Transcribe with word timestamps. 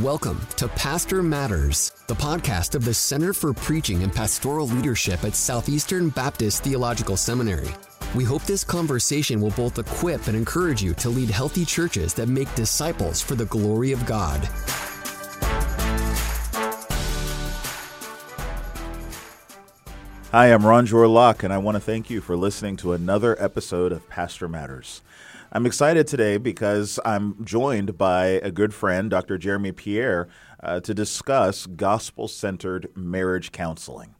Welcome 0.00 0.40
to 0.56 0.68
Pastor 0.68 1.22
Matters, 1.22 1.92
the 2.06 2.14
podcast 2.14 2.74
of 2.74 2.82
the 2.82 2.94
Center 2.94 3.34
for 3.34 3.52
Preaching 3.52 4.02
and 4.02 4.10
Pastoral 4.10 4.66
Leadership 4.66 5.22
at 5.22 5.34
Southeastern 5.34 6.08
Baptist 6.08 6.64
Theological 6.64 7.14
Seminary. 7.14 7.68
We 8.14 8.24
hope 8.24 8.42
this 8.44 8.64
conversation 8.64 9.38
will 9.38 9.50
both 9.50 9.78
equip 9.78 10.28
and 10.28 10.34
encourage 10.34 10.82
you 10.82 10.94
to 10.94 11.10
lead 11.10 11.28
healthy 11.28 11.66
churches 11.66 12.14
that 12.14 12.28
make 12.28 12.52
disciples 12.54 13.20
for 13.20 13.34
the 13.34 13.44
glory 13.44 13.92
of 13.92 14.06
God. 14.06 14.38
Hi, 20.30 20.46
I'm 20.46 20.62
Ronjour 20.62 21.12
Locke, 21.12 21.42
and 21.42 21.52
I 21.52 21.58
want 21.58 21.74
to 21.74 21.80
thank 21.80 22.08
you 22.08 22.22
for 22.22 22.34
listening 22.34 22.78
to 22.78 22.94
another 22.94 23.36
episode 23.38 23.92
of 23.92 24.08
Pastor 24.08 24.48
Matters. 24.48 25.02
I'm 25.54 25.66
excited 25.66 26.06
today 26.06 26.38
because 26.38 26.98
I'm 27.04 27.44
joined 27.44 27.98
by 27.98 28.24
a 28.42 28.50
good 28.50 28.72
friend, 28.72 29.10
Dr. 29.10 29.36
Jeremy 29.36 29.72
Pierre, 29.72 30.28
uh, 30.62 30.80
to 30.80 30.94
discuss 30.94 31.66
gospel 31.66 32.26
centered 32.26 32.88
marriage 32.96 33.52
counseling. 33.52 34.14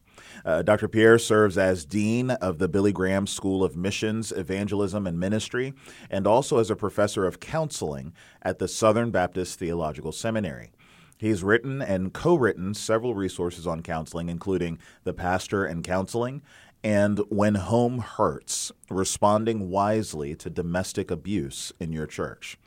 Uh, 0.45 0.61
Dr. 0.61 0.89
Pierre 0.89 1.19
serves 1.19 1.57
as 1.57 1.87
Dean 1.87 2.33
of 2.33 2.59
the 2.59 2.69
Billy 2.69 2.93
Graham 2.93 3.27
School 3.27 3.65
of 3.65 3.79
Missions, 3.79 4.31
Evangelism, 4.31 5.07
and 5.07 5.19
Ministry, 5.19 5.73
and 6.11 6.27
also 6.27 6.59
as 6.59 6.71
a 6.71 6.77
professor 6.77 7.27
of 7.27 7.41
counseling 7.41 8.13
at 8.43 8.59
the 8.59 8.69
Southern 8.69 9.11
Baptist 9.11 9.59
Theological 9.59 10.13
Seminary. 10.13 10.71
He's 11.17 11.43
written 11.43 11.81
and 11.81 12.13
co 12.13 12.35
written 12.35 12.75
several 12.75 13.15
resources 13.15 13.67
on 13.67 13.83
counseling, 13.83 14.29
including 14.29 14.79
The 15.05 15.15
Pastor 15.15 15.65
and 15.65 15.83
Counseling 15.83 16.43
and 16.85 17.19
When 17.29 17.55
Home 17.55 17.99
Hurts 17.99 18.73
Responding 18.91 19.71
Wisely 19.71 20.35
to 20.37 20.51
Domestic 20.51 21.11
Abuse 21.11 21.73
in 21.79 21.93
Your 21.93 22.07
Church. 22.07 22.59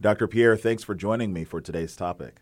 Dr. 0.00 0.26
Pierre, 0.26 0.56
thanks 0.56 0.82
for 0.82 0.94
joining 0.94 1.32
me 1.32 1.44
for 1.44 1.60
today's 1.60 1.96
topic. 1.96 2.40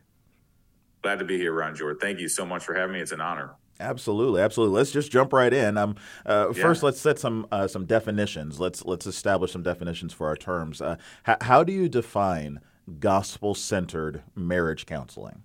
Glad 1.03 1.19
to 1.19 1.25
be 1.25 1.39
here, 1.39 1.53
Ronjour. 1.53 1.99
Thank 2.01 2.21
you 2.21 2.29
so 2.29 2.45
much 2.45 2.65
for 2.65 2.75
having 2.75 2.95
me. 2.95 3.01
It's 3.01 3.13
an 3.13 3.21
honor. 3.21 3.55
Absolutely, 3.79 4.43
absolutely. 4.43 4.77
Let's 4.77 4.91
just 4.91 5.11
jump 5.11 5.33
right 5.33 5.53
in. 5.53 5.79
Um, 5.79 5.97
uh, 6.27 6.53
yeah. 6.55 6.63
First, 6.63 6.83
let's 6.83 7.01
set 7.01 7.19
some 7.19 7.47
uh, 7.51 7.67
some 7.67 7.87
definitions. 7.87 8.61
Let's 8.61 8.85
let's 8.85 9.07
establish 9.07 9.53
some 9.53 9.63
definitions 9.63 10.13
for 10.13 10.27
our 10.27 10.37
terms. 10.37 10.83
Uh, 10.83 10.97
h- 11.27 11.39
how 11.41 11.65
do 11.65 11.73
you 11.73 11.89
define 11.89 12.61
gospel 12.99 13.55
centered 13.55 14.23
marriage 14.35 14.85
counseling? 14.85 15.45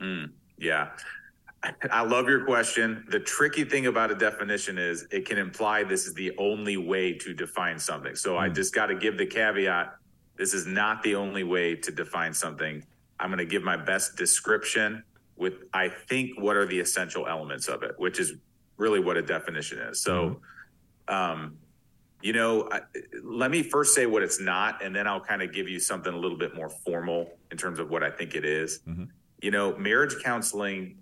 Mm, 0.00 0.30
yeah, 0.58 0.90
I 1.90 2.02
love 2.02 2.28
your 2.28 2.44
question. 2.44 3.04
The 3.08 3.20
tricky 3.20 3.64
thing 3.64 3.86
about 3.86 4.10
a 4.10 4.16
definition 4.16 4.78
is 4.78 5.06
it 5.12 5.26
can 5.26 5.38
imply 5.38 5.84
this 5.84 6.06
is 6.06 6.14
the 6.14 6.36
only 6.36 6.76
way 6.76 7.12
to 7.14 7.32
define 7.32 7.78
something. 7.78 8.16
So 8.16 8.34
mm. 8.34 8.38
I 8.38 8.48
hmm. 8.48 8.54
just 8.54 8.74
got 8.74 8.86
to 8.86 8.96
give 8.96 9.16
the 9.16 9.26
caveat 9.26 9.94
this 10.36 10.54
is 10.54 10.66
not 10.66 11.02
the 11.02 11.14
only 11.14 11.44
way 11.44 11.76
to 11.76 11.92
define 11.92 12.32
something. 12.32 12.84
I'm 13.20 13.28
going 13.28 13.38
to 13.38 13.44
give 13.44 13.62
my 13.62 13.76
best 13.76 14.16
description 14.16 15.04
with, 15.36 15.54
I 15.72 15.88
think, 15.88 16.40
what 16.40 16.56
are 16.56 16.66
the 16.66 16.80
essential 16.80 17.28
elements 17.28 17.68
of 17.68 17.82
it, 17.82 17.92
which 17.98 18.18
is 18.18 18.34
really 18.76 19.00
what 19.00 19.16
a 19.16 19.22
definition 19.22 19.78
is. 19.78 20.00
So, 20.00 20.40
mm. 21.08 21.14
um, 21.14 21.58
you 22.22 22.32
know, 22.32 22.68
I, 22.72 22.80
let 23.22 23.50
me 23.50 23.62
first 23.62 23.94
say 23.94 24.06
what 24.06 24.22
it's 24.22 24.40
not, 24.40 24.82
and 24.82 24.94
then 24.94 25.06
I'll 25.06 25.20
kind 25.20 25.42
of 25.42 25.52
give 25.52 25.68
you 25.68 25.78
something 25.78 26.12
a 26.12 26.16
little 26.16 26.38
bit 26.38 26.54
more 26.54 26.70
formal 26.70 27.38
in 27.50 27.56
terms 27.56 27.78
of 27.78 27.90
what 27.90 28.02
I 28.02 28.10
think 28.10 28.34
it 28.34 28.44
is. 28.44 28.80
Mm-hmm. 28.88 29.04
You 29.42 29.50
know, 29.50 29.76
marriage 29.76 30.14
counseling 30.22 30.96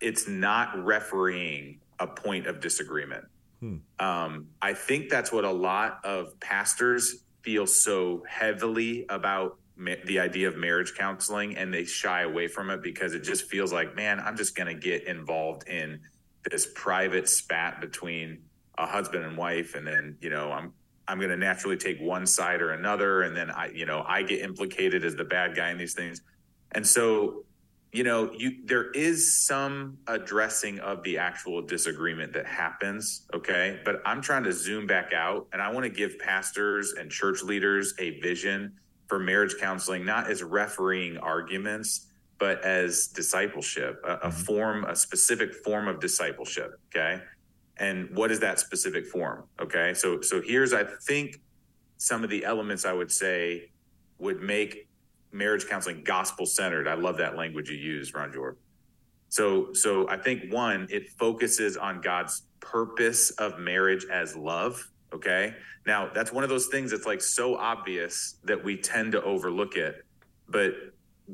it's 0.00 0.28
not 0.28 0.84
refereeing 0.84 1.80
a 1.98 2.06
point 2.06 2.46
of 2.46 2.60
disagreement. 2.60 3.24
Hmm. 3.60 3.76
Um, 3.98 4.46
I 4.62 4.72
think 4.72 5.08
that's 5.08 5.32
what 5.32 5.44
a 5.44 5.50
lot 5.50 6.00
of 6.04 6.38
pastors 6.40 7.24
feel 7.42 7.66
so 7.66 8.22
heavily 8.28 9.04
about 9.08 9.58
ma- 9.76 9.94
the 10.04 10.20
idea 10.20 10.48
of 10.48 10.56
marriage 10.56 10.94
counseling, 10.94 11.56
and 11.56 11.72
they 11.72 11.84
shy 11.84 12.22
away 12.22 12.46
from 12.46 12.70
it 12.70 12.82
because 12.82 13.14
it 13.14 13.20
just 13.20 13.44
feels 13.44 13.72
like, 13.72 13.96
man, 13.96 14.20
I'm 14.20 14.36
just 14.36 14.54
going 14.54 14.68
to 14.68 14.80
get 14.80 15.04
involved 15.06 15.68
in 15.68 16.00
this 16.50 16.68
private 16.74 17.28
spat 17.28 17.80
between 17.80 18.42
a 18.76 18.86
husband 18.86 19.24
and 19.24 19.36
wife, 19.36 19.74
and 19.74 19.86
then 19.86 20.16
you 20.20 20.30
know 20.30 20.52
I'm 20.52 20.72
I'm 21.08 21.18
going 21.18 21.30
to 21.30 21.36
naturally 21.36 21.76
take 21.76 21.98
one 22.00 22.26
side 22.26 22.60
or 22.60 22.72
another, 22.72 23.22
and 23.22 23.36
then 23.36 23.50
I 23.50 23.70
you 23.70 23.86
know 23.86 24.04
I 24.06 24.22
get 24.22 24.40
implicated 24.42 25.04
as 25.04 25.16
the 25.16 25.24
bad 25.24 25.56
guy 25.56 25.70
in 25.70 25.78
these 25.78 25.94
things, 25.94 26.20
and 26.72 26.86
so 26.86 27.44
you 27.92 28.04
know 28.04 28.30
you 28.36 28.58
there 28.64 28.90
is 28.90 29.46
some 29.46 29.96
addressing 30.06 30.78
of 30.80 31.02
the 31.04 31.16
actual 31.16 31.62
disagreement 31.62 32.32
that 32.32 32.46
happens 32.46 33.26
okay? 33.34 33.80
But 33.84 34.02
i'm 34.04 34.20
trying 34.20 34.44
to 34.44 34.52
zoom 34.52 34.86
back 34.86 35.12
out 35.12 35.46
and 35.52 35.62
i 35.62 35.70
want 35.70 35.84
to 35.84 35.90
give 35.90 36.18
pastors 36.18 36.94
and 36.98 37.10
church 37.10 37.42
leaders 37.42 37.94
a 37.98 38.20
vision 38.20 38.72
for 39.06 39.18
marriage 39.18 39.54
counseling 39.58 40.04
not 40.04 40.30
as 40.30 40.42
refereeing 40.42 41.16
arguments 41.18 42.06
but 42.38 42.62
as 42.62 43.08
discipleship 43.08 44.00
a, 44.04 44.12
a 44.12 44.16
mm-hmm. 44.18 44.30
form 44.30 44.84
a 44.84 44.94
specific 44.94 45.54
form 45.54 45.88
of 45.88 46.00
discipleship 46.00 46.78
okay? 46.94 47.22
And 47.80 48.10
what 48.16 48.32
is 48.32 48.40
that 48.40 48.58
specific 48.58 49.06
form 49.06 49.44
okay? 49.60 49.94
So 49.94 50.20
so 50.20 50.42
here's 50.42 50.74
i 50.74 50.84
think 50.84 51.40
some 51.96 52.22
of 52.22 52.30
the 52.30 52.44
elements 52.44 52.84
i 52.84 52.92
would 52.92 53.10
say 53.10 53.70
would 54.18 54.42
make 54.42 54.87
marriage 55.32 55.66
counseling 55.66 56.02
gospel 56.04 56.46
centered. 56.46 56.88
I 56.88 56.94
love 56.94 57.16
that 57.18 57.36
language 57.36 57.70
you 57.70 57.76
use, 57.76 58.12
Ronjour. 58.12 58.56
So, 59.28 59.72
so 59.72 60.08
I 60.08 60.16
think 60.16 60.52
one, 60.52 60.86
it 60.90 61.10
focuses 61.18 61.76
on 61.76 62.00
God's 62.00 62.42
purpose 62.60 63.30
of 63.32 63.58
marriage 63.58 64.06
as 64.10 64.36
love. 64.36 64.90
Okay. 65.12 65.54
Now 65.86 66.10
that's 66.14 66.32
one 66.32 66.44
of 66.44 66.50
those 66.50 66.66
things 66.66 66.90
that's 66.90 67.06
like 67.06 67.20
so 67.20 67.56
obvious 67.56 68.36
that 68.44 68.62
we 68.62 68.76
tend 68.76 69.12
to 69.12 69.22
overlook 69.22 69.76
it. 69.76 70.04
But 70.48 70.74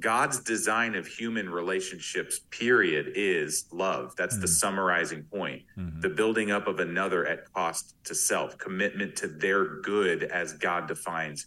God's 0.00 0.40
design 0.40 0.96
of 0.96 1.06
human 1.06 1.48
relationships, 1.48 2.40
period, 2.50 3.12
is 3.14 3.66
love. 3.72 4.14
That's 4.16 4.34
mm-hmm. 4.34 4.42
the 4.42 4.48
summarizing 4.48 5.22
point. 5.24 5.62
Mm-hmm. 5.78 6.00
The 6.00 6.08
building 6.08 6.50
up 6.50 6.66
of 6.66 6.80
another 6.80 7.26
at 7.26 7.52
cost 7.52 7.94
to 8.04 8.14
self, 8.14 8.58
commitment 8.58 9.14
to 9.16 9.28
their 9.28 9.80
good 9.82 10.24
as 10.24 10.54
God 10.54 10.88
defines 10.88 11.46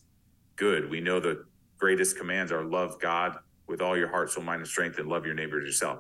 good. 0.56 0.90
We 0.90 1.02
know 1.02 1.20
the 1.20 1.46
greatest 1.78 2.18
commands 2.18 2.52
are 2.52 2.64
love 2.64 3.00
God 3.00 3.38
with 3.68 3.82
all 3.82 3.98
your 3.98 4.08
heart, 4.08 4.32
soul, 4.32 4.44
mind, 4.44 4.62
and 4.62 4.68
strength, 4.68 4.98
and 4.98 5.10
love 5.10 5.26
your 5.26 5.36
neighbor 5.36 5.60
as 5.60 5.66
yourself. 5.66 6.00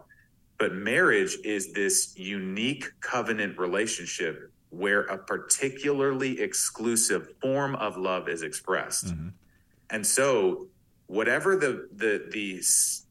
But 0.57 0.73
marriage 0.73 1.37
is 1.43 1.73
this 1.73 2.17
unique 2.17 2.85
covenant 2.99 3.57
relationship 3.59 4.51
where 4.69 5.01
a 5.03 5.17
particularly 5.17 6.41
exclusive 6.41 7.29
form 7.41 7.75
of 7.75 7.97
love 7.97 8.27
is 8.27 8.41
expressed. 8.41 9.07
Mm-hmm. 9.07 9.29
And 9.89 10.05
so, 10.05 10.67
whatever 11.07 11.55
the 11.55 11.87
the 11.93 12.27
the 12.31 12.61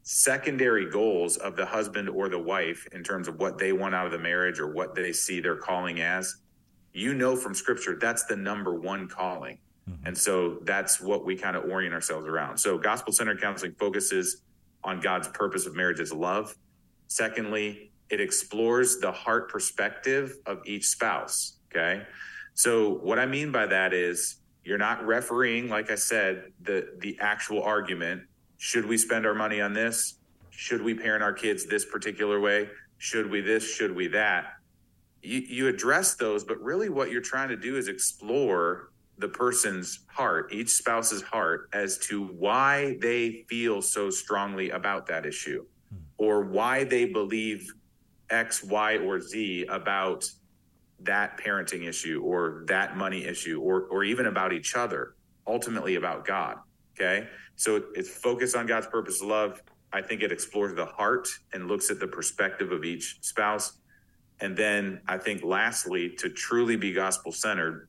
secondary 0.02 0.90
goals 0.90 1.36
of 1.38 1.56
the 1.56 1.64
husband 1.64 2.08
or 2.08 2.28
the 2.28 2.38
wife 2.38 2.86
in 2.92 3.02
terms 3.02 3.26
of 3.26 3.36
what 3.36 3.58
they 3.58 3.72
want 3.72 3.94
out 3.94 4.06
of 4.06 4.12
the 4.12 4.18
marriage 4.18 4.60
or 4.60 4.72
what 4.72 4.94
they 4.94 5.12
see 5.12 5.40
their 5.40 5.56
calling 5.56 6.00
as, 6.00 6.36
you 6.92 7.12
know 7.14 7.34
from 7.34 7.54
scripture 7.54 7.96
that's 8.00 8.24
the 8.24 8.36
number 8.36 8.74
one 8.74 9.08
calling. 9.08 9.58
Mm-hmm. 9.88 10.06
And 10.06 10.18
so 10.18 10.58
that's 10.62 11.00
what 11.00 11.24
we 11.24 11.36
kind 11.36 11.56
of 11.56 11.64
orient 11.64 11.94
ourselves 11.94 12.26
around. 12.26 12.58
So 12.58 12.78
gospel 12.78 13.12
centered 13.12 13.40
counseling 13.40 13.72
focuses 13.78 14.42
on 14.82 15.00
God's 15.00 15.28
purpose 15.28 15.66
of 15.66 15.74
marriage 15.74 16.00
as 16.00 16.12
love. 16.12 16.56
Secondly, 17.08 17.92
it 18.10 18.20
explores 18.20 18.98
the 18.98 19.12
heart 19.12 19.50
perspective 19.50 20.36
of 20.46 20.60
each 20.64 20.86
spouse. 20.86 21.58
Okay. 21.70 22.02
So 22.54 22.94
what 23.02 23.18
I 23.18 23.26
mean 23.26 23.52
by 23.52 23.66
that 23.66 23.92
is 23.92 24.36
you're 24.64 24.78
not 24.78 25.04
refereeing, 25.06 25.68
like 25.68 25.90
I 25.90 25.94
said, 25.94 26.52
the 26.62 26.94
the 26.98 27.16
actual 27.20 27.62
argument. 27.62 28.22
Should 28.58 28.86
we 28.86 28.96
spend 28.96 29.26
our 29.26 29.34
money 29.34 29.60
on 29.60 29.72
this? 29.72 30.18
Should 30.50 30.82
we 30.82 30.94
parent 30.94 31.22
our 31.22 31.32
kids 31.32 31.66
this 31.66 31.84
particular 31.84 32.40
way? 32.40 32.68
Should 32.98 33.30
we 33.30 33.42
this? 33.42 33.62
Should 33.62 33.94
we 33.94 34.08
that? 34.08 34.54
You, 35.22 35.40
you 35.40 35.68
address 35.68 36.14
those, 36.14 36.44
but 36.44 36.60
really 36.62 36.88
what 36.88 37.10
you're 37.10 37.20
trying 37.20 37.48
to 37.50 37.56
do 37.56 37.76
is 37.76 37.88
explore 37.88 38.90
the 39.18 39.28
person's 39.28 40.00
heart, 40.08 40.52
each 40.52 40.68
spouse's 40.68 41.22
heart, 41.22 41.68
as 41.72 41.98
to 41.98 42.24
why 42.24 42.96
they 43.00 43.44
feel 43.48 43.80
so 43.80 44.10
strongly 44.10 44.70
about 44.70 45.06
that 45.06 45.24
issue 45.24 45.64
hmm. 45.90 45.96
or 46.18 46.42
why 46.42 46.84
they 46.84 47.06
believe 47.06 47.72
X, 48.30 48.62
Y, 48.62 48.98
or 48.98 49.20
Z 49.20 49.66
about 49.68 50.24
that 51.00 51.38
parenting 51.38 51.86
issue 51.86 52.22
or 52.24 52.64
that 52.66 52.96
money 52.96 53.24
issue 53.24 53.60
or, 53.60 53.82
or 53.82 54.04
even 54.04 54.26
about 54.26 54.52
each 54.52 54.74
other, 54.74 55.14
ultimately 55.46 55.96
about 55.96 56.24
God. 56.24 56.56
Okay. 56.94 57.28
So 57.56 57.84
it's 57.94 58.08
focused 58.08 58.56
on 58.56 58.66
God's 58.66 58.86
purpose 58.86 59.20
of 59.20 59.28
love. 59.28 59.62
I 59.92 60.02
think 60.02 60.22
it 60.22 60.32
explores 60.32 60.74
the 60.74 60.86
heart 60.86 61.28
and 61.52 61.68
looks 61.68 61.90
at 61.90 62.00
the 62.00 62.06
perspective 62.06 62.72
of 62.72 62.84
each 62.84 63.18
spouse. 63.20 63.78
And 64.40 64.56
then 64.56 65.00
I 65.06 65.18
think 65.18 65.42
lastly, 65.42 66.10
to 66.18 66.28
truly 66.28 66.76
be 66.76 66.92
gospel 66.92 67.32
centered, 67.32 67.88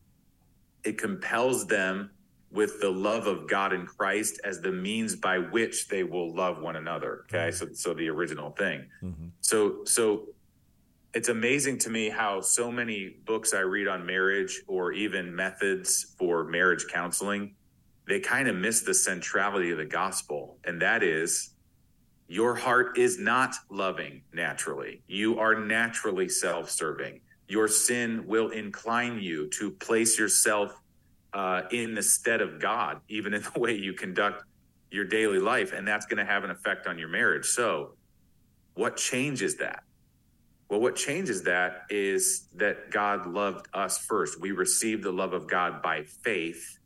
it 0.88 0.98
compels 0.98 1.68
them 1.68 2.10
with 2.50 2.80
the 2.80 2.90
love 2.90 3.28
of 3.28 3.50
God 3.50 3.74
in 3.74 3.86
Christ 3.86 4.40
as 4.46 4.62
the 4.62 4.72
means 4.72 5.18
by 5.18 5.38
which 5.38 5.90
they 5.90 6.04
will 6.04 6.34
love 6.34 6.62
one 6.62 6.78
another. 6.78 7.26
Okay. 7.26 7.50
Mm-hmm. 7.50 7.56
So, 7.56 7.74
so 7.74 7.94
the 7.94 8.10
original 8.10 8.52
thing. 8.52 8.88
Mm-hmm. 9.04 9.28
So, 9.42 9.84
so 9.84 10.30
it's 11.14 11.28
amazing 11.28 11.80
to 11.80 11.90
me 11.90 12.10
how 12.10 12.40
so 12.40 12.72
many 12.72 13.18
books 13.26 13.54
I 13.54 13.60
read 13.60 13.90
on 13.90 14.06
marriage 14.06 14.62
or 14.68 14.94
even 14.94 15.36
methods 15.36 16.16
for 16.18 16.46
marriage 16.46 16.86
counseling, 16.88 17.54
they 18.08 18.22
kind 18.22 18.48
of 18.48 18.56
miss 18.56 18.82
the 18.82 18.94
centrality 18.94 19.72
of 19.72 19.78
the 19.78 19.86
gospel. 19.86 20.58
And 20.64 20.82
that 20.82 21.04
is 21.04 21.50
your 22.30 22.56
heart 22.56 22.98
is 22.98 23.20
not 23.20 23.56
loving 23.70 24.22
naturally. 24.32 25.02
You 25.08 25.38
are 25.38 25.54
naturally 25.54 26.30
self 26.30 26.70
serving. 26.70 27.20
Your 27.48 27.68
sin 27.68 28.26
will 28.28 28.50
incline 28.50 29.20
you 29.20 29.48
to 29.52 29.72
place 29.72 30.20
yourself 30.20 30.74
uh, 31.34 31.64
in 31.72 31.94
the 31.94 32.02
stead 32.02 32.42
of 32.42 32.60
God, 32.60 33.00
even 33.10 33.34
in 33.34 33.42
the 33.54 33.60
way 33.60 33.76
you 33.76 33.94
conduct 33.94 34.44
your 34.92 35.06
daily 35.06 35.40
life. 35.40 35.74
And 35.74 35.88
that's 35.88 36.06
going 36.06 36.18
to 36.18 36.26
have 36.26 36.44
an 36.44 36.52
effect 36.52 36.88
on 36.88 36.98
your 36.98 37.10
marriage. 37.10 37.46
So, 37.46 37.94
what 38.76 38.98
changes 38.98 39.58
that? 39.58 39.84
Well, 40.70 40.82
what 40.82 40.96
changes 40.96 41.44
that 41.44 41.84
is 41.90 42.50
that 42.56 42.92
God 42.92 43.26
loved 43.26 43.68
us 43.74 43.98
first. 43.98 44.40
We 44.40 44.52
received 44.52 45.04
the 45.04 45.12
love 45.12 45.34
of 45.34 45.48
God 45.48 45.82
by 45.82 46.04
faith, 46.04 46.80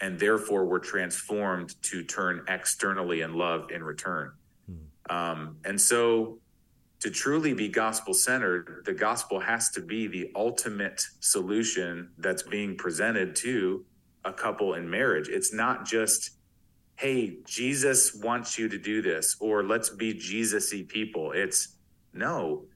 and 0.00 0.18
therefore 0.18 0.66
we're 0.66 0.78
transformed 0.78 1.74
to 1.84 2.04
turn 2.04 2.44
externally 2.48 3.22
and 3.22 3.34
love 3.34 3.70
in 3.70 3.82
return. 3.82 4.32
Hmm. 4.66 5.14
Um, 5.16 5.56
and 5.64 5.80
so, 5.80 6.38
to 7.02 7.10
truly 7.10 7.52
be 7.52 7.68
gospel 7.68 8.14
centered, 8.14 8.84
the 8.84 8.94
gospel 8.94 9.40
has 9.40 9.70
to 9.70 9.80
be 9.80 10.06
the 10.06 10.30
ultimate 10.36 11.02
solution 11.18 12.08
that's 12.18 12.44
being 12.44 12.76
presented 12.76 13.34
to 13.34 13.84
a 14.24 14.32
couple 14.32 14.74
in 14.74 14.88
marriage. 14.88 15.28
It's 15.28 15.52
not 15.52 15.84
just, 15.84 16.30
hey, 16.94 17.38
Jesus 17.44 18.14
wants 18.14 18.56
you 18.56 18.68
to 18.68 18.78
do 18.78 19.02
this, 19.02 19.36
or 19.40 19.64
let's 19.64 19.90
be 19.90 20.14
Jesus 20.14 20.72
y 20.72 20.84
people. 20.86 21.32
It's 21.32 21.74
no, 22.12 22.66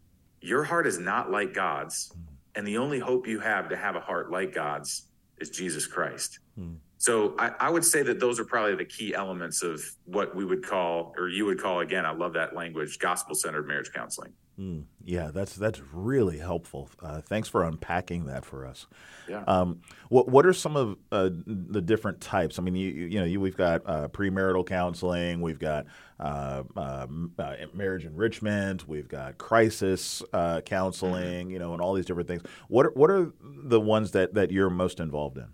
your 0.40 0.64
heart 0.64 0.88
is 0.88 0.98
not 0.98 1.30
like 1.30 1.54
God's. 1.54 2.12
And 2.56 2.66
the 2.66 2.78
only 2.78 2.98
hope 2.98 3.28
you 3.28 3.38
have 3.38 3.68
to 3.68 3.76
have 3.76 3.94
a 3.94 4.00
heart 4.00 4.32
like 4.32 4.52
God's 4.52 5.06
is 5.38 5.50
Jesus 5.50 5.86
Christ. 5.86 6.40
Hmm. 6.56 6.74
So 6.98 7.34
I, 7.38 7.52
I, 7.60 7.70
would 7.70 7.84
say 7.84 8.02
that 8.04 8.20
those 8.20 8.40
are 8.40 8.44
probably 8.44 8.74
the 8.74 8.84
key 8.84 9.14
elements 9.14 9.62
of 9.62 9.82
what 10.06 10.34
we 10.34 10.44
would 10.44 10.64
call, 10.64 11.14
or 11.18 11.28
you 11.28 11.44
would 11.44 11.60
call 11.60 11.80
again, 11.80 12.06
I 12.06 12.12
love 12.12 12.32
that 12.34 12.54
language, 12.54 12.98
gospel 12.98 13.34
centered 13.34 13.68
marriage 13.68 13.92
counseling. 13.92 14.32
Mm, 14.58 14.84
yeah, 15.04 15.30
that's 15.34 15.54
that's 15.54 15.82
really 15.92 16.38
helpful. 16.38 16.88
Uh, 17.02 17.20
thanks 17.20 17.46
for 17.46 17.64
unpacking 17.64 18.24
that 18.24 18.42
for 18.46 18.64
us. 18.64 18.86
Yeah. 19.28 19.44
Um, 19.46 19.82
what 20.08 20.30
what 20.30 20.46
are 20.46 20.54
some 20.54 20.76
of 20.76 20.96
uh, 21.12 21.28
the 21.46 21.82
different 21.82 22.22
types? 22.22 22.58
I 22.58 22.62
mean, 22.62 22.74
you 22.74 22.88
you 22.88 23.18
know, 23.18 23.26
you, 23.26 23.38
we've 23.38 23.56
got 23.56 23.82
uh, 23.84 24.08
premarital 24.08 24.66
counseling, 24.66 25.42
we've 25.42 25.58
got 25.58 25.84
uh, 26.18 26.62
um, 26.74 27.32
uh, 27.38 27.56
marriage 27.74 28.06
enrichment, 28.06 28.88
we've 28.88 29.08
got 29.08 29.36
crisis 29.36 30.22
uh, 30.32 30.62
counseling, 30.62 31.48
mm-hmm. 31.48 31.50
you 31.50 31.58
know, 31.58 31.74
and 31.74 31.82
all 31.82 31.92
these 31.92 32.06
different 32.06 32.28
things. 32.28 32.40
What 32.68 32.86
are, 32.86 32.92
what 32.92 33.10
are 33.10 33.32
the 33.42 33.80
ones 33.80 34.12
that 34.12 34.32
that 34.32 34.50
you're 34.50 34.70
most 34.70 35.00
involved 35.00 35.36
in? 35.36 35.48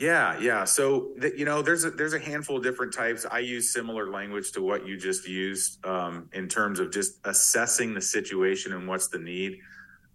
Yeah, 0.00 0.38
yeah. 0.40 0.64
So 0.64 1.10
the, 1.18 1.30
you 1.38 1.44
know, 1.44 1.60
there's 1.60 1.84
a 1.84 1.90
there's 1.90 2.14
a 2.14 2.18
handful 2.18 2.56
of 2.56 2.62
different 2.62 2.94
types. 2.94 3.26
I 3.30 3.40
use 3.40 3.70
similar 3.70 4.10
language 4.10 4.50
to 4.52 4.62
what 4.62 4.86
you 4.86 4.96
just 4.96 5.28
used 5.28 5.84
um, 5.84 6.30
in 6.32 6.48
terms 6.48 6.80
of 6.80 6.90
just 6.90 7.18
assessing 7.24 7.92
the 7.92 8.00
situation 8.00 8.72
and 8.72 8.88
what's 8.88 9.08
the 9.08 9.18
need. 9.18 9.58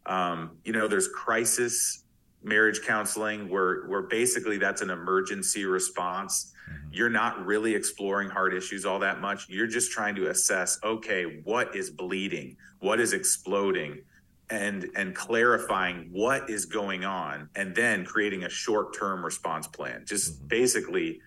Um, 0.08 0.58
you 0.64 0.74
know, 0.74 0.88
there's 0.88 1.08
crisis 1.10 2.04
marriage 2.42 2.82
counseling 2.82 3.48
where 3.48 3.84
where 3.84 4.02
basically 4.02 4.58
that's 4.58 4.82
an 4.82 4.90
emergency 4.90 5.66
response. 5.66 6.52
Mm-hmm. 6.68 6.88
You're 6.92 7.10
not 7.12 7.46
really 7.46 7.76
exploring 7.76 8.28
hard 8.28 8.56
issues 8.56 8.86
all 8.88 8.98
that 9.00 9.22
much. 9.22 9.48
You're 9.50 9.68
just 9.68 9.92
trying 9.92 10.16
to 10.16 10.32
assess, 10.32 10.80
okay, 10.84 11.42
what 11.44 11.76
is 11.76 11.92
bleeding? 11.92 12.58
What 12.80 13.00
is 13.00 13.14
exploding? 13.14 14.02
And 14.50 14.90
and 14.96 15.16
clarifying 15.16 16.10
what 16.12 16.50
is 16.50 16.66
going 16.66 17.04
on 17.04 17.50
and 17.56 17.76
then 17.76 18.06
creating 18.06 18.44
a 18.44 18.50
short-term 18.50 19.24
response 19.24 19.68
plan. 19.68 20.04
Just 20.06 20.38
mm-hmm. 20.38 20.48
basically 20.48 21.20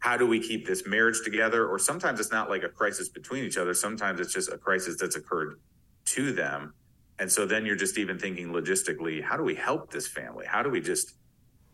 how 0.00 0.16
do 0.16 0.26
we 0.26 0.38
keep 0.38 0.66
this 0.66 0.86
marriage 0.86 1.22
together? 1.24 1.66
Or 1.66 1.78
sometimes 1.78 2.20
it's 2.20 2.30
not 2.30 2.48
like 2.48 2.62
a 2.62 2.68
crisis 2.68 3.08
between 3.08 3.44
each 3.44 3.56
other. 3.56 3.74
Sometimes 3.74 4.20
it's 4.20 4.32
just 4.32 4.52
a 4.52 4.56
crisis 4.56 4.96
that's 5.00 5.16
occurred 5.16 5.58
to 6.06 6.32
them. 6.32 6.72
And 7.18 7.30
so 7.30 7.46
then 7.46 7.66
you're 7.66 7.74
just 7.74 7.98
even 7.98 8.16
thinking 8.16 8.50
logistically 8.50 9.22
how 9.22 9.36
do 9.36 9.42
we 9.42 9.56
help 9.56 9.90
this 9.90 10.06
family? 10.06 10.46
How 10.46 10.62
do 10.62 10.70
we 10.70 10.80
just 10.80 11.14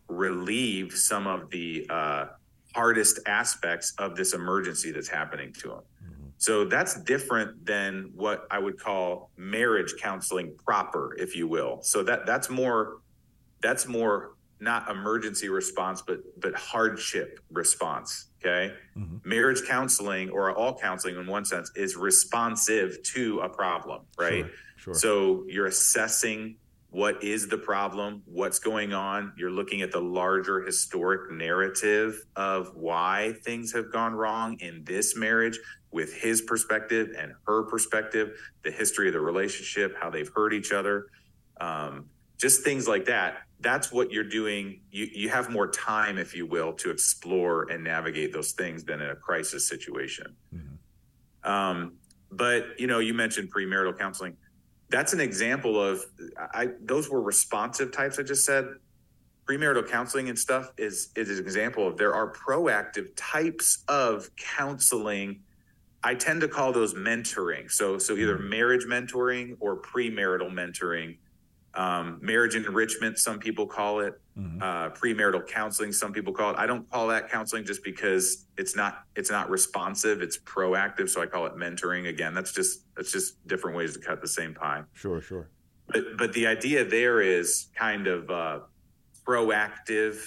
relieve 0.09 0.93
some 0.93 1.27
of 1.27 1.51
the 1.51 1.87
uh, 1.91 2.27
hardest 2.75 3.21
aspects 3.27 3.93
of 3.99 4.17
this 4.17 4.33
emergency 4.33 4.91
that's 4.91 5.09
happening 5.09 5.53
to 5.61 5.69
them 5.69 5.83
so 6.45 6.67
that's 6.67 7.01
different 7.05 7.65
than 7.65 8.11
what 8.15 8.47
I 8.51 8.59
would 8.59 8.79
call 8.79 9.31
marriage 9.39 9.95
counseling 9.99 10.55
proper, 10.63 11.17
if 11.19 11.35
you 11.35 11.49
will. 11.49 11.81
So 11.81 12.03
that 12.03 12.27
that's 12.27 12.51
more 12.51 12.99
that's 13.63 13.89
more 13.89 14.35
not 14.61 14.91
emergency 14.91 15.49
response, 15.49 16.03
but 16.03 16.19
but 16.39 16.55
hardship 16.55 17.41
response. 17.51 18.27
Okay, 18.43 18.75
mm-hmm. 18.95 19.27
marriage 19.27 19.63
counseling 19.67 20.29
or 20.29 20.55
all 20.55 20.77
counseling, 20.77 21.17
in 21.17 21.27
one 21.27 21.47
sense, 21.47 21.73
is 21.77 21.97
responsive 21.97 23.03
to 23.15 23.41
a 23.41 23.49
problem, 23.49 24.03
right? 24.19 24.45
Sure, 24.77 24.93
sure. 24.93 24.95
So 24.95 25.45
you're 25.49 25.69
assessing 25.69 26.57
what 26.95 27.25
is 27.25 27.49
the 27.49 27.59
problem, 27.59 28.23
what's 28.25 28.61
going 28.61 28.93
on. 28.93 29.33
You're 29.37 29.51
looking 29.51 29.83
at 29.83 29.91
the 29.91 30.01
larger 30.01 30.63
historic 30.63 31.33
narrative 31.33 32.25
of 32.37 32.71
why 32.77 33.35
things 33.43 33.73
have 33.73 33.91
gone 33.91 34.15
wrong 34.15 34.57
in 34.61 34.85
this 34.85 35.17
marriage 35.17 35.59
with 35.91 36.15
his 36.15 36.43
perspective 36.43 37.09
and 37.19 37.33
her 37.49 37.65
perspective, 37.65 38.39
the 38.63 38.71
history 38.71 39.09
of 39.09 39.13
the 39.13 39.21
relationship, 39.21 39.97
how 40.01 40.09
they've 40.09 40.31
hurt 40.37 40.53
each 40.53 40.71
other, 40.71 41.07
um, 41.61 42.07
just 42.39 42.63
things 42.63 42.87
like 42.87 43.07
that. 43.07 43.39
That's 43.59 43.91
what 43.91 44.13
you're 44.13 44.29
doing. 44.29 44.81
You, 44.93 45.09
you 45.13 45.29
have 45.31 45.51
more 45.51 45.67
time, 45.67 46.17
if 46.17 46.33
you 46.33 46.47
will, 46.47 46.75
to 46.75 46.93
explore 46.93 47.65
and 47.73 47.83
navigate 47.83 48.33
those 48.33 48.53
things 48.53 48.85
than 48.85 49.01
in 49.01 49.11
a 49.11 49.17
crisis 49.17 49.69
situation. 49.69 50.37
Mm-hmm. 50.55 51.51
Um, 51.51 51.95
but 52.31 52.79
you 52.79 52.87
know, 52.87 53.01
you 53.01 53.15
mentioned 53.15 53.53
premarital 53.53 53.99
counseling. 53.99 54.37
That's 54.95 55.13
an 55.13 55.21
example 55.21 55.83
of 55.83 56.05
I, 56.39 56.69
those 56.81 57.11
were 57.11 57.21
responsive 57.21 57.91
types. 57.91 58.21
I 58.21 58.23
just 58.23 58.45
said 58.45 58.67
premarital 59.45 59.89
counseling 59.89 60.29
and 60.29 60.39
stuff 60.39 60.73
is 60.79 61.11
is 61.17 61.31
an 61.31 61.45
example 61.45 61.89
of 61.89 61.97
there 61.97 62.15
are 62.15 62.33
proactive 62.33 63.09
types 63.17 63.83
of 63.89 64.31
counseling 64.37 65.41
I 66.05 66.15
tend 66.15 66.43
to 66.43 66.49
call 66.49 66.71
those 66.71 66.95
mentoring. 66.95 67.71
So 67.71 67.99
so 67.99 68.15
either 68.15 68.37
mm-hmm. 68.37 68.51
marriage 68.51 68.85
mentoring 68.85 69.57
or 69.59 69.77
premarital 69.81 70.53
mentoring. 70.53 71.17
Um, 71.77 72.19
marriage 72.23 72.55
enrichment, 72.55 73.19
some 73.19 73.39
people 73.39 73.67
call 73.67 74.01
it. 74.01 74.21
Mm-hmm. 74.39 74.63
Uh, 74.63 74.91
premarital 74.91 75.47
counseling, 75.47 75.93
some 75.93 76.13
people 76.13 76.33
call 76.33 76.51
it. 76.51 76.57
I 76.57 76.67
don't 76.67 76.91
call 76.91 77.07
that 77.09 77.31
counseling 77.31 77.65
just 77.65 77.85
because 77.85 78.47
it's 78.57 78.75
not 78.75 79.05
it's 79.15 79.31
not 79.31 79.49
responsive. 79.49 80.23
It's 80.23 80.39
proactive, 80.39 81.09
so 81.09 81.23
I 81.23 81.27
call 81.27 81.47
it 81.47 81.55
mentoring. 81.55 82.09
Again, 82.09 82.35
that's 82.35 82.53
just 82.53 82.81
that's 82.97 83.13
just 83.13 83.47
different 83.47 83.77
ways 83.77 83.95
to 83.95 84.01
cut 84.01 84.21
the 84.21 84.29
same 84.29 84.53
pie. 84.53 84.83
Sure, 84.93 85.21
sure. 85.21 85.49
But 85.87 86.17
but 86.19 86.33
the 86.33 86.47
idea 86.47 86.85
there 86.85 87.21
is 87.21 87.69
kind 87.77 88.09
of 88.09 88.31
uh, 88.31 88.61
proactive 89.25 90.21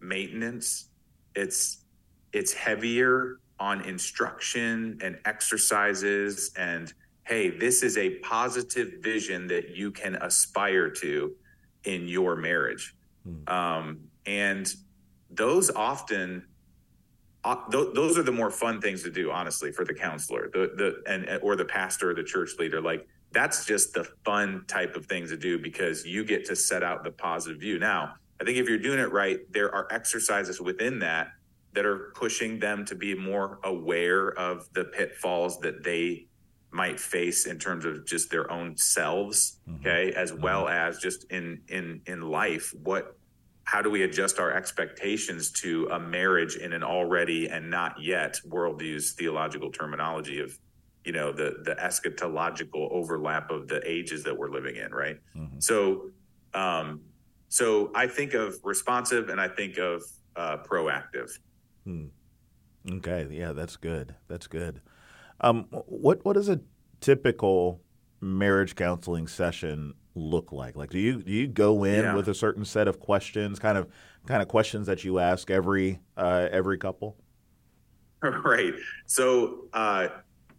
maintenance. 0.00 0.88
It's 1.36 1.84
it's 2.32 2.52
heavier 2.52 3.38
on 3.60 3.82
instruction 3.82 4.98
and 5.02 5.18
exercises 5.24 6.52
and 6.56 6.92
hey 7.24 7.50
this 7.50 7.82
is 7.82 7.96
a 7.96 8.10
positive 8.18 8.94
vision 9.00 9.46
that 9.46 9.76
you 9.76 9.90
can 9.90 10.16
aspire 10.16 10.90
to 10.90 11.32
in 11.84 12.06
your 12.08 12.36
marriage. 12.36 12.94
Hmm. 13.24 13.54
um, 13.54 14.00
and 14.26 14.72
those 15.30 15.70
often 15.70 16.44
uh, 17.44 17.56
th- 17.70 17.94
those 17.94 18.16
are 18.18 18.22
the 18.22 18.32
more 18.32 18.50
fun 18.50 18.80
things 18.80 19.02
to 19.02 19.10
do 19.10 19.30
honestly 19.30 19.72
for 19.72 19.84
the 19.84 19.94
counselor 19.94 20.48
the 20.52 20.72
the 20.76 21.02
and 21.12 21.40
or 21.42 21.56
the 21.56 21.64
pastor 21.64 22.10
or 22.10 22.14
the 22.14 22.24
church 22.24 22.50
leader. 22.58 22.80
Like 22.80 23.06
that's 23.32 23.64
just 23.64 23.94
the 23.94 24.04
fun 24.24 24.64
type 24.68 24.94
of 24.94 25.06
things 25.06 25.30
to 25.30 25.36
do 25.36 25.58
because 25.58 26.04
you 26.04 26.24
get 26.24 26.44
to 26.46 26.54
set 26.54 26.82
out 26.82 27.02
the 27.02 27.10
positive 27.10 27.60
view. 27.60 27.78
Now 27.78 28.14
i 28.42 28.44
think 28.44 28.58
if 28.58 28.68
you're 28.68 28.78
doing 28.78 28.98
it 28.98 29.12
right 29.12 29.40
there 29.52 29.72
are 29.72 29.86
exercises 29.90 30.60
within 30.60 30.98
that 30.98 31.28
that 31.74 31.86
are 31.86 32.12
pushing 32.14 32.58
them 32.58 32.84
to 32.84 32.94
be 32.94 33.14
more 33.14 33.58
aware 33.64 34.32
of 34.38 34.68
the 34.74 34.84
pitfalls 34.84 35.58
that 35.60 35.82
they 35.82 36.26
might 36.72 36.98
face 36.98 37.46
in 37.46 37.58
terms 37.58 37.84
of 37.84 38.06
just 38.06 38.30
their 38.30 38.50
own 38.50 38.76
selves 38.76 39.58
mm-hmm. 39.68 39.80
okay 39.80 40.12
as 40.14 40.32
mm-hmm. 40.32 40.42
well 40.42 40.68
as 40.68 40.98
just 40.98 41.24
in 41.30 41.60
in 41.68 42.00
in 42.06 42.22
life 42.22 42.74
what 42.82 43.16
how 43.64 43.80
do 43.80 43.88
we 43.90 44.02
adjust 44.02 44.40
our 44.40 44.50
expectations 44.52 45.50
to 45.52 45.88
a 45.92 45.98
marriage 45.98 46.56
in 46.56 46.72
an 46.72 46.82
already 46.82 47.48
and 47.48 47.70
not 47.70 47.94
yet 48.00 48.38
worldviews 48.48 49.12
theological 49.14 49.70
terminology 49.70 50.40
of 50.40 50.58
you 51.04 51.12
know 51.12 51.32
the 51.32 51.62
the 51.64 51.74
eschatological 51.76 52.90
overlap 52.90 53.50
of 53.50 53.68
the 53.68 53.80
ages 53.88 54.22
that 54.24 54.36
we're 54.36 54.50
living 54.50 54.76
in 54.76 54.92
right 54.92 55.18
mm-hmm. 55.36 55.58
so 55.58 56.10
um 56.54 57.00
so 57.48 57.90
i 57.94 58.06
think 58.06 58.34
of 58.34 58.56
responsive 58.64 59.28
and 59.28 59.40
i 59.40 59.48
think 59.48 59.78
of 59.78 60.02
uh, 60.34 60.56
proactive 60.56 61.30
Hmm. 61.84 62.06
Okay, 62.88 63.28
yeah, 63.30 63.52
that's 63.52 63.76
good. 63.76 64.14
That's 64.28 64.46
good. 64.46 64.80
Um, 65.40 65.66
what 65.70 66.24
what 66.24 66.34
does 66.34 66.48
a 66.48 66.60
typical 67.00 67.80
marriage 68.20 68.76
counseling 68.76 69.26
session 69.26 69.94
look 70.14 70.52
like? 70.52 70.76
Like, 70.76 70.90
do 70.90 70.98
you 70.98 71.22
do 71.22 71.32
you 71.32 71.46
go 71.46 71.84
in 71.84 72.02
yeah. 72.02 72.14
with 72.14 72.28
a 72.28 72.34
certain 72.34 72.64
set 72.64 72.88
of 72.88 73.00
questions, 73.00 73.58
kind 73.58 73.78
of 73.78 73.88
kind 74.26 74.42
of 74.42 74.48
questions 74.48 74.86
that 74.86 75.04
you 75.04 75.18
ask 75.18 75.50
every 75.50 76.00
uh, 76.16 76.48
every 76.50 76.78
couple? 76.78 77.16
Right. 78.22 78.74
So 79.06 79.64
uh, 79.72 80.06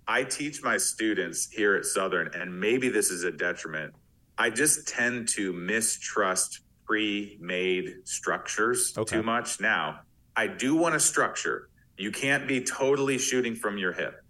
I 0.05 0.23
teach 0.25 0.61
my 0.63 0.75
students 0.75 1.49
here 1.49 1.75
at 1.75 1.85
Southern, 1.85 2.29
and 2.33 2.59
maybe 2.59 2.89
this 2.89 3.09
is 3.09 3.23
a 3.23 3.31
detriment. 3.31 3.93
I 4.37 4.49
just 4.49 4.85
tend 4.85 5.29
to 5.29 5.53
mistrust 5.53 6.59
pre 6.85 7.37
made 7.39 7.95
structures 8.03 8.93
okay. 8.97 9.17
too 9.17 9.23
much. 9.23 9.61
Now, 9.61 10.01
I 10.35 10.47
do 10.47 10.75
want 10.75 10.95
a 10.95 10.99
structure. 10.99 11.69
You 11.97 12.11
can't 12.11 12.47
be 12.47 12.61
totally 12.61 13.17
shooting 13.17 13.55
from 13.55 13.77
your 13.77 13.93
hip. 13.93 14.22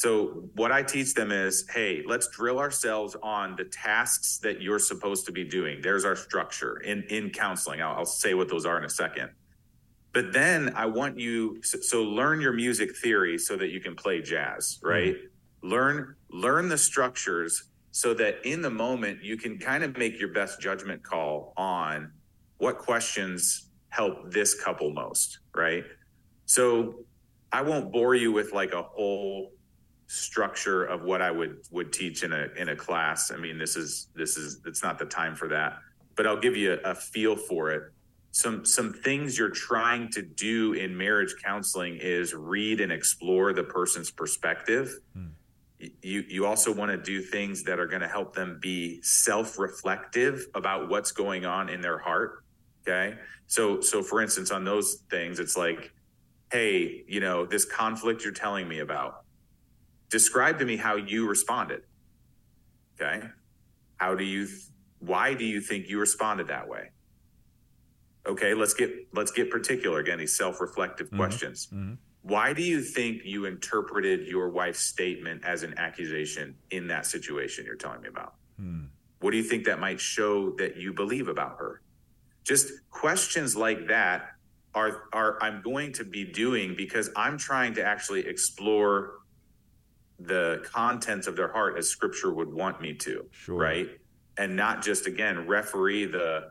So, 0.00 0.44
what 0.54 0.72
I 0.72 0.82
teach 0.82 1.12
them 1.12 1.30
is 1.30 1.68
hey, 1.68 2.02
let's 2.06 2.28
drill 2.28 2.58
ourselves 2.58 3.16
on 3.22 3.54
the 3.54 3.64
tasks 3.64 4.38
that 4.38 4.62
you're 4.62 4.78
supposed 4.78 5.26
to 5.26 5.32
be 5.32 5.44
doing. 5.44 5.82
There's 5.82 6.06
our 6.06 6.16
structure 6.16 6.78
in, 6.78 7.02
in 7.10 7.28
counseling. 7.28 7.82
I'll, 7.82 7.96
I'll 7.98 8.06
say 8.06 8.32
what 8.32 8.48
those 8.48 8.64
are 8.64 8.78
in 8.78 8.84
a 8.84 8.88
second. 8.88 9.28
But 10.14 10.32
then 10.32 10.72
I 10.74 10.86
want 10.86 11.20
you 11.20 11.62
so, 11.62 11.80
so 11.80 12.02
learn 12.02 12.40
your 12.40 12.54
music 12.54 12.96
theory 12.96 13.36
so 13.36 13.58
that 13.58 13.68
you 13.72 13.78
can 13.78 13.94
play 13.94 14.22
jazz, 14.22 14.78
right? 14.82 15.16
Mm-hmm. 15.16 15.68
Learn 15.68 16.16
learn 16.30 16.70
the 16.70 16.78
structures 16.78 17.64
so 17.90 18.14
that 18.14 18.38
in 18.46 18.62
the 18.62 18.70
moment 18.70 19.22
you 19.22 19.36
can 19.36 19.58
kind 19.58 19.84
of 19.84 19.98
make 19.98 20.18
your 20.18 20.32
best 20.32 20.62
judgment 20.62 21.02
call 21.02 21.52
on 21.58 22.10
what 22.56 22.78
questions 22.78 23.68
help 23.90 24.32
this 24.32 24.54
couple 24.54 24.94
most, 24.94 25.40
right? 25.54 25.84
So 26.46 27.04
I 27.52 27.60
won't 27.60 27.92
bore 27.92 28.14
you 28.14 28.32
with 28.32 28.54
like 28.54 28.72
a 28.72 28.80
whole 28.82 29.52
structure 30.10 30.84
of 30.84 31.02
what 31.02 31.22
I 31.22 31.30
would 31.30 31.58
would 31.70 31.92
teach 31.92 32.22
in 32.22 32.32
a 32.32 32.48
in 32.56 32.70
a 32.70 32.76
class. 32.76 33.30
I 33.30 33.36
mean, 33.36 33.58
this 33.58 33.76
is 33.76 34.08
this 34.14 34.36
is 34.36 34.60
it's 34.66 34.82
not 34.82 34.98
the 34.98 35.06
time 35.06 35.34
for 35.34 35.48
that, 35.48 35.78
but 36.16 36.26
I'll 36.26 36.40
give 36.40 36.56
you 36.56 36.78
a, 36.84 36.90
a 36.90 36.94
feel 36.94 37.36
for 37.36 37.70
it 37.70 37.92
some 38.32 38.64
some 38.64 38.92
things 38.92 39.36
you're 39.38 39.50
trying 39.50 40.08
to 40.08 40.22
do 40.22 40.72
in 40.74 40.96
marriage 40.96 41.34
counseling 41.42 41.96
is 42.00 42.32
read 42.34 42.80
and 42.80 42.92
explore 42.92 43.52
the 43.52 43.64
person's 43.64 44.10
perspective 44.10 45.00
hmm. 45.14 45.26
you 46.02 46.24
you 46.28 46.46
also 46.46 46.72
want 46.72 46.90
to 46.90 46.96
do 46.96 47.20
things 47.20 47.64
that 47.64 47.80
are 47.80 47.86
going 47.86 48.02
to 48.02 48.08
help 48.08 48.34
them 48.34 48.58
be 48.60 49.00
self-reflective 49.02 50.46
about 50.54 50.88
what's 50.88 51.10
going 51.10 51.44
on 51.44 51.68
in 51.68 51.80
their 51.80 51.98
heart 51.98 52.44
okay 52.86 53.16
so 53.46 53.80
so 53.80 54.02
for 54.02 54.22
instance 54.22 54.50
on 54.52 54.64
those 54.64 55.02
things 55.10 55.40
it's 55.40 55.56
like 55.56 55.92
hey 56.52 57.02
you 57.08 57.18
know 57.18 57.44
this 57.44 57.64
conflict 57.64 58.22
you're 58.22 58.32
telling 58.32 58.68
me 58.68 58.78
about 58.78 59.24
describe 60.10 60.58
to 60.58 60.64
me 60.64 60.76
how 60.76 60.96
you 60.96 61.26
responded 61.28 61.82
okay 63.00 63.26
how 63.96 64.14
do 64.14 64.24
you 64.24 64.46
why 64.98 65.32
do 65.32 65.44
you 65.44 65.60
think 65.60 65.88
you 65.88 65.98
responded 65.98 66.48
that 66.48 66.68
way 66.68 66.90
okay 68.26 68.52
let's 68.52 68.74
get 68.74 68.90
let's 69.14 69.30
get 69.30 69.50
particular 69.50 70.00
again 70.00 70.18
these 70.18 70.36
self-reflective 70.36 71.06
mm-hmm. 71.06 71.16
questions 71.16 71.68
mm-hmm. 71.72 71.94
why 72.22 72.52
do 72.52 72.62
you 72.62 72.82
think 72.82 73.22
you 73.24 73.46
interpreted 73.46 74.26
your 74.26 74.50
wife's 74.50 74.80
statement 74.80 75.42
as 75.44 75.62
an 75.62 75.72
accusation 75.78 76.54
in 76.70 76.86
that 76.88 77.06
situation 77.06 77.64
you're 77.64 77.76
telling 77.76 78.02
me 78.02 78.08
about 78.08 78.34
mm. 78.60 78.86
what 79.20 79.30
do 79.30 79.36
you 79.36 79.44
think 79.44 79.64
that 79.64 79.78
might 79.78 80.00
show 80.00 80.50
that 80.56 80.76
you 80.76 80.92
believe 80.92 81.28
about 81.28 81.56
her 81.58 81.80
just 82.44 82.72
questions 82.90 83.56
like 83.56 83.86
that 83.86 84.32
are 84.74 85.04
are 85.12 85.42
i'm 85.42 85.62
going 85.62 85.92
to 85.92 86.04
be 86.04 86.24
doing 86.24 86.74
because 86.76 87.10
i'm 87.16 87.38
trying 87.38 87.72
to 87.72 87.82
actually 87.82 88.26
explore 88.26 89.19
the 90.20 90.62
contents 90.70 91.26
of 91.26 91.36
their 91.36 91.50
heart 91.50 91.78
as 91.78 91.88
scripture 91.88 92.32
would 92.32 92.52
want 92.52 92.80
me 92.80 92.92
to 92.92 93.24
sure. 93.32 93.56
right 93.56 93.88
and 94.38 94.54
not 94.54 94.82
just 94.82 95.06
again 95.06 95.46
referee 95.46 96.04
the 96.04 96.50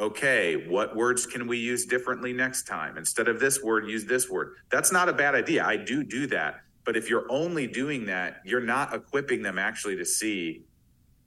okay, 0.00 0.66
what 0.68 0.96
words 0.96 1.26
can 1.26 1.46
we 1.46 1.58
use 1.58 1.86
differently 1.86 2.32
next 2.32 2.66
time? 2.66 2.96
Instead 2.96 3.28
of 3.28 3.38
this 3.38 3.62
word, 3.62 3.88
use 3.88 4.04
this 4.04 4.28
word. 4.28 4.54
That's 4.70 4.90
not 4.90 5.08
a 5.08 5.12
bad 5.12 5.34
idea. 5.34 5.64
I 5.64 5.76
do 5.76 6.02
do 6.02 6.26
that. 6.28 6.60
But 6.84 6.96
if 6.96 7.08
you're 7.08 7.30
only 7.30 7.66
doing 7.66 8.06
that, 8.06 8.40
you're 8.44 8.60
not 8.60 8.92
equipping 8.94 9.42
them 9.42 9.58
actually 9.58 9.96
to 9.96 10.04
see, 10.04 10.64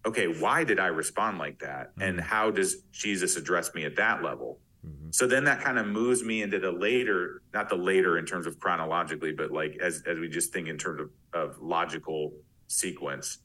okay, 0.05 0.27
why 0.27 0.63
did 0.63 0.79
I 0.79 0.87
respond 0.87 1.37
like 1.37 1.59
that? 1.59 1.91
Mm-hmm. 1.91 2.01
And 2.01 2.21
how 2.21 2.51
does 2.51 2.81
Jesus 2.91 3.37
address 3.37 3.73
me 3.73 3.85
at 3.85 3.95
that 3.95 4.21
level? 4.21 4.59
Mm-hmm. 4.85 5.09
So 5.11 5.27
then 5.27 5.43
that 5.45 5.61
kind 5.61 5.79
of 5.79 5.87
moves 5.87 6.23
me 6.23 6.41
into 6.41 6.59
the 6.59 6.71
later, 6.71 7.41
not 7.53 7.69
the 7.69 7.75
later 7.75 8.17
in 8.17 8.25
terms 8.25 8.47
of 8.47 8.59
chronologically, 8.59 9.31
but 9.31 9.51
like 9.51 9.77
as, 9.81 10.03
as 10.07 10.19
we 10.19 10.29
just 10.29 10.53
think 10.53 10.67
in 10.67 10.77
terms 10.77 11.01
of, 11.01 11.09
of 11.33 11.61
logical 11.61 12.33
sequence 12.67 13.39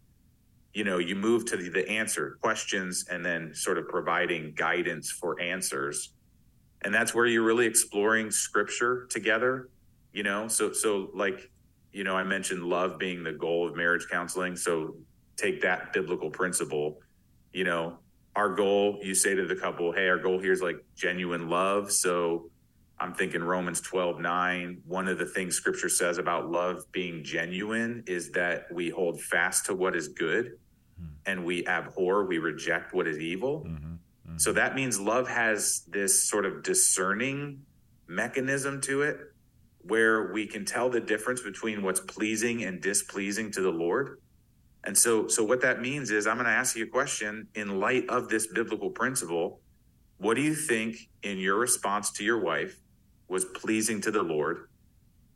you 0.73 0.85
know 0.85 0.99
you 0.99 1.15
move 1.15 1.45
to 1.45 1.57
the, 1.57 1.69
the 1.69 1.87
answer 1.89 2.39
questions 2.41 3.05
and 3.11 3.25
then 3.25 3.53
sort 3.55 3.77
of 3.77 3.89
providing 3.89 4.53
guidance 4.55 5.11
for 5.11 5.41
answers. 5.41 6.15
And 6.83 6.95
that's 6.95 7.15
where 7.15 7.27
you're 7.27 7.43
really 7.43 7.67
exploring 7.67 8.31
scripture 8.31 9.07
together 9.11 9.69
you 10.13 10.23
know? 10.23 10.49
So 10.49 10.73
so 10.73 11.11
like 11.15 11.51
you 11.93 12.05
know 12.05 12.17
i 12.17 12.23
mentioned 12.23 12.63
love 12.63 12.99
being 12.99 13.23
the 13.25 13.33
goal 13.33 13.69
of 13.69 13.77
marriage 13.77 14.07
counseling. 14.11 14.57
So 14.57 14.95
take 15.37 15.61
that 15.63 15.93
biblical 15.93 16.31
principle 16.31 16.99
you 17.53 17.65
know 17.65 17.99
our 18.37 18.55
goal 18.55 18.99
you 19.03 19.15
say 19.15 19.35
to 19.35 19.47
the 19.47 19.57
couple 19.57 19.93
hey 19.93 20.09
our 20.09 20.19
goal 20.19 20.39
here 20.39 20.53
is 20.53 20.63
like 20.63 20.77
genuine 20.97 21.49
love 21.49 21.91
so 21.91 22.49
i'm 22.99 23.13
thinking 23.13 23.43
romans 23.43 23.81
12 23.81 24.21
9 24.21 24.83
one 24.87 25.09
of 25.09 25.19
the 25.19 25.27
things 25.27 25.57
scripture 25.57 25.89
says 25.89 26.19
about 26.19 26.51
love 26.51 26.85
being 26.93 27.25
genuine 27.25 28.03
is 28.07 28.31
that 28.31 28.65
we 28.73 28.89
hold 28.89 29.21
fast 29.21 29.67
to 29.67 29.75
what 29.75 29.97
is 29.97 30.09
good 30.09 30.53
and 31.27 31.45
we 31.45 31.67
abhor, 31.67 32.25
we 32.25 32.39
reject 32.39 32.93
what 32.93 33.07
is 33.07 33.19
evil. 33.19 33.65
Mm-hmm. 33.67 33.93
Mm-hmm. 33.93 34.39
So 34.39 34.53
that 34.53 34.75
means 34.75 35.01
love 35.01 35.29
has 35.29 35.85
this 35.89 36.29
sort 36.29 36.47
of 36.47 36.63
discerning 36.63 37.63
mechanism 38.07 38.81
to 38.83 39.03
it 39.03 39.19
where 39.83 40.33
we 40.33 40.47
can 40.47 40.65
tell 40.65 40.91
the 40.91 41.01
difference 41.01 41.41
between 41.41 41.83
what's 41.83 42.01
pleasing 42.01 42.65
and 42.65 42.81
displeasing 42.81 43.51
to 43.53 43.63
the 43.63 43.71
Lord. 43.71 44.20
And 44.85 44.97
so 44.97 45.29
so 45.29 45.45
what 45.45 45.61
that 45.63 45.81
means 45.81 46.11
is 46.11 46.27
I'm 46.27 46.37
going 46.37 46.47
to 46.47 46.53
ask 46.53 46.77
you 46.77 46.85
a 46.85 46.89
question 46.89 47.49
in 47.55 47.81
light 47.81 48.09
of 48.09 48.29
this 48.29 48.47
biblical 48.47 48.91
principle. 48.91 49.61
What 50.19 50.35
do 50.35 50.43
you 50.43 50.55
think 50.55 50.97
in 51.23 51.39
your 51.39 51.57
response 51.57 52.11
to 52.13 52.25
your 52.25 52.41
wife 52.41 52.79
was 53.29 53.45
pleasing 53.45 54.01
to 54.03 54.11
the 54.11 54.23
Lord 54.23 54.69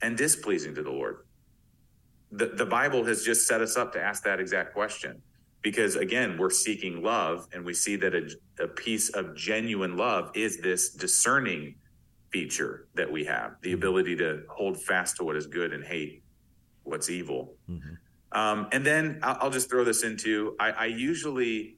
and 0.02 0.16
displeasing 0.16 0.74
to 0.74 0.82
the 0.82 0.90
Lord? 0.90 1.26
The, 2.32 2.46
the 2.46 2.66
Bible 2.66 3.04
has 3.04 3.22
just 3.22 3.46
set 3.46 3.60
us 3.60 3.76
up 3.76 3.92
to 3.92 4.02
ask 4.02 4.24
that 4.24 4.40
exact 4.40 4.74
question 4.74 5.22
because 5.64 5.96
again 5.96 6.36
we're 6.38 6.50
seeking 6.50 7.02
love 7.02 7.48
and 7.52 7.64
we 7.64 7.74
see 7.74 7.96
that 7.96 8.14
a, 8.14 8.28
a, 8.62 8.68
piece 8.68 9.08
of 9.10 9.34
genuine 9.34 9.96
love 9.96 10.30
is 10.34 10.60
this 10.60 10.90
discerning 10.90 11.74
feature 12.30 12.86
that 12.94 13.10
we 13.10 13.24
have 13.24 13.56
the 13.62 13.72
ability 13.72 14.14
to 14.14 14.42
hold 14.48 14.80
fast 14.80 15.16
to 15.16 15.24
what 15.24 15.34
is 15.34 15.46
good 15.46 15.72
and 15.72 15.82
hate 15.82 16.22
what's 16.84 17.10
evil 17.10 17.54
mm-hmm. 17.68 17.94
Um, 18.34 18.68
and 18.72 18.84
then 18.84 19.20
I'll, 19.22 19.50
just 19.50 19.70
throw 19.70 19.84
this 19.84 20.04
into 20.04 20.56
i, 20.58 20.70
I 20.70 20.84
usually 20.86 21.76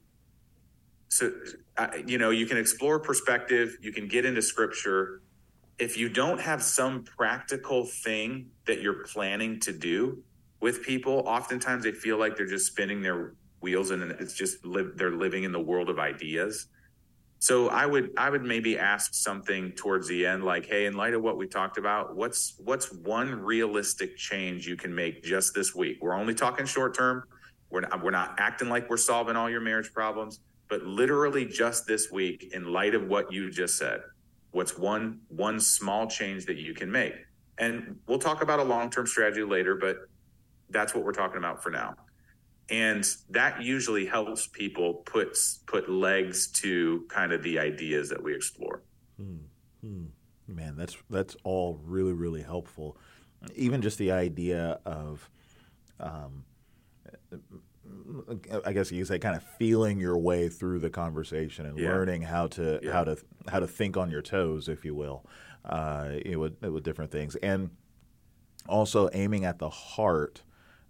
so 1.09 1.31
I, 1.77 2.03
you 2.05 2.17
know 2.17 2.31
you 2.31 2.45
can 2.45 2.57
explore 2.57 2.99
perspective 2.99 3.77
you 3.81 3.91
can 3.91 4.07
get 4.07 4.25
into 4.25 4.41
scripture. 4.41 5.21
If 5.79 5.95
you 5.95 6.09
don't 6.09 6.41
have 6.41 6.63
some 6.63 7.03
practical 7.03 7.85
thing 7.85 8.49
that 8.65 8.81
you're 8.81 9.05
planning 9.05 9.59
to 9.61 9.71
do 9.71 10.23
with 10.59 10.83
people 10.83 11.23
oftentimes 11.27 11.83
they 11.83 11.91
feel 11.91 12.17
like 12.17 12.35
they're 12.35 12.47
just 12.47 12.65
spinning 12.65 13.01
their 13.01 13.33
wheels 13.61 13.91
and 13.91 14.11
it's 14.11 14.33
just 14.33 14.65
live 14.65 14.93
they're 14.95 15.11
living 15.11 15.43
in 15.43 15.51
the 15.51 15.59
world 15.59 15.89
of 15.89 15.99
ideas 15.99 16.67
so 17.39 17.69
i 17.69 17.85
would 17.85 18.11
i 18.17 18.29
would 18.29 18.43
maybe 18.43 18.77
ask 18.77 19.13
something 19.13 19.71
towards 19.73 20.07
the 20.07 20.25
end 20.25 20.43
like 20.43 20.65
hey 20.65 20.85
in 20.85 20.93
light 20.93 21.13
of 21.13 21.21
what 21.21 21.37
we 21.37 21.47
talked 21.47 21.77
about 21.77 22.15
what's 22.15 22.55
what's 22.63 22.91
one 22.91 23.33
realistic 23.35 24.17
change 24.17 24.67
you 24.67 24.75
can 24.75 24.93
make 24.93 25.23
just 25.23 25.53
this 25.53 25.75
week? 25.75 25.97
We're 26.01 26.15
only 26.15 26.33
talking 26.33 26.65
short 26.65 26.95
term. 26.95 27.23
We're 27.69 27.81
not, 27.81 28.03
we're 28.03 28.11
not 28.11 28.35
acting 28.39 28.69
like 28.69 28.89
we're 28.89 28.97
solving 28.97 29.35
all 29.35 29.49
your 29.49 29.61
marriage 29.61 29.93
problems 29.93 30.39
but 30.69 30.83
literally 30.83 31.45
just 31.45 31.87
this 31.87 32.11
week 32.11 32.51
in 32.53 32.65
light 32.73 32.93
of 32.93 33.07
what 33.07 33.31
you 33.31 33.51
just 33.51 33.77
said 33.77 34.01
what's 34.51 34.77
one 34.77 35.19
one 35.29 35.59
small 35.59 36.07
change 36.07 36.45
that 36.45 36.57
you 36.57 36.73
can 36.73 36.91
make? 36.91 37.13
And 37.59 37.97
we'll 38.07 38.19
talk 38.19 38.41
about 38.41 38.59
a 38.59 38.63
long-term 38.63 39.05
strategy 39.07 39.43
later 39.43 39.75
but 39.75 39.97
that's 40.69 40.95
what 40.95 41.03
we're 41.03 41.11
talking 41.11 41.37
about 41.37 41.61
for 41.61 41.69
now 41.69 41.95
and 42.69 43.05
that 43.29 43.61
usually 43.61 44.05
helps 44.05 44.47
people 44.47 44.95
put 45.05 45.37
put 45.65 45.89
legs 45.89 46.47
to 46.47 47.05
kind 47.09 47.31
of 47.31 47.41
the 47.43 47.59
ideas 47.59 48.09
that 48.09 48.21
we 48.21 48.35
explore. 48.35 48.81
Hmm. 49.17 49.37
Hmm. 49.81 50.05
Man, 50.47 50.75
that's 50.75 50.97
that's 51.09 51.35
all 51.43 51.79
really 51.83 52.13
really 52.13 52.41
helpful. 52.41 52.97
Even 53.55 53.81
just 53.81 53.97
the 53.97 54.11
idea 54.11 54.79
of, 54.85 55.29
um, 55.99 56.43
I 58.65 58.73
guess 58.73 58.91
you 58.91 58.99
could 58.99 59.07
say, 59.07 59.19
kind 59.19 59.35
of 59.35 59.43
feeling 59.43 59.99
your 59.99 60.17
way 60.17 60.49
through 60.49 60.79
the 60.79 60.89
conversation 60.89 61.65
and 61.65 61.77
yeah. 61.77 61.89
learning 61.89 62.23
how 62.23 62.47
to 62.47 62.79
yeah. 62.81 62.91
how 62.91 63.03
to 63.03 63.17
how 63.47 63.59
to 63.59 63.67
think 63.67 63.95
on 63.95 64.09
your 64.09 64.21
toes, 64.21 64.67
if 64.67 64.83
you 64.83 64.95
will, 64.95 65.25
uh, 65.65 66.09
you 66.25 66.33
know, 66.33 66.39
with, 66.39 66.61
with 66.61 66.83
different 66.83 67.11
things, 67.11 67.35
and 67.37 67.69
also 68.67 69.09
aiming 69.13 69.45
at 69.45 69.59
the 69.59 69.69
heart 69.69 70.41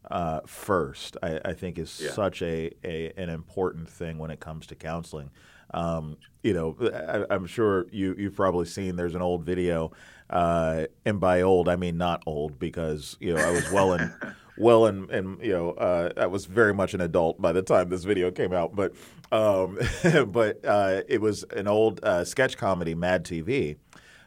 uh, 0.09 0.41
first, 0.45 1.17
I, 1.21 1.39
I, 1.43 1.53
think 1.53 1.77
is 1.77 1.99
yeah. 2.01 2.11
such 2.11 2.41
a, 2.41 2.71
a, 2.83 3.11
an 3.17 3.29
important 3.29 3.89
thing 3.89 4.17
when 4.17 4.31
it 4.31 4.39
comes 4.39 4.67
to 4.67 4.75
counseling. 4.75 5.31
Um, 5.71 6.17
you 6.43 6.53
know, 6.53 6.77
I, 7.29 7.33
am 7.33 7.45
sure 7.45 7.87
you 7.91 8.15
you've 8.17 8.35
probably 8.35 8.65
seen 8.65 8.95
there's 8.95 9.15
an 9.15 9.21
old 9.21 9.43
video, 9.43 9.91
uh, 10.29 10.85
and 11.05 11.19
by 11.19 11.41
old 11.41 11.67
I 11.67 11.75
mean 11.75 11.97
not 11.97 12.23
old 12.25 12.57
because 12.57 13.17
you 13.19 13.33
know 13.33 13.41
I 13.41 13.51
was 13.51 13.69
well 13.71 13.93
in 13.93 14.13
well, 14.57 14.85
and 14.85 15.09
and 15.09 15.41
you 15.41 15.51
know, 15.51 15.71
uh, 15.71 16.09
I 16.17 16.25
was 16.27 16.45
very 16.45 16.73
much 16.73 16.93
an 16.93 17.01
adult 17.01 17.41
by 17.41 17.51
the 17.51 17.61
time 17.61 17.89
this 17.89 18.03
video 18.03 18.31
came 18.31 18.53
out, 18.53 18.75
but 18.75 18.93
um, 19.31 19.77
but 20.31 20.63
uh, 20.65 21.01
it 21.07 21.21
was 21.21 21.43
an 21.51 21.67
old 21.67 22.03
uh, 22.03 22.25
sketch 22.25 22.57
comedy, 22.57 22.95
Mad 22.95 23.23
TV. 23.23 23.77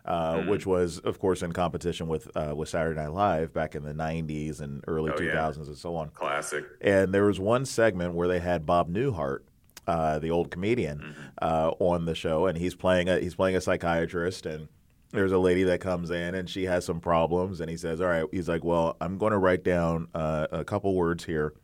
Uh, 0.05 0.35
mm-hmm. 0.35 0.51
Which 0.51 0.67
was, 0.67 0.99
of 1.01 1.19
course, 1.19 1.43
in 1.43 1.53
competition 1.53 2.09
with 2.09 2.35
uh, 2.35 2.55
with 2.57 2.69
Saturday 2.69 3.01
Night 3.01 3.13
Live 3.13 3.53
back 3.53 3.75
in 3.75 3.83
the 3.83 3.93
'90s 3.93 4.61
and 4.61 4.83
early 4.87 5.11
oh, 5.11 5.17
2000s 5.17 5.25
yeah. 5.25 5.63
and 5.65 5.77
so 5.77 5.97
on. 5.97 6.11
Classic. 6.11 6.65
And 6.81 7.13
there 7.13 7.25
was 7.25 7.39
one 7.39 7.67
segment 7.67 8.15
where 8.15 8.27
they 8.27 8.41
had 8.41 8.65
Bob 8.65 8.91
Newhart, 8.91 9.41
uh, 9.87 10.19
the 10.19 10.31
old 10.31 10.51
comedian, 10.51 10.99
mm-hmm. 10.99 11.23
uh, 11.43 11.73
on 11.79 12.07
the 12.07 12.15
show, 12.15 12.47
and 12.47 12.57
he's 12.57 12.75
playing 12.75 13.09
a 13.09 13.19
he's 13.19 13.35
playing 13.35 13.57
a 13.57 13.61
psychiatrist, 13.61 14.47
and 14.47 14.69
there's 15.13 15.33
a 15.33 15.39
lady 15.39 15.65
that 15.65 15.81
comes 15.81 16.11
in 16.11 16.35
and 16.35 16.49
she 16.49 16.65
has 16.65 16.85
some 16.85 17.01
problems, 17.01 17.61
and 17.61 17.69
he 17.69 17.77
says, 17.77 18.01
"All 18.01 18.07
right," 18.07 18.25
he's 18.33 18.49
like, 18.49 18.65
"Well, 18.65 18.97
I'm 19.01 19.19
going 19.19 19.33
to 19.33 19.39
write 19.39 19.65
down 19.65 20.09
uh, 20.15 20.47
a 20.51 20.65
couple 20.65 20.95
words 20.95 21.25
here." 21.25 21.55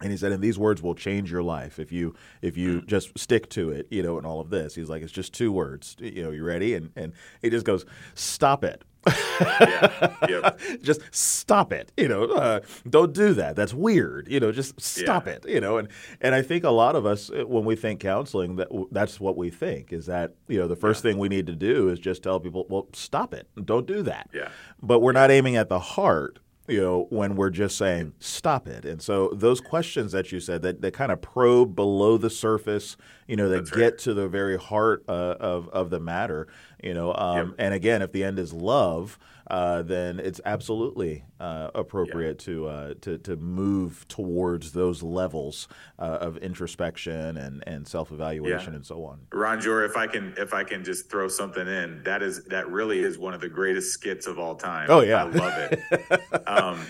And 0.00 0.12
he 0.12 0.16
said, 0.16 0.32
and 0.32 0.42
these 0.42 0.58
words 0.58 0.82
will 0.82 0.94
change 0.94 1.30
your 1.30 1.42
life 1.42 1.78
if 1.78 1.90
you 1.90 2.14
if 2.40 2.56
you 2.56 2.82
mm. 2.82 2.86
just 2.86 3.18
stick 3.18 3.48
to 3.50 3.70
it, 3.70 3.88
you 3.90 4.02
know, 4.02 4.16
and 4.16 4.26
all 4.26 4.40
of 4.40 4.50
this. 4.50 4.74
He's 4.74 4.88
like, 4.88 5.02
it's 5.02 5.12
just 5.12 5.34
two 5.34 5.50
words. 5.50 5.96
You 5.98 6.22
know, 6.22 6.30
you 6.30 6.44
ready? 6.44 6.74
And 6.74 6.90
and 6.96 7.12
he 7.42 7.50
just 7.50 7.66
goes, 7.66 7.84
stop 8.14 8.64
it. 8.64 8.84
yeah. 9.40 10.12
Yep. 10.28 10.60
just 10.82 11.00
stop 11.10 11.72
it. 11.72 11.92
You 11.96 12.08
know, 12.08 12.24
uh, 12.24 12.60
don't 12.88 13.12
do 13.12 13.32
that. 13.34 13.56
That's 13.56 13.72
weird. 13.72 14.28
You 14.28 14.40
know, 14.40 14.52
just 14.52 14.80
stop 14.80 15.26
yeah. 15.26 15.34
it. 15.34 15.48
You 15.48 15.60
know, 15.60 15.78
and 15.78 15.88
and 16.20 16.34
I 16.34 16.42
think 16.42 16.64
a 16.64 16.70
lot 16.70 16.96
of 16.96 17.06
us, 17.06 17.30
uh, 17.30 17.46
when 17.46 17.64
we 17.64 17.76
think 17.76 18.00
counseling, 18.00 18.56
that 18.56 18.68
that's 18.90 19.20
what 19.20 19.36
we 19.36 19.50
think 19.50 19.92
is 19.92 20.06
that 20.06 20.34
you 20.48 20.58
know 20.58 20.68
the 20.68 20.76
first 20.76 21.04
yeah. 21.04 21.12
thing 21.12 21.18
we 21.18 21.28
need 21.28 21.46
to 21.46 21.56
do 21.56 21.88
is 21.88 21.98
just 21.98 22.22
tell 22.22 22.40
people, 22.40 22.66
well, 22.68 22.88
stop 22.92 23.32
it. 23.32 23.48
Don't 23.64 23.86
do 23.86 24.02
that. 24.02 24.30
Yeah. 24.32 24.48
But 24.82 25.00
we're 25.00 25.12
not 25.12 25.30
aiming 25.30 25.56
at 25.56 25.68
the 25.68 25.80
heart 25.80 26.38
you 26.68 26.80
know, 26.80 27.06
when 27.08 27.34
we're 27.34 27.50
just 27.50 27.78
saying, 27.78 28.12
stop 28.20 28.68
it. 28.68 28.84
And 28.84 29.00
so 29.00 29.30
those 29.34 29.60
questions 29.60 30.12
that 30.12 30.30
you 30.30 30.38
said 30.38 30.62
that, 30.62 30.82
that 30.82 30.92
kind 30.92 31.10
of 31.10 31.22
probe 31.22 31.74
below 31.74 32.18
the 32.18 32.28
surface, 32.28 32.96
you 33.26 33.36
know, 33.36 33.48
that 33.48 33.70
get 33.72 33.98
to 34.00 34.12
the 34.12 34.28
very 34.28 34.58
heart 34.58 35.02
uh, 35.08 35.36
of, 35.40 35.68
of 35.70 35.88
the 35.88 35.98
matter, 35.98 36.46
you 36.82 36.92
know, 36.92 37.14
um, 37.14 37.48
yep. 37.48 37.54
and 37.58 37.74
again, 37.74 38.02
if 38.02 38.12
the 38.12 38.22
end 38.22 38.38
is 38.38 38.52
love, 38.52 39.18
uh, 39.48 39.82
then 39.82 40.20
it's 40.20 40.40
absolutely 40.44 41.24
uh, 41.40 41.70
appropriate 41.74 42.38
to, 42.40 42.66
uh, 42.66 42.94
to 43.00 43.18
to 43.18 43.36
move 43.36 44.06
towards 44.08 44.72
those 44.72 45.02
levels 45.02 45.68
uh, 45.98 46.18
of 46.20 46.36
introspection 46.38 47.36
and, 47.36 47.64
and 47.66 47.86
self 47.88 48.12
evaluation 48.12 48.72
yeah. 48.72 48.76
and 48.76 48.86
so 48.86 49.04
on. 49.04 49.20
Ronjour, 49.30 49.88
if 49.88 49.96
I 49.96 50.06
can 50.06 50.34
if 50.36 50.52
I 50.52 50.64
can 50.64 50.84
just 50.84 51.10
throw 51.10 51.28
something 51.28 51.66
in, 51.66 52.02
that 52.04 52.22
is 52.22 52.44
that 52.44 52.68
really 52.68 53.00
is 53.00 53.18
one 53.18 53.34
of 53.34 53.40
the 53.40 53.48
greatest 53.48 53.92
skits 53.92 54.26
of 54.26 54.38
all 54.38 54.54
time. 54.54 54.86
Oh 54.90 55.00
yeah, 55.00 55.24
I 55.24 55.28
love 55.28 55.52
it. 55.56 55.80
um, 56.46 56.84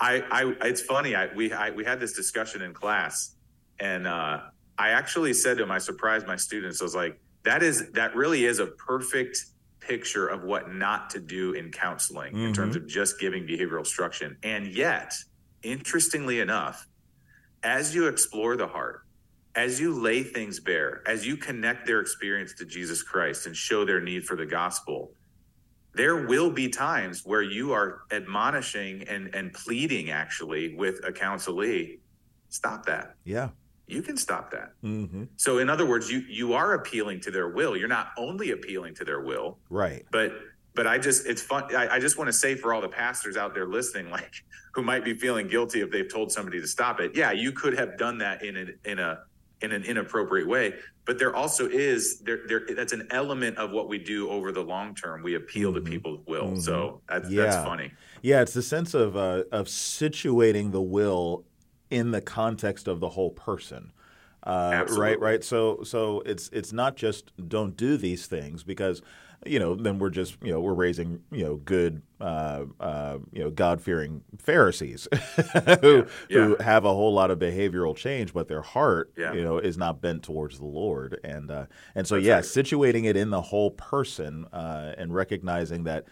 I, 0.00 0.22
I 0.30 0.54
it's 0.66 0.80
funny. 0.80 1.14
I 1.14 1.32
we 1.34 1.52
I, 1.52 1.70
we 1.70 1.84
had 1.84 2.00
this 2.00 2.14
discussion 2.14 2.62
in 2.62 2.72
class, 2.72 3.34
and 3.80 4.06
uh, 4.06 4.40
I 4.78 4.90
actually 4.90 5.34
said 5.34 5.58
to 5.58 5.64
him, 5.64 5.70
I 5.70 5.78
surprised 5.78 6.26
my 6.26 6.36
students. 6.36 6.80
I 6.80 6.84
was 6.84 6.94
like, 6.94 7.20
that 7.42 7.62
is 7.62 7.90
that 7.92 8.14
really 8.14 8.44
is 8.44 8.60
a 8.60 8.66
perfect 8.66 9.44
picture 9.88 10.28
of 10.28 10.44
what 10.44 10.72
not 10.72 11.10
to 11.10 11.20
do 11.20 11.54
in 11.54 11.70
counseling 11.70 12.34
mm-hmm. 12.34 12.46
in 12.46 12.52
terms 12.52 12.76
mm-hmm. 12.76 12.84
of 12.84 12.90
just 12.90 13.18
giving 13.18 13.46
behavioral 13.46 13.80
instruction. 13.80 14.36
And 14.42 14.66
yet, 14.66 15.14
interestingly 15.62 16.40
enough, 16.40 16.86
as 17.62 17.94
you 17.94 18.06
explore 18.06 18.56
the 18.56 18.66
heart, 18.66 19.02
as 19.54 19.80
you 19.80 19.92
lay 19.92 20.22
things 20.22 20.60
bare, 20.60 21.02
as 21.06 21.26
you 21.26 21.36
connect 21.36 21.86
their 21.86 22.00
experience 22.00 22.52
to 22.54 22.64
Jesus 22.64 23.02
Christ 23.02 23.46
and 23.46 23.56
show 23.56 23.84
their 23.84 24.00
need 24.00 24.24
for 24.24 24.36
the 24.36 24.46
gospel, 24.46 25.12
there 25.94 26.26
will 26.26 26.50
be 26.50 26.68
times 26.68 27.22
where 27.24 27.42
you 27.42 27.72
are 27.72 28.02
admonishing 28.12 29.02
and, 29.08 29.34
and 29.34 29.52
pleading 29.52 30.10
actually 30.10 30.76
with 30.76 31.00
a 31.04 31.10
counselee, 31.10 31.98
stop 32.50 32.86
that. 32.86 33.14
Yeah 33.24 33.48
you 33.88 34.02
can 34.02 34.16
stop 34.16 34.50
that. 34.50 34.72
Mm-hmm. 34.84 35.24
So, 35.36 35.58
in 35.58 35.70
other 35.70 35.86
words, 35.86 36.10
you 36.10 36.20
you 36.20 36.52
are 36.52 36.74
appealing 36.74 37.20
to 37.22 37.30
their 37.30 37.48
will. 37.48 37.76
You're 37.76 37.88
not 37.88 38.12
only 38.16 38.50
appealing 38.50 38.94
to 38.96 39.04
their 39.04 39.20
will, 39.20 39.58
right? 39.70 40.04
But 40.12 40.32
but 40.74 40.86
I 40.86 40.98
just 40.98 41.26
it's 41.26 41.42
fun. 41.42 41.74
I, 41.74 41.94
I 41.94 41.98
just 41.98 42.18
want 42.18 42.28
to 42.28 42.32
say 42.32 42.54
for 42.54 42.72
all 42.72 42.80
the 42.80 42.88
pastors 42.88 43.36
out 43.36 43.54
there 43.54 43.66
listening, 43.66 44.10
like 44.18 44.44
who 44.72 44.82
might 44.82 45.04
be 45.04 45.14
feeling 45.14 45.48
guilty 45.48 45.80
if 45.80 45.90
they've 45.90 46.10
told 46.10 46.30
somebody 46.30 46.60
to 46.60 46.68
stop 46.68 47.00
it. 47.00 47.16
Yeah, 47.16 47.32
you 47.32 47.50
could 47.52 47.76
have 47.78 47.98
done 47.98 48.18
that 48.18 48.44
in 48.44 48.56
a 48.56 48.90
in 48.90 48.98
a 48.98 49.20
in 49.60 49.72
an 49.72 49.82
inappropriate 49.84 50.46
way. 50.46 50.74
But 51.04 51.18
there 51.18 51.34
also 51.34 51.66
is 51.66 52.20
there 52.20 52.40
there 52.46 52.62
that's 52.76 52.92
an 52.92 53.08
element 53.10 53.56
of 53.56 53.70
what 53.70 53.88
we 53.88 53.98
do 53.98 54.28
over 54.28 54.52
the 54.52 54.62
long 54.62 54.94
term. 54.94 55.22
We 55.22 55.34
appeal 55.34 55.72
mm-hmm. 55.72 55.84
to 55.84 55.90
people's 55.90 56.20
will. 56.26 56.48
Mm-hmm. 56.48 56.60
So 56.60 57.00
that's, 57.08 57.30
yeah. 57.30 57.44
that's 57.44 57.56
funny. 57.56 57.92
Yeah, 58.20 58.42
it's 58.42 58.52
the 58.52 58.62
sense 58.62 58.94
of 58.94 59.16
uh, 59.16 59.44
of 59.50 59.66
situating 59.66 60.72
the 60.72 60.82
will 60.82 61.44
in 61.90 62.10
the 62.10 62.20
context 62.20 62.88
of 62.88 63.00
the 63.00 63.10
whole 63.10 63.30
person. 63.30 63.92
Uh, 64.42 64.86
right, 64.90 65.18
right. 65.20 65.42
So, 65.42 65.82
so 65.82 66.22
it's 66.24 66.48
it's 66.52 66.72
not 66.72 66.96
just 66.96 67.32
don't 67.48 67.76
do 67.76 67.96
these 67.96 68.26
things 68.26 68.62
because 68.62 69.02
you 69.46 69.58
know 69.58 69.74
then 69.74 69.98
we're 69.98 70.10
just 70.10 70.36
you 70.42 70.50
know 70.50 70.60
we're 70.60 70.74
raising 70.74 71.20
you 71.30 71.44
know 71.44 71.56
good 71.56 72.02
uh, 72.20 72.64
uh, 72.80 73.18
you 73.32 73.42
know 73.42 73.50
God 73.50 73.80
fearing 73.80 74.22
Pharisees 74.38 75.08
who 75.12 75.96
yeah. 75.98 76.04
Yeah. 76.28 76.44
who 76.44 76.56
have 76.60 76.84
a 76.84 76.92
whole 76.92 77.12
lot 77.12 77.30
of 77.30 77.38
behavioral 77.38 77.96
change, 77.96 78.32
but 78.32 78.48
their 78.48 78.62
heart 78.62 79.12
yeah. 79.16 79.32
you 79.32 79.42
know 79.42 79.58
is 79.58 79.76
not 79.76 80.00
bent 80.00 80.22
towards 80.22 80.58
the 80.58 80.66
Lord, 80.66 81.20
and 81.24 81.50
uh, 81.50 81.66
and 81.94 82.06
so 82.06 82.14
That's 82.14 82.26
yeah, 82.26 82.34
right. 82.36 82.44
situating 82.44 83.04
it 83.04 83.16
in 83.16 83.30
the 83.30 83.42
whole 83.42 83.72
person 83.72 84.46
uh, 84.52 84.94
and 84.96 85.14
recognizing 85.14 85.84
that 85.84 86.06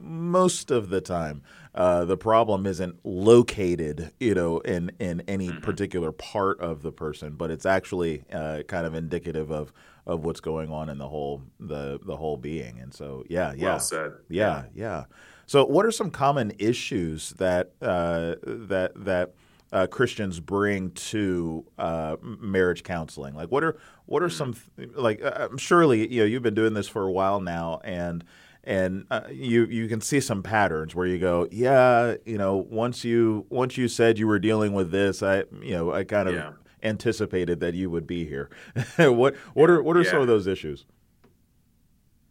most 0.00 0.70
of 0.70 0.88
the 0.88 1.00
time 1.00 1.42
uh, 1.74 2.04
the 2.04 2.16
problem 2.16 2.66
isn't 2.66 2.98
located 3.04 4.10
you 4.18 4.34
know 4.34 4.58
in 4.60 4.90
in 4.98 5.22
any 5.28 5.48
mm-hmm. 5.48 5.60
particular 5.60 6.12
part 6.12 6.60
of 6.60 6.82
the 6.82 6.92
person 6.92 7.34
but 7.34 7.50
it's 7.50 7.66
actually 7.66 8.24
uh, 8.32 8.62
kind 8.68 8.86
of 8.86 8.94
indicative 8.94 9.50
of 9.50 9.72
of 10.06 10.24
what's 10.24 10.40
going 10.40 10.70
on 10.70 10.88
in 10.88 10.98
the 10.98 11.08
whole 11.08 11.42
the 11.58 11.98
the 12.04 12.16
whole 12.16 12.36
being 12.36 12.80
and 12.80 12.92
so 12.92 13.24
yeah 13.28 13.52
yeah 13.56 13.64
well 13.64 13.80
said. 13.80 14.12
yeah 14.28 14.64
yeah 14.74 15.04
so 15.50 15.64
what 15.64 15.84
are 15.84 15.90
some 15.90 16.12
common 16.12 16.52
issues 16.60 17.30
that 17.30 17.72
uh, 17.82 18.36
that 18.44 18.92
that 18.94 19.32
uh, 19.72 19.88
Christians 19.88 20.38
bring 20.38 20.92
to 20.92 21.64
uh, 21.76 22.16
marriage 22.22 22.84
counseling? 22.84 23.34
Like, 23.34 23.48
what 23.48 23.64
are 23.64 23.76
what 24.06 24.22
are 24.22 24.28
mm-hmm. 24.28 24.52
some 24.52 24.94
like? 24.94 25.20
Uh, 25.20 25.48
surely, 25.56 26.08
you 26.08 26.20
know, 26.20 26.26
you've 26.26 26.44
been 26.44 26.54
doing 26.54 26.74
this 26.74 26.86
for 26.86 27.02
a 27.02 27.10
while 27.10 27.40
now, 27.40 27.80
and 27.82 28.22
and 28.64 29.06
uh, 29.10 29.22
you 29.30 29.64
you 29.66 29.88
can 29.88 30.00
see 30.00 30.20
some 30.20 30.42
patterns 30.42 30.94
where 30.94 31.06
you 31.06 31.18
go, 31.18 31.46
yeah, 31.50 32.16
you 32.24 32.36
know, 32.36 32.56
once 32.56 33.04
you 33.04 33.46
once 33.48 33.76
you 33.76 33.88
said 33.88 34.18
you 34.18 34.26
were 34.26 34.38
dealing 34.38 34.72
with 34.72 34.90
this, 34.90 35.22
I 35.22 35.44
you 35.62 35.72
know 35.72 35.92
I 35.92 36.04
kind 36.04 36.28
of 36.28 36.34
yeah. 36.34 36.52
anticipated 36.82 37.60
that 37.60 37.74
you 37.74 37.90
would 37.90 38.06
be 38.06 38.26
here. 38.26 38.50
what 38.96 39.34
what 39.54 39.70
are 39.70 39.82
what 39.82 39.96
are 39.96 40.02
yeah. 40.02 40.10
some 40.10 40.20
of 40.20 40.26
those 40.26 40.46
issues? 40.46 40.84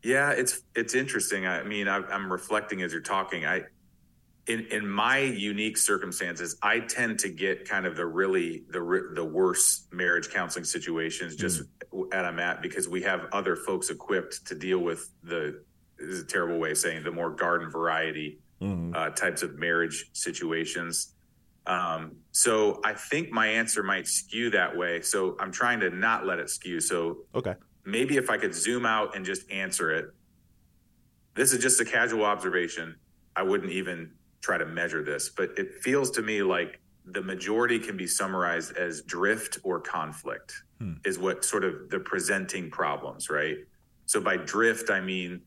Yeah, 0.04 0.32
it's 0.32 0.62
it's 0.76 0.94
interesting. 0.94 1.46
I 1.46 1.63
mean, 1.63 1.88
I, 1.88 1.98
I'm 1.98 2.32
reflecting 2.32 2.84
as 2.84 2.92
you're 2.92 3.02
talking. 3.02 3.46
I 3.46 3.63
in 4.48 4.65
in 4.72 4.88
my 4.88 5.20
unique 5.20 5.78
circumstances, 5.78 6.58
I 6.62 6.80
tend 6.80 7.20
to 7.20 7.30
get 7.30 7.68
kind 7.68 7.86
of 7.86 7.96
the 7.96 8.06
really 8.06 8.63
the 8.70 9.12
the 9.15 9.26
worst 9.26 9.92
marriage 9.92 10.30
counseling 10.30 10.65
situations 10.65 11.36
just 11.36 11.63
mm. 11.92 12.08
at 12.13 12.24
I'm 12.24 12.39
at 12.39 12.62
because 12.62 12.88
we 12.88 13.02
have 13.04 13.28
other 13.32 13.56
folks 13.56 13.89
equipped 13.89 14.46
to 14.48 14.56
deal 14.56 14.80
with 14.80 15.10
the 15.24 15.63
is 16.00 16.22
a 16.22 16.26
terrible 16.26 16.58
way 16.58 16.72
of 16.72 16.78
saying 16.78 17.04
the 17.04 17.12
more 17.12 17.30
garden 17.30 17.70
variety 17.70 18.40
mm-hmm. 18.62 18.94
uh, 18.96 19.10
types 19.10 19.42
of 19.42 19.58
marriage 19.58 20.10
situations. 20.14 21.14
Um, 21.66 22.18
so 22.32 22.82
I 22.84 22.94
think 22.94 23.32
my 23.32 23.48
answer 23.48 23.84
might 23.84 24.08
skew 24.08 24.50
that 24.52 24.76
way. 24.76 25.02
So 25.02 25.36
I'm 25.40 25.52
trying 25.52 25.80
to 25.82 25.90
not 25.90 26.26
let 26.26 26.40
it 26.40 26.50
skew. 26.50 26.80
So 26.80 27.20
okay, 27.36 27.56
maybe 27.86 28.18
if 28.18 28.30
I 28.30 28.38
could 28.38 28.54
zoom 28.56 28.86
out 28.86 29.16
and 29.16 29.26
just 29.26 29.50
answer 29.52 29.92
it. 29.92 30.06
This 31.36 31.54
is 31.54 31.62
just 31.62 31.80
a 31.80 31.86
casual 31.86 32.26
observation. 32.26 32.96
I 33.36 33.44
wouldn't 33.44 33.72
even 33.72 34.12
try 34.42 34.58
to 34.58 34.66
measure 34.66 35.04
this, 35.04 35.30
but 35.30 35.52
it 35.58 35.76
feels 35.82 36.12
to 36.12 36.22
me 36.22 36.42
like 36.42 36.80
the 37.06 37.22
majority 37.22 37.80
can 37.80 37.98
be 37.98 38.08
summarized 38.08 38.76
as 38.78 39.02
drift 39.02 39.60
or 39.64 39.80
conflict 39.80 40.54
hmm. 40.80 40.94
is 41.06 41.18
what 41.18 41.46
sort 41.46 41.64
of 41.64 41.90
the 41.90 42.00
presenting 42.00 42.70
problems, 42.70 43.30
right? 43.30 43.58
So 44.06 44.20
by 44.20 44.38
drift, 44.38 44.90
I 44.90 45.02
mean 45.02 45.42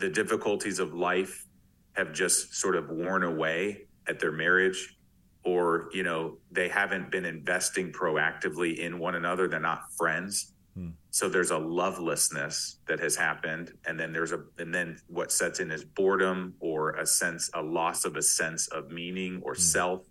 the 0.00 0.08
difficulties 0.08 0.78
of 0.78 0.94
life 0.94 1.46
have 1.92 2.12
just 2.12 2.54
sort 2.54 2.74
of 2.74 2.88
worn 2.88 3.22
away 3.22 3.82
at 4.08 4.18
their 4.18 4.32
marriage 4.32 4.96
or 5.44 5.88
you 5.92 6.02
know 6.02 6.36
they 6.50 6.68
haven't 6.68 7.10
been 7.10 7.24
investing 7.24 7.92
proactively 7.92 8.78
in 8.78 8.98
one 8.98 9.14
another 9.14 9.46
they're 9.46 9.60
not 9.60 9.92
friends 9.96 10.54
hmm. 10.74 10.88
so 11.10 11.28
there's 11.28 11.50
a 11.50 11.58
lovelessness 11.58 12.76
that 12.86 12.98
has 12.98 13.14
happened 13.14 13.72
and 13.86 13.98
then 13.98 14.12
there's 14.12 14.32
a 14.32 14.42
and 14.58 14.74
then 14.74 14.98
what 15.06 15.30
sets 15.30 15.60
in 15.60 15.70
is 15.70 15.84
boredom 15.84 16.54
or 16.60 16.92
a 16.92 17.06
sense 17.06 17.50
a 17.54 17.62
loss 17.62 18.04
of 18.04 18.16
a 18.16 18.22
sense 18.22 18.68
of 18.68 18.90
meaning 18.90 19.40
or 19.44 19.54
hmm. 19.54 19.60
self 19.60 20.02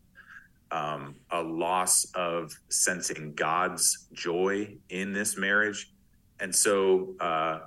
um, 0.72 1.16
a 1.32 1.42
loss 1.42 2.06
of 2.14 2.54
sensing 2.70 3.34
god's 3.34 4.08
joy 4.14 4.72
in 4.90 5.14
this 5.14 5.36
marriage 5.38 5.92
and 6.40 6.56
so 6.56 7.16
uh, 7.20 7.60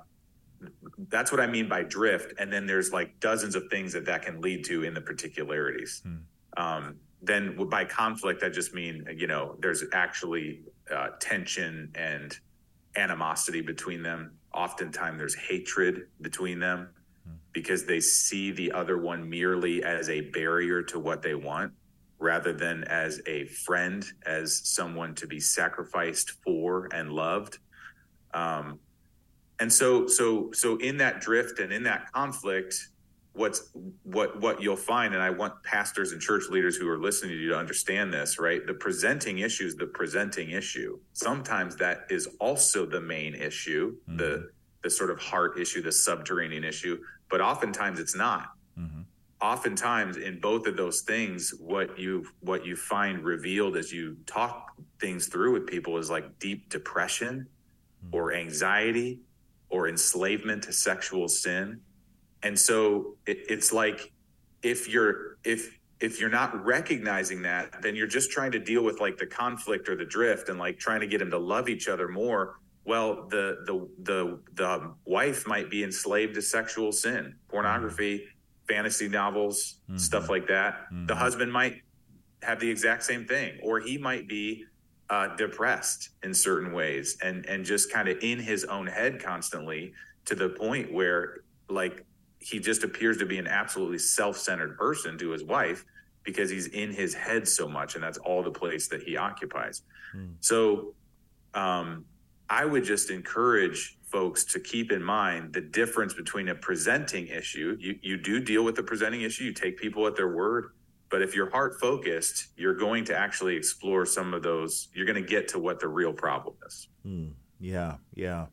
that's 1.09 1.31
what 1.31 1.41
I 1.41 1.47
mean 1.47 1.67
by 1.67 1.83
drift. 1.83 2.33
And 2.39 2.51
then 2.51 2.65
there's 2.65 2.91
like 2.91 3.19
dozens 3.19 3.55
of 3.55 3.63
things 3.69 3.93
that 3.93 4.05
that 4.05 4.23
can 4.23 4.41
lead 4.41 4.65
to 4.65 4.83
in 4.83 4.93
the 4.93 5.01
particularities. 5.01 6.01
Hmm. 6.03 6.15
Um, 6.55 6.95
then 7.21 7.55
by 7.69 7.85
conflict, 7.85 8.43
I 8.43 8.49
just 8.49 8.73
mean 8.73 9.05
you 9.15 9.27
know 9.27 9.55
there's 9.59 9.83
actually 9.93 10.61
uh, 10.93 11.09
tension 11.19 11.91
and 11.95 12.37
animosity 12.95 13.61
between 13.61 14.03
them. 14.03 14.33
Oftentimes, 14.53 15.17
there's 15.17 15.35
hatred 15.35 16.07
between 16.21 16.59
them 16.59 16.89
because 17.53 17.85
they 17.85 17.99
see 17.99 18.51
the 18.51 18.71
other 18.71 18.97
one 18.97 19.29
merely 19.29 19.83
as 19.83 20.09
a 20.09 20.21
barrier 20.21 20.81
to 20.81 20.99
what 20.99 21.21
they 21.21 21.35
want 21.35 21.71
rather 22.19 22.53
than 22.53 22.83
as 22.85 23.21
a 23.27 23.45
friend, 23.45 24.05
as 24.25 24.61
someone 24.63 25.13
to 25.13 25.27
be 25.27 25.39
sacrificed 25.39 26.31
for 26.43 26.87
and 26.93 27.11
loved. 27.11 27.59
Um, 28.33 28.79
and 29.59 29.71
so, 29.71 30.07
so, 30.07 30.51
so 30.53 30.77
in 30.77 30.97
that 30.97 31.21
drift 31.21 31.59
and 31.59 31.71
in 31.71 31.83
that 31.83 32.11
conflict, 32.11 32.87
what's 33.33 33.71
what 34.03 34.39
what 34.39 34.61
you'll 34.61 34.75
find, 34.75 35.13
and 35.13 35.21
I 35.21 35.29
want 35.29 35.61
pastors 35.63 36.11
and 36.11 36.21
church 36.21 36.43
leaders 36.49 36.75
who 36.75 36.87
are 36.89 36.97
listening 36.97 37.31
to 37.31 37.37
you 37.37 37.49
to 37.49 37.57
understand 37.57 38.13
this, 38.13 38.39
right? 38.39 38.65
The 38.65 38.73
presenting 38.73 39.39
issue 39.39 39.65
is 39.65 39.75
the 39.75 39.87
presenting 39.87 40.51
issue. 40.51 40.99
Sometimes 41.13 41.75
that 41.77 42.05
is 42.09 42.27
also 42.39 42.85
the 42.85 43.01
main 43.01 43.35
issue, 43.35 43.97
mm-hmm. 44.07 44.17
the 44.17 44.51
the 44.83 44.89
sort 44.89 45.09
of 45.09 45.19
heart 45.19 45.57
issue, 45.57 45.81
the 45.81 45.91
subterranean 45.91 46.63
issue, 46.63 46.99
but 47.29 47.41
oftentimes 47.41 47.99
it's 47.99 48.15
not. 48.15 48.51
Mm-hmm. 48.77 49.01
Oftentimes, 49.41 50.17
in 50.17 50.39
both 50.39 50.67
of 50.67 50.77
those 50.77 51.01
things, 51.01 51.53
what 51.59 51.97
you 51.97 52.25
what 52.41 52.65
you 52.65 52.75
find 52.75 53.23
revealed 53.23 53.77
as 53.77 53.91
you 53.91 54.17
talk 54.25 54.71
things 54.99 55.27
through 55.27 55.53
with 55.53 55.67
people 55.67 55.97
is 55.97 56.09
like 56.09 56.39
deep 56.39 56.69
depression, 56.69 57.47
mm-hmm. 58.05 58.15
or 58.15 58.33
anxiety, 58.33 59.19
or 59.73 59.89
enslavement 59.89 60.63
to 60.63 60.71
sexual 60.71 61.27
sin, 61.27 61.81
and 62.43 62.57
so 62.57 63.15
it, 63.25 63.39
it's 63.49 63.73
like 63.73 64.11
if 64.61 64.87
you're 64.87 65.37
if 65.43 65.79
if 65.99 66.19
you're 66.19 66.29
not 66.29 66.65
recognizing 66.65 67.41
that, 67.43 67.81
then 67.81 67.95
you're 67.95 68.07
just 68.07 68.31
trying 68.31 68.51
to 68.51 68.59
deal 68.59 68.83
with 68.83 68.99
like 68.99 69.17
the 69.17 69.25
conflict 69.25 69.89
or 69.89 69.95
the 69.95 70.05
drift 70.05 70.49
and 70.49 70.59
like 70.59 70.77
trying 70.77 70.99
to 70.99 71.07
get 71.07 71.19
them 71.19 71.31
to 71.31 71.37
love 71.37 71.69
each 71.69 71.87
other 71.87 72.07
more 72.07 72.59
well 72.85 73.27
the 73.29 73.63
the 73.65 73.87
the 74.03 74.39
the 74.55 74.93
wife 75.05 75.47
might 75.47 75.69
be 75.69 75.83
enslaved 75.83 76.35
to 76.35 76.41
sexual 76.41 76.91
sin 76.91 77.35
pornography 77.47 78.19
mm-hmm. 78.19 78.73
fantasy 78.73 79.07
novels 79.07 79.79
mm-hmm. 79.87 79.97
stuff 79.97 80.29
like 80.29 80.47
that 80.47 80.85
mm-hmm. 80.91 81.05
the 81.05 81.15
husband 81.15 81.51
might 81.51 81.81
have 82.41 82.59
the 82.59 82.69
exact 82.69 83.03
same 83.03 83.25
thing 83.25 83.57
or 83.63 83.79
he 83.79 83.97
might 83.97 84.27
be 84.27 84.65
uh, 85.13 85.35
depressed 85.35 86.09
in 86.23 86.33
certain 86.33 86.73
ways 86.73 87.17
and 87.21 87.45
and 87.45 87.63
just 87.63 87.91
kind 87.91 88.07
of 88.07 88.17
in 88.23 88.39
his 88.39 88.63
own 88.65 88.87
head 88.87 89.23
constantly 89.23 89.93
to 90.25 90.33
the 90.33 90.49
point 90.49 90.91
where 90.91 91.43
like 91.69 92.03
he 92.39 92.59
just 92.59 92.83
appears 92.83 93.17
to 93.17 93.25
be 93.25 93.37
an 93.37 93.45
absolutely 93.47 93.99
self-centered 93.99 94.75
person 94.75 95.15
to 95.15 95.29
his 95.29 95.43
wife 95.43 95.85
because 96.23 96.49
he's 96.49 96.67
in 96.67 96.91
his 96.91 97.13
head 97.13 97.47
so 97.47 97.67
much 97.67 97.93
and 97.93 98.03
that's 98.03 98.17
all 98.19 98.41
the 98.41 98.51
place 98.51 98.87
that 98.87 99.03
he 99.03 99.15
occupies 99.15 99.83
mm. 100.15 100.33
so 100.39 100.95
um 101.53 102.03
I 102.49 102.65
would 102.65 102.83
just 102.83 103.09
encourage 103.09 103.97
folks 104.05 104.43
to 104.45 104.59
keep 104.59 104.91
in 104.91 105.01
mind 105.01 105.53
the 105.53 105.61
difference 105.61 106.13
between 106.13 106.49
a 106.49 106.55
presenting 106.55 107.27
issue. 107.27 107.77
You, 107.79 107.97
you 108.01 108.17
do 108.17 108.39
deal 108.39 108.63
with 108.63 108.75
the 108.75 108.83
presenting 108.83 109.21
issue, 109.21 109.45
you 109.45 109.53
take 109.53 109.77
people 109.77 110.05
at 110.05 110.15
their 110.15 110.27
word. 110.35 110.73
But 111.13 111.21
if 111.21 111.35
you're 111.35 111.51
heart 111.51 111.79
focused, 111.79 112.47
you're 112.57 112.73
going 112.73 113.05
to 113.05 113.15
actually 113.15 113.55
explore 113.55 114.03
some 114.03 114.33
of 114.33 114.41
those. 114.41 114.87
You're 114.95 115.05
going 115.05 115.21
to 115.23 115.29
get 115.29 115.47
to 115.49 115.59
what 115.59 115.79
the 115.79 115.87
real 115.87 116.11
problem 116.11 116.55
is. 116.65 116.87
Hmm. 117.03 117.27
yeah, 117.59 117.97
yeah. 118.15 118.47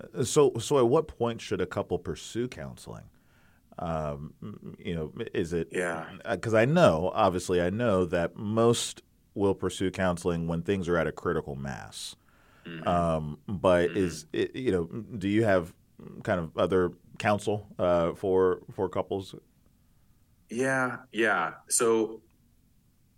Uh, 0.00 0.22
so, 0.22 0.52
so 0.60 0.78
at 0.78 0.86
what 0.86 1.08
point 1.08 1.40
should 1.40 1.60
a 1.60 1.66
couple 1.66 1.98
pursue 1.98 2.46
counseling? 2.46 3.02
Um, 3.80 4.34
you 4.78 4.94
know, 4.94 5.12
is 5.34 5.52
it? 5.52 5.70
Yeah. 5.72 6.04
Because 6.30 6.54
uh, 6.54 6.58
I 6.58 6.64
know, 6.64 7.10
obviously, 7.12 7.60
I 7.60 7.70
know 7.70 8.04
that 8.04 8.36
most 8.36 9.02
will 9.34 9.56
pursue 9.56 9.90
counseling 9.90 10.46
when 10.46 10.62
things 10.62 10.88
are 10.88 10.96
at 10.96 11.08
a 11.08 11.12
critical 11.12 11.56
mass. 11.56 12.14
Mm-hmm. 12.64 12.86
Um, 12.86 13.38
but 13.48 13.88
mm-hmm. 13.88 13.98
is 13.98 14.26
it, 14.32 14.54
you 14.54 14.70
know, 14.70 14.84
do 14.84 15.28
you 15.28 15.42
have 15.42 15.74
kind 16.22 16.38
of 16.38 16.56
other 16.56 16.92
counsel 17.18 17.66
uh, 17.80 18.12
for 18.12 18.60
for 18.70 18.88
couples? 18.88 19.34
Yeah, 20.48 20.98
yeah. 21.12 21.54
So 21.68 22.20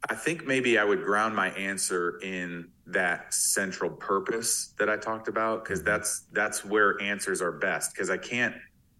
I 0.08 0.14
think 0.14 0.46
maybe 0.46 0.78
I 0.78 0.84
would 0.84 1.02
ground 1.02 1.34
my 1.34 1.50
answer 1.50 2.18
in 2.22 2.68
that 2.86 3.32
central 3.34 3.90
purpose 3.90 4.74
that 4.78 4.88
I 4.88 4.96
talked 4.96 5.28
about 5.28 5.64
because 5.64 5.80
mm-hmm. 5.80 5.90
that's 5.90 6.26
that's 6.32 6.64
where 6.64 7.00
answers 7.00 7.42
are 7.42 7.52
best 7.52 7.92
because 7.94 8.10
I 8.10 8.16
can't. 8.16 8.54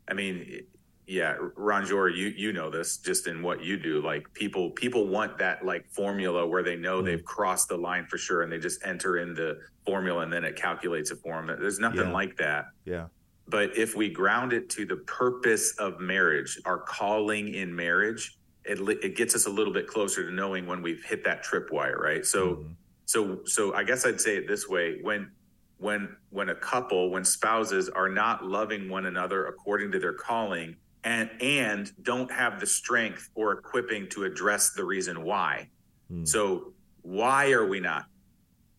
I 0.09 0.15
mean, 0.15 0.63
yeah, 1.07 1.37
Ronjour, 1.57 2.15
you 2.15 2.27
you 2.29 2.53
know 2.53 2.71
this 2.71 2.99
just 2.99 3.27
in 3.27 3.43
what 3.43 3.63
you 3.63 3.79
do. 3.79 4.03
Like 4.03 4.33
people 4.35 4.71
people 4.71 5.07
want 5.07 5.39
that 5.39 5.65
like 5.65 5.89
formula 5.91 6.47
where 6.47 6.63
they 6.63 6.77
know 6.77 6.97
mm-hmm. 6.97 7.07
they've 7.07 7.25
crossed 7.25 7.69
the 7.69 7.77
line 7.77 8.07
for 8.07 8.19
sure, 8.19 8.43
and 8.43 8.53
they 8.53 8.59
just 8.59 8.85
enter 8.85 9.19
in 9.19 9.35
the 9.35 9.59
formula 9.87 10.21
and 10.21 10.33
then 10.33 10.45
it 10.45 10.55
calculates 10.55 11.11
a 11.11 11.17
formula. 11.17 11.59
There's 11.59 11.79
nothing 11.79 12.09
yeah. 12.09 12.13
like 12.13 12.37
that. 12.37 12.67
Yeah. 12.85 13.07
But 13.49 13.77
if 13.77 13.97
we 13.97 14.11
ground 14.11 14.53
it 14.53 14.69
to 14.71 14.85
the 14.85 14.97
purpose 14.97 15.73
of 15.79 16.01
marriage, 16.01 16.61
our 16.65 16.79
calling 16.79 17.55
in 17.55 17.75
marriage, 17.75 18.39
it 18.65 18.79
it 19.03 19.17
gets 19.17 19.35
us 19.35 19.47
a 19.47 19.51
little 19.51 19.73
bit 19.73 19.87
closer 19.87 20.29
to 20.29 20.31
knowing 20.31 20.67
when 20.67 20.83
we've 20.83 21.03
hit 21.03 21.25
that 21.25 21.45
tripwire, 21.45 21.99
right? 21.99 22.25
So 22.25 22.47
mm-hmm. 22.47 22.73
so 23.07 23.41
so 23.45 23.75
I 23.75 23.85
guess 23.85 24.05
I'd 24.05 24.21
say 24.21 24.37
it 24.37 24.47
this 24.47 24.69
way: 24.69 24.99
when 25.03 25.31
when 25.79 26.15
when 26.31 26.51
a 26.51 26.55
couple, 26.55 27.11
when 27.11 27.25
spouses 27.25 27.89
are 27.89 28.09
not 28.09 28.45
loving 28.45 28.89
one 28.91 29.07
another 29.07 29.47
according 29.47 29.93
to 29.93 29.99
their 29.99 30.13
calling 30.13 30.77
and 31.05 31.31
and 31.41 31.93
don't 32.03 32.31
have 32.31 32.61
the 32.61 32.67
strength 32.67 33.31
or 33.35 33.53
equipping 33.53 34.09
to 34.11 34.25
address 34.25 34.73
the 34.73 34.85
reason 34.85 35.23
why. 35.23 35.71
Mm. 36.13 36.29
So 36.29 36.75
why 37.03 37.53
are 37.53 37.67
we 37.67 37.81
not 37.81 38.07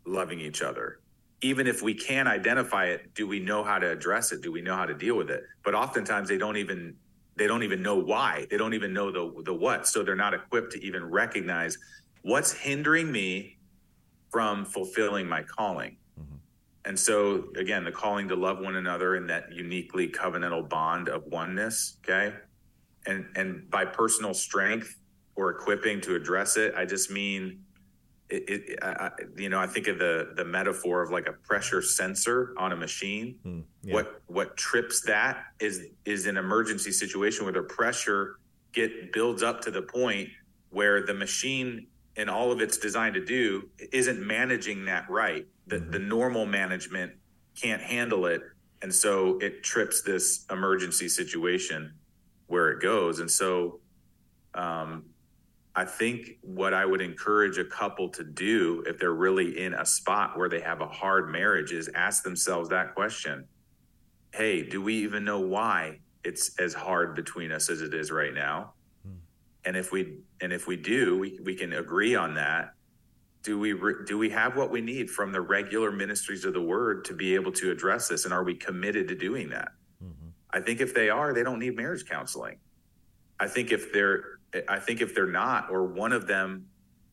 loving 0.05 0.39
each 0.39 0.61
other? 0.61 0.98
Even 1.41 1.67
if 1.67 1.81
we 1.81 1.93
can 1.93 2.27
identify 2.27 2.85
it, 2.85 3.13
do 3.13 3.27
we 3.27 3.39
know 3.39 3.63
how 3.63 3.79
to 3.79 3.89
address 3.89 4.31
it? 4.31 4.41
Do 4.41 4.51
we 4.51 4.61
know 4.61 4.75
how 4.75 4.85
to 4.85 4.93
deal 4.93 5.15
with 5.15 5.29
it? 5.29 5.43
But 5.63 5.73
oftentimes 5.73 6.27
they 6.27 6.37
don't 6.37 6.57
even 6.57 6.95
they 7.37 7.47
don't 7.47 7.63
even 7.63 7.81
know 7.81 7.95
why. 7.95 8.45
They 8.51 8.57
don't 8.57 8.73
even 8.73 8.93
know 8.93 9.11
the 9.11 9.43
the 9.43 9.53
what. 9.53 9.87
So 9.87 10.03
they're 10.03 10.15
not 10.15 10.33
equipped 10.33 10.73
to 10.73 10.83
even 10.83 11.03
recognize 11.05 11.77
what's 12.23 12.51
hindering 12.51 13.11
me 13.11 13.57
from 14.29 14.65
fulfilling 14.65 15.27
my 15.27 15.43
calling. 15.43 15.97
Mm-hmm. 16.19 16.35
And 16.85 16.99
so, 16.99 17.45
again, 17.55 17.83
the 17.83 17.91
calling 17.91 18.27
to 18.29 18.35
love 18.35 18.59
one 18.59 18.75
another 18.75 19.15
in 19.15 19.27
that 19.27 19.51
uniquely 19.51 20.07
covenantal 20.07 20.67
bond 20.67 21.09
of 21.09 21.25
oneness. 21.25 21.97
Okay. 22.03 22.35
And, 23.05 23.25
and 23.35 23.69
by 23.69 23.85
personal 23.85 24.33
strength 24.33 24.97
or 25.35 25.51
equipping 25.51 26.01
to 26.01 26.15
address 26.15 26.57
it, 26.57 26.73
I 26.75 26.85
just 26.85 27.09
mean, 27.09 27.63
it, 28.29 28.43
it 28.47 28.79
I, 28.83 29.11
you 29.37 29.49
know, 29.49 29.59
I 29.59 29.67
think 29.67 29.87
of 29.87 29.99
the, 29.99 30.33
the 30.35 30.45
metaphor 30.45 31.01
of 31.01 31.11
like 31.11 31.27
a 31.27 31.33
pressure 31.33 31.81
sensor 31.81 32.53
on 32.57 32.71
a 32.71 32.75
machine. 32.75 33.39
Mm, 33.45 33.63
yeah. 33.83 33.93
What, 33.93 34.21
what 34.27 34.57
trips 34.57 35.01
that 35.01 35.45
is, 35.59 35.87
is 36.05 36.25
an 36.25 36.37
emergency 36.37 36.91
situation 36.91 37.45
where 37.45 37.53
the 37.53 37.63
pressure 37.63 38.39
get 38.71 39.11
builds 39.11 39.43
up 39.43 39.61
to 39.61 39.71
the 39.71 39.81
point 39.81 40.29
where 40.69 41.05
the 41.05 41.13
machine 41.13 41.87
and 42.15 42.29
all 42.29 42.51
of 42.51 42.61
it's 42.61 42.77
designed 42.77 43.15
to 43.15 43.25
do 43.25 43.67
isn't 43.91 44.25
managing 44.25 44.85
that 44.85 45.09
right 45.09 45.47
the, 45.67 45.77
mm-hmm. 45.77 45.91
the 45.91 45.99
normal 45.99 46.45
management 46.45 47.11
can't 47.59 47.81
handle 47.81 48.25
it 48.25 48.41
and 48.81 48.93
so 48.93 49.37
it 49.39 49.63
trips 49.63 50.01
this 50.01 50.45
emergency 50.51 51.09
situation 51.09 51.91
where 52.47 52.69
it 52.69 52.81
goes 52.81 53.19
and 53.19 53.29
so 53.29 53.79
um, 54.53 55.05
i 55.75 55.85
think 55.85 56.37
what 56.41 56.73
i 56.73 56.85
would 56.85 57.01
encourage 57.01 57.57
a 57.57 57.65
couple 57.65 58.09
to 58.09 58.23
do 58.23 58.83
if 58.87 58.97
they're 58.99 59.13
really 59.13 59.59
in 59.59 59.73
a 59.73 59.85
spot 59.85 60.37
where 60.37 60.49
they 60.49 60.59
have 60.59 60.81
a 60.81 60.87
hard 60.87 61.29
marriage 61.29 61.71
is 61.71 61.89
ask 61.95 62.23
themselves 62.23 62.69
that 62.69 62.95
question. 62.95 63.45
Hey 64.33 64.63
do 64.63 64.81
we 64.81 64.95
even 64.95 65.23
know 65.23 65.39
why 65.39 65.99
it's 66.23 66.59
as 66.59 66.73
hard 66.73 67.15
between 67.15 67.51
us 67.51 67.69
as 67.69 67.81
it 67.81 67.93
is 67.93 68.11
right 68.11 68.33
now? 68.33 68.73
Mm. 69.07 69.17
and 69.65 69.77
if 69.77 69.91
we 69.91 70.17
and 70.41 70.51
if 70.53 70.67
we 70.67 70.75
do 70.75 71.17
we, 71.17 71.39
we 71.43 71.55
can 71.55 71.73
agree 71.73 72.15
on 72.15 72.33
that. 72.35 72.73
Do 73.41 73.57
we 73.57 73.71
re- 73.73 74.05
do 74.05 74.17
we 74.17 74.29
have 74.31 74.57
what 74.57 74.69
we 74.69 74.81
need 74.81 75.09
from 75.09 75.31
the 75.31 75.39
regular 75.39 75.91
ministries 75.91 76.43
of 76.43 76.53
the 76.53 76.61
word 76.61 77.05
to 77.05 77.13
be 77.13 77.35
able 77.35 77.53
to 77.53 77.71
address 77.71 78.09
this? 78.09 78.25
And 78.25 78.33
are 78.33 78.43
we 78.43 78.53
committed 78.53 79.07
to 79.07 79.15
doing 79.15 79.49
that? 79.49 79.69
Mm-hmm. 80.03 80.29
i 80.51 80.59
think 80.61 80.81
if 80.81 80.93
they 80.93 81.09
are 81.09 81.33
they 81.33 81.43
don't 81.43 81.59
need 81.59 81.75
marriage 81.75 82.05
counseling. 82.05 82.57
I 83.39 83.47
think 83.47 83.71
if 83.71 83.93
they're 83.93 84.38
i 84.67 84.79
think 84.79 85.01
if 85.01 85.13
they're 85.13 85.27
not 85.27 85.69
or 85.69 85.85
one 85.85 86.11
of 86.11 86.27
them 86.27 86.65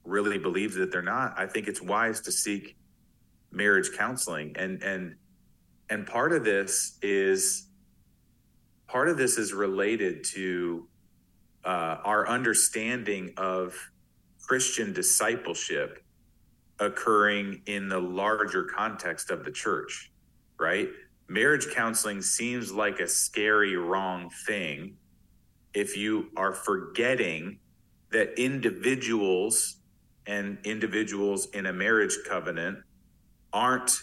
really 0.04 0.38
believes 0.38 0.74
that 0.74 0.90
they're 0.90 1.02
not 1.02 1.34
i 1.38 1.46
think 1.46 1.68
it's 1.68 1.82
wise 1.82 2.20
to 2.20 2.32
seek 2.32 2.76
marriage 3.50 3.90
counseling 3.96 4.52
and 4.56 4.82
and 4.82 5.14
and 5.88 6.06
part 6.06 6.32
of 6.32 6.44
this 6.44 6.98
is 7.02 7.68
part 8.88 9.08
of 9.08 9.16
this 9.16 9.38
is 9.38 9.52
related 9.52 10.24
to 10.24 10.88
uh, 11.64 11.98
our 12.04 12.28
understanding 12.28 13.32
of 13.36 13.74
christian 14.38 14.92
discipleship 14.92 16.02
occurring 16.78 17.62
in 17.66 17.88
the 17.88 17.98
larger 17.98 18.64
context 18.64 19.30
of 19.30 19.44
the 19.44 19.50
church, 19.50 20.12
right? 20.58 20.88
Marriage 21.28 21.68
counseling 21.74 22.22
seems 22.22 22.72
like 22.72 23.00
a 23.00 23.08
scary, 23.08 23.76
wrong 23.76 24.30
thing 24.46 24.96
if 25.76 25.94
you 25.94 26.30
are 26.38 26.54
forgetting 26.54 27.58
that 28.10 28.32
individuals 28.42 29.76
and 30.26 30.56
individuals 30.64 31.48
in 31.50 31.66
a 31.66 31.72
marriage 31.72 32.16
covenant 32.26 32.78
aren't 33.52 34.00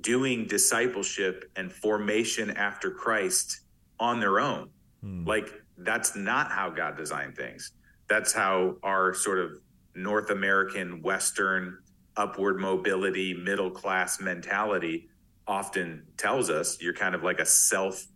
doing 0.00 0.46
discipleship 0.46 1.50
and 1.56 1.70
formation 1.70 2.50
after 2.52 2.90
Christ 2.90 3.60
on 4.00 4.20
their 4.20 4.40
own. 4.40 4.70
Hmm. 5.02 5.24
Like 5.26 5.52
that's 5.76 6.16
not 6.16 6.50
how 6.50 6.70
God 6.70 6.96
designed 6.96 7.36
things. 7.36 7.72
That's 8.08 8.32
how 8.32 8.76
our 8.82 9.12
sort 9.12 9.38
of 9.38 9.58
North 9.94 10.30
American 10.30 11.02
Western 11.02 11.76
upward 12.16 12.58
mobility 12.58 13.34
middle 13.34 13.70
class 13.70 14.18
mentality 14.18 15.10
often 15.46 16.04
tells 16.16 16.48
us 16.48 16.80
you're 16.80 16.94
kind 16.94 17.14
of 17.14 17.22
like 17.22 17.38
a 17.38 17.46
self 17.46 18.06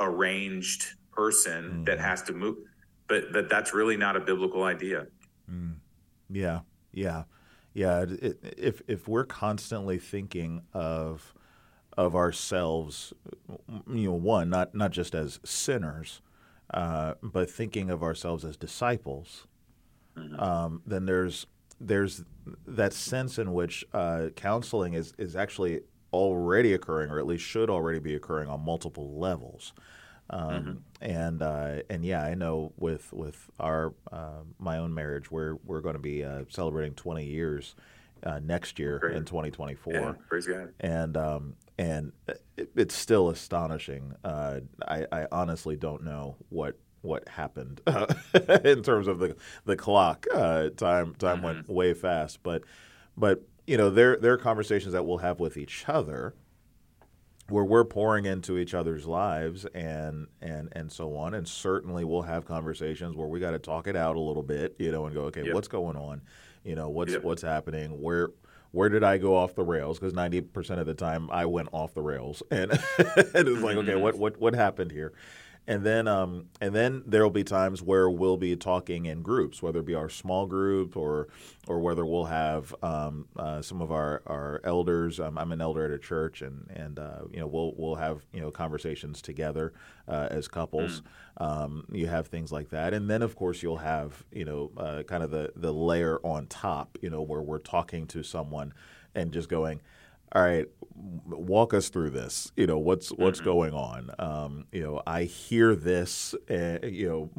arranged 0.00 0.96
person 1.16 1.70
mm. 1.70 1.86
that 1.86 1.98
has 1.98 2.22
to 2.22 2.32
move 2.32 2.56
but 3.08 3.32
that 3.32 3.48
that's 3.48 3.72
really 3.72 3.96
not 3.96 4.16
a 4.16 4.20
biblical 4.20 4.64
idea 4.64 5.06
mm. 5.50 5.74
yeah 6.30 6.60
yeah 6.92 7.24
yeah 7.74 8.04
it, 8.08 8.38
if 8.56 8.82
if 8.86 9.08
we're 9.08 9.24
constantly 9.24 9.98
thinking 9.98 10.62
of 10.72 11.34
of 11.96 12.14
ourselves 12.14 13.12
you 13.88 14.08
know 14.08 14.12
one 14.12 14.50
not 14.50 14.74
not 14.74 14.90
just 14.90 15.14
as 15.14 15.40
sinners 15.44 16.20
uh, 16.74 17.14
but 17.22 17.48
thinking 17.48 17.90
of 17.90 18.02
ourselves 18.02 18.44
as 18.44 18.56
disciples 18.56 19.46
mm-hmm. 20.16 20.38
um, 20.40 20.82
then 20.86 21.06
there's 21.06 21.46
there's 21.80 22.24
that 22.66 22.92
sense 22.92 23.38
in 23.38 23.52
which 23.52 23.84
uh, 23.92 24.28
counseling 24.34 24.94
is 24.94 25.14
is 25.18 25.36
actually 25.36 25.80
already 26.12 26.72
occurring, 26.72 27.10
or 27.10 27.18
at 27.18 27.26
least 27.26 27.44
should 27.44 27.70
already 27.70 27.98
be 27.98 28.14
occurring 28.14 28.48
on 28.48 28.64
multiple 28.64 29.18
levels. 29.18 29.72
Um, 30.30 30.50
mm-hmm. 30.50 30.72
And 31.00 31.42
uh, 31.42 31.82
and 31.88 32.04
yeah, 32.04 32.22
I 32.22 32.34
know 32.34 32.72
with 32.76 33.12
with 33.12 33.50
our 33.60 33.94
uh, 34.10 34.42
my 34.58 34.78
own 34.78 34.94
marriage, 34.94 35.30
we're 35.30 35.56
we're 35.64 35.80
going 35.80 35.94
to 35.94 36.00
be 36.00 36.24
uh, 36.24 36.44
celebrating 36.48 36.94
20 36.94 37.24
years 37.24 37.74
uh, 38.22 38.40
next 38.42 38.78
year 38.78 38.98
Great. 38.98 39.16
in 39.16 39.24
2024. 39.24 39.92
Yeah, 39.92 40.12
praise 40.28 40.46
God. 40.46 40.72
And 40.80 41.16
um, 41.16 41.54
and 41.78 42.12
it, 42.56 42.70
it's 42.74 42.94
still 42.94 43.28
astonishing. 43.28 44.14
Uh, 44.24 44.60
I, 44.86 45.06
I 45.12 45.26
honestly 45.30 45.76
don't 45.76 46.02
know 46.02 46.36
what 46.48 46.76
what 47.02 47.28
happened 47.28 47.80
uh, 47.86 48.06
in 48.64 48.82
terms 48.82 49.06
of 49.06 49.18
the 49.18 49.36
the 49.64 49.76
clock. 49.76 50.26
Uh, 50.32 50.70
time 50.70 51.14
time 51.14 51.36
mm-hmm. 51.36 51.44
went 51.44 51.68
way 51.68 51.94
fast, 51.94 52.42
but 52.42 52.62
but 53.16 53.42
you 53.66 53.76
know 53.76 53.90
there 53.90 54.16
there 54.16 54.32
are 54.32 54.38
conversations 54.38 54.92
that 54.92 55.04
we'll 55.04 55.18
have 55.18 55.40
with 55.40 55.56
each 55.56 55.84
other 55.88 56.34
where 57.48 57.64
we're 57.64 57.84
pouring 57.84 58.24
into 58.24 58.58
each 58.58 58.74
other's 58.74 59.06
lives 59.06 59.64
and 59.74 60.26
and 60.40 60.68
and 60.72 60.90
so 60.90 61.16
on 61.16 61.34
and 61.34 61.46
certainly 61.46 62.04
we'll 62.04 62.22
have 62.22 62.44
conversations 62.44 63.16
where 63.16 63.28
we 63.28 63.38
got 63.38 63.52
to 63.52 63.58
talk 63.58 63.86
it 63.86 63.96
out 63.96 64.16
a 64.16 64.20
little 64.20 64.42
bit 64.42 64.74
you 64.78 64.90
know 64.90 65.06
and 65.06 65.14
go 65.14 65.22
okay 65.22 65.44
yep. 65.44 65.54
what's 65.54 65.68
going 65.68 65.96
on 65.96 66.20
you 66.64 66.74
know 66.74 66.88
what's 66.88 67.12
yep. 67.12 67.22
what's 67.22 67.42
happening 67.42 68.02
where 68.02 68.30
where 68.72 68.88
did 68.88 69.04
I 69.04 69.16
go 69.16 69.34
off 69.34 69.54
the 69.54 69.62
rails 69.62 69.98
because 69.98 70.12
90% 70.12 70.78
of 70.78 70.86
the 70.86 70.92
time 70.92 71.30
I 71.30 71.46
went 71.46 71.70
off 71.72 71.94
the 71.94 72.02
rails 72.02 72.42
and, 72.50 72.72
and 72.72 72.78
it's 72.98 73.62
like 73.62 73.76
okay 73.76 73.92
mm-hmm. 73.92 74.00
what 74.00 74.18
what 74.18 74.40
what 74.40 74.54
happened 74.54 74.90
here 74.90 75.12
and 75.68 75.84
then 75.84 76.06
um, 76.06 76.46
and 76.60 76.74
then 76.74 77.02
there 77.06 77.22
will 77.22 77.30
be 77.30 77.42
times 77.42 77.82
where 77.82 78.08
we'll 78.08 78.36
be 78.36 78.54
talking 78.54 79.06
in 79.06 79.22
groups, 79.22 79.62
whether 79.62 79.80
it 79.80 79.86
be 79.86 79.94
our 79.94 80.08
small 80.08 80.46
group 80.46 80.96
or 80.96 81.28
or 81.66 81.80
whether 81.80 82.06
we'll 82.06 82.26
have 82.26 82.74
um, 82.82 83.26
uh, 83.36 83.60
some 83.60 83.82
of 83.82 83.90
our, 83.90 84.22
our 84.26 84.60
elders. 84.62 85.18
Um, 85.18 85.36
I'm 85.36 85.50
an 85.50 85.60
elder 85.60 85.84
at 85.84 85.90
a 85.90 85.98
church, 85.98 86.42
and 86.42 86.70
and 86.70 86.98
uh, 86.98 87.22
you 87.32 87.40
know 87.40 87.48
we'll 87.48 87.74
we'll 87.76 87.96
have 87.96 88.24
you 88.32 88.40
know 88.40 88.50
conversations 88.50 89.20
together 89.20 89.72
uh, 90.06 90.28
as 90.30 90.46
couples. 90.46 91.02
Mm. 91.40 91.82
you 91.92 92.06
have 92.06 92.28
things 92.28 92.52
like 92.52 92.70
that, 92.70 92.94
and 92.94 93.10
then 93.10 93.22
of 93.22 93.34
course 93.34 93.62
you'll 93.62 93.78
have 93.78 94.24
you 94.30 94.44
know 94.44 94.70
uh, 94.76 95.02
kind 95.02 95.24
of 95.24 95.32
the 95.32 95.52
the 95.56 95.72
layer 95.72 96.20
on 96.22 96.46
top, 96.46 96.96
you 97.02 97.10
know, 97.10 97.22
where 97.22 97.42
we're 97.42 97.58
talking 97.58 98.06
to 98.08 98.22
someone 98.22 98.72
and 99.16 99.32
just 99.32 99.48
going 99.48 99.80
all 100.36 100.42
right, 100.42 100.66
walk 101.24 101.72
us 101.72 101.88
through 101.88 102.10
this. 102.10 102.52
You 102.56 102.66
know, 102.66 102.76
what's 102.76 103.08
what's 103.08 103.38
mm-hmm. 103.38 103.48
going 103.48 103.72
on? 103.72 104.10
Um, 104.18 104.66
you 104.70 104.82
know, 104.82 105.02
I 105.06 105.24
hear 105.24 105.74
this. 105.74 106.34
Uh, 106.50 106.78
you 106.82 107.08
know, 107.08 107.30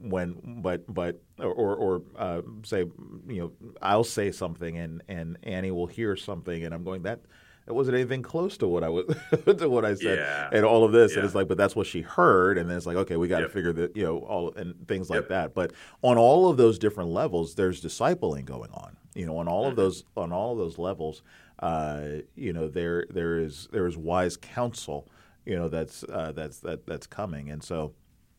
when 0.00 0.60
but 0.62 0.82
but 0.92 1.20
or 1.40 1.74
or 1.74 2.02
uh, 2.16 2.42
say 2.62 2.84
you 3.26 3.40
know 3.40 3.52
I'll 3.82 4.04
say 4.04 4.30
something 4.30 4.78
and 4.78 5.02
and 5.08 5.36
Annie 5.42 5.72
will 5.72 5.88
hear 5.88 6.14
something 6.14 6.64
and 6.64 6.72
I'm 6.72 6.84
going 6.84 7.02
that 7.02 7.22
it 7.66 7.72
wasn't 7.72 7.96
anything 7.96 8.22
close 8.22 8.56
to 8.58 8.68
what 8.68 8.84
I 8.84 8.88
was 8.88 9.06
to 9.58 9.68
what 9.68 9.84
I 9.84 9.94
said 9.94 10.18
yeah. 10.18 10.50
and 10.52 10.64
all 10.64 10.84
of 10.84 10.92
this 10.92 11.12
yeah. 11.12 11.18
and 11.18 11.26
it's 11.26 11.34
like 11.34 11.48
but 11.48 11.58
that's 11.58 11.74
what 11.74 11.86
she 11.86 12.02
heard 12.02 12.58
and 12.58 12.68
then 12.68 12.76
it's 12.76 12.86
like 12.86 12.96
okay 12.98 13.16
we 13.16 13.26
got 13.26 13.38
to 13.38 13.44
yep. 13.44 13.52
figure 13.52 13.72
that 13.72 13.96
you 13.96 14.04
know 14.04 14.18
all 14.18 14.52
and 14.54 14.86
things 14.86 15.10
like 15.10 15.22
yep. 15.22 15.28
that 15.30 15.54
but 15.54 15.72
on 16.02 16.18
all 16.18 16.48
of 16.50 16.56
those 16.56 16.78
different 16.78 17.10
levels 17.10 17.54
there's 17.54 17.82
discipling 17.82 18.44
going 18.44 18.70
on 18.72 18.96
you 19.14 19.26
know 19.26 19.38
on 19.38 19.48
all 19.48 19.62
mm-hmm. 19.62 19.70
of 19.70 19.76
those 19.76 20.04
on 20.16 20.32
all 20.32 20.52
of 20.52 20.58
those 20.58 20.78
levels 20.78 21.22
uh, 21.60 22.06
you 22.34 22.52
know 22.52 22.68
there 22.68 23.06
there 23.10 23.38
is 23.38 23.68
there 23.72 23.86
is 23.86 23.96
wise 23.96 24.36
counsel 24.36 25.08
you 25.46 25.56
know 25.56 25.68
that's 25.68 26.04
uh, 26.04 26.32
that's 26.34 26.60
that 26.60 26.86
that's 26.86 27.06
coming 27.06 27.50
and 27.50 27.62
so 27.62 27.92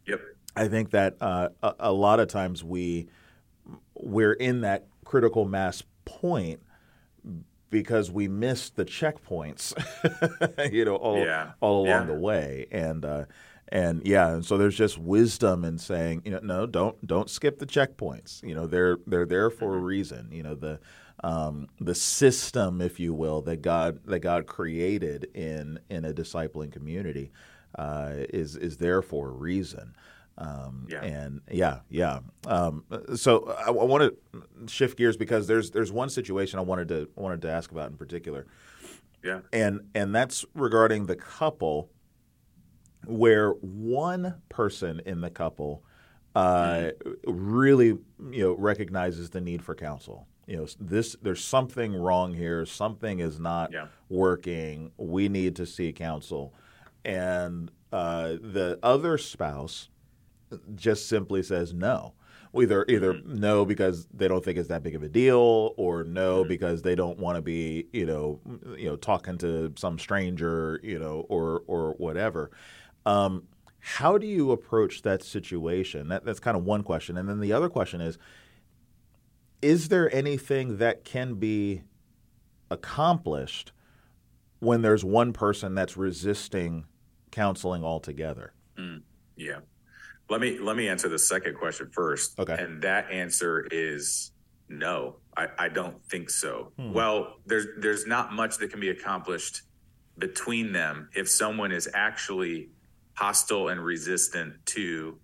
yep 0.05 0.21
I 0.55 0.67
think 0.67 0.91
that 0.91 1.17
uh, 1.19 1.49
a, 1.61 1.75
a, 1.79 1.91
lot 1.91 2.19
of 2.19 2.27
times 2.29 2.63
we 2.63 3.07
we're 3.93 4.33
in 4.33 4.61
that 4.61 4.87
critical 5.03 5.45
mass 5.45 5.83
point 6.05 6.61
because 7.69 8.09
we 8.09 8.27
missed 8.27 8.75
the 8.75 8.85
checkpoints 8.85 9.73
you 10.71 10.85
know 10.85 10.95
all 10.95 11.19
yeah. 11.19 11.51
all 11.59 11.85
along 11.85 12.07
yeah. 12.07 12.13
the 12.13 12.13
way 12.13 12.67
and 12.71 13.03
uh, 13.03 13.25
and 13.69 14.05
yeah 14.05 14.29
and 14.29 14.45
so 14.45 14.57
there's 14.57 14.77
just 14.77 14.97
wisdom 14.97 15.65
in 15.65 15.77
saying 15.77 16.21
you 16.23 16.31
know 16.31 16.39
no 16.41 16.65
don't 16.65 17.05
don't 17.05 17.29
skip 17.29 17.59
the 17.59 17.65
checkpoints 17.65 18.41
you 18.43 18.55
know 18.55 18.65
they're 18.67 18.97
they're 19.07 19.25
there 19.25 19.49
for 19.49 19.73
a 19.73 19.77
mm-hmm. 19.77 19.85
reason 19.85 20.29
you 20.31 20.43
know 20.43 20.55
the 20.55 20.79
um, 21.23 21.67
the 21.79 21.95
system, 21.95 22.81
if 22.81 22.99
you 22.99 23.13
will, 23.13 23.41
that 23.43 23.61
God 23.61 23.99
that 24.05 24.19
God 24.19 24.47
created 24.47 25.29
in 25.33 25.79
in 25.89 26.05
a 26.05 26.13
discipling 26.13 26.71
community 26.71 27.31
uh, 27.77 28.13
is 28.29 28.55
is 28.55 28.77
there 28.77 29.01
for 29.01 29.29
a 29.29 29.31
reason. 29.31 29.95
Um, 30.37 30.87
yeah. 30.89 31.01
And 31.01 31.41
yeah, 31.49 31.79
yeah. 31.89 32.19
Um, 32.45 32.83
so 33.15 33.55
I, 33.57 33.69
I 33.69 33.71
want 33.71 34.03
to 34.03 34.67
shift 34.67 34.97
gears 34.97 35.15
because 35.15 35.47
there's 35.47 35.71
there's 35.71 35.91
one 35.91 36.09
situation 36.09 36.59
I 36.59 36.63
wanted 36.63 36.89
to 36.89 37.09
wanted 37.15 37.41
to 37.43 37.51
ask 37.51 37.71
about 37.71 37.89
in 37.89 37.97
particular. 37.97 38.45
Yeah. 39.23 39.39
And 39.53 39.81
and 39.95 40.13
that's 40.13 40.45
regarding 40.53 41.05
the 41.05 41.15
couple 41.15 41.89
where 43.05 43.51
one 43.51 44.41
person 44.49 45.01
in 45.05 45.21
the 45.21 45.29
couple 45.29 45.83
uh, 46.35 46.91
mm-hmm. 47.05 47.11
really 47.25 47.87
you 47.87 48.43
know 48.43 48.53
recognizes 48.53 49.29
the 49.29 49.39
need 49.39 49.63
for 49.63 49.73
counsel 49.73 50.27
you 50.47 50.57
know 50.57 50.67
this 50.79 51.15
there's 51.21 51.43
something 51.43 51.93
wrong 51.95 52.33
here. 52.33 52.65
Something 52.65 53.19
is 53.19 53.39
not 53.39 53.71
yeah. 53.71 53.87
working. 54.09 54.91
We 54.97 55.29
need 55.29 55.55
to 55.57 55.65
see 55.65 55.91
counsel. 55.91 56.53
And 57.03 57.71
uh, 57.91 58.35
the 58.41 58.79
other 58.83 59.17
spouse 59.17 59.89
just 60.75 61.07
simply 61.07 61.43
says 61.43 61.73
no. 61.73 62.13
Either 62.53 62.85
either 62.87 63.13
mm-hmm. 63.13 63.35
no 63.35 63.65
because 63.65 64.07
they 64.13 64.29
don't 64.29 64.43
think 64.43 64.57
it's 64.57 64.69
that 64.69 64.81
big 64.81 64.95
of 64.95 65.03
a 65.03 65.09
deal 65.09 65.73
or 65.75 66.05
no 66.05 66.39
mm-hmm. 66.39 66.47
because 66.47 66.81
they 66.81 66.95
don't 66.95 67.19
want 67.19 67.35
to 67.35 67.41
be 67.41 67.87
you 67.91 68.05
know 68.05 68.39
you 68.77 68.85
know 68.85 68.95
talking 68.95 69.37
to 69.37 69.73
some 69.75 69.99
stranger 69.99 70.79
you 70.81 70.97
know 70.97 71.25
or 71.27 71.63
or 71.67 71.93
whatever. 71.93 72.51
Um, 73.05 73.43
how 73.79 74.17
do 74.17 74.25
you 74.25 74.51
approach 74.51 75.03
that 75.03 75.21
situation? 75.21 76.07
That, 76.07 76.25
that's 76.25 76.39
kind 76.39 76.57
of 76.57 76.63
one 76.63 76.81
question. 76.81 77.17
And 77.17 77.29
then 77.29 77.39
the 77.39 77.53
other 77.53 77.69
question 77.69 78.01
is 78.01 78.17
is 79.61 79.89
there 79.89 80.13
anything 80.13 80.77
that 80.77 81.03
can 81.03 81.35
be 81.35 81.83
accomplished 82.69 83.71
when 84.59 84.81
there's 84.81 85.03
one 85.03 85.33
person 85.33 85.75
that's 85.75 85.97
resisting 85.97 86.85
counseling 87.31 87.83
altogether? 87.83 88.53
Mm, 88.77 89.01
yeah. 89.35 89.59
Let 90.29 90.41
me 90.41 90.57
let 90.57 90.75
me 90.75 90.87
answer 90.87 91.07
the 91.07 91.19
second 91.19 91.55
question 91.55 91.89
first. 91.91 92.39
Okay. 92.39 92.55
And 92.57 92.81
that 92.81 93.11
answer 93.11 93.67
is 93.71 94.31
no. 94.69 95.17
I, 95.37 95.47
I 95.59 95.69
don't 95.69 96.03
think 96.05 96.29
so. 96.29 96.71
Hmm. 96.77 96.93
Well, 96.93 97.35
there's 97.45 97.67
there's 97.77 98.07
not 98.07 98.33
much 98.33 98.57
that 98.57 98.71
can 98.71 98.79
be 98.79 98.89
accomplished 98.89 99.61
between 100.17 100.71
them 100.71 101.09
if 101.13 101.29
someone 101.29 101.71
is 101.71 101.89
actually 101.93 102.69
hostile 103.13 103.69
and 103.69 103.83
resistant 103.83 104.53
to 104.67 105.19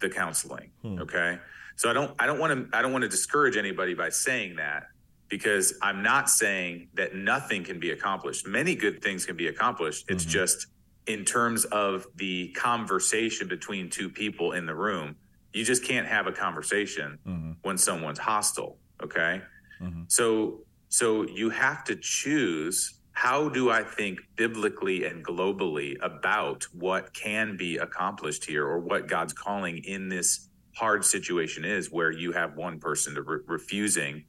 the 0.00 0.10
counseling. 0.10 0.70
Hmm. 0.82 0.98
Okay. 1.00 1.38
So 1.78 1.88
I 1.88 1.92
don't 1.92 2.12
I 2.18 2.26
don't 2.26 2.40
want 2.40 2.70
to 2.70 2.76
I 2.76 2.82
don't 2.82 2.92
want 2.92 3.02
to 3.02 3.08
discourage 3.08 3.56
anybody 3.56 3.94
by 3.94 4.08
saying 4.08 4.56
that 4.56 4.88
because 5.28 5.74
I'm 5.80 6.02
not 6.02 6.28
saying 6.28 6.88
that 6.94 7.14
nothing 7.14 7.62
can 7.62 7.78
be 7.78 7.92
accomplished. 7.92 8.48
Many 8.48 8.74
good 8.74 9.00
things 9.00 9.24
can 9.24 9.36
be 9.36 9.46
accomplished. 9.46 10.06
It's 10.08 10.24
mm-hmm. 10.24 10.32
just 10.32 10.66
in 11.06 11.24
terms 11.24 11.66
of 11.66 12.04
the 12.16 12.48
conversation 12.48 13.46
between 13.46 13.88
two 13.90 14.10
people 14.10 14.52
in 14.52 14.66
the 14.66 14.74
room, 14.74 15.14
you 15.52 15.64
just 15.64 15.84
can't 15.84 16.06
have 16.06 16.26
a 16.26 16.32
conversation 16.32 17.16
mm-hmm. 17.24 17.52
when 17.62 17.78
someone's 17.78 18.18
hostile, 18.18 18.78
okay? 19.00 19.40
Mm-hmm. 19.80 20.02
So 20.08 20.64
so 20.88 21.28
you 21.28 21.48
have 21.50 21.84
to 21.84 21.94
choose 21.94 22.98
how 23.12 23.48
do 23.48 23.70
I 23.70 23.84
think 23.84 24.18
biblically 24.34 25.04
and 25.04 25.24
globally 25.24 25.96
about 26.02 26.64
what 26.72 27.14
can 27.14 27.56
be 27.56 27.76
accomplished 27.76 28.44
here 28.44 28.66
or 28.66 28.80
what 28.80 29.06
God's 29.06 29.32
calling 29.32 29.78
in 29.78 30.08
this 30.08 30.47
hard 30.78 31.04
situation 31.04 31.64
is 31.64 31.90
where 31.90 32.12
you 32.12 32.30
have 32.30 32.56
one 32.56 32.78
person 32.78 33.14
to 33.16 33.22
re- 33.22 33.40
refusing 33.46 34.24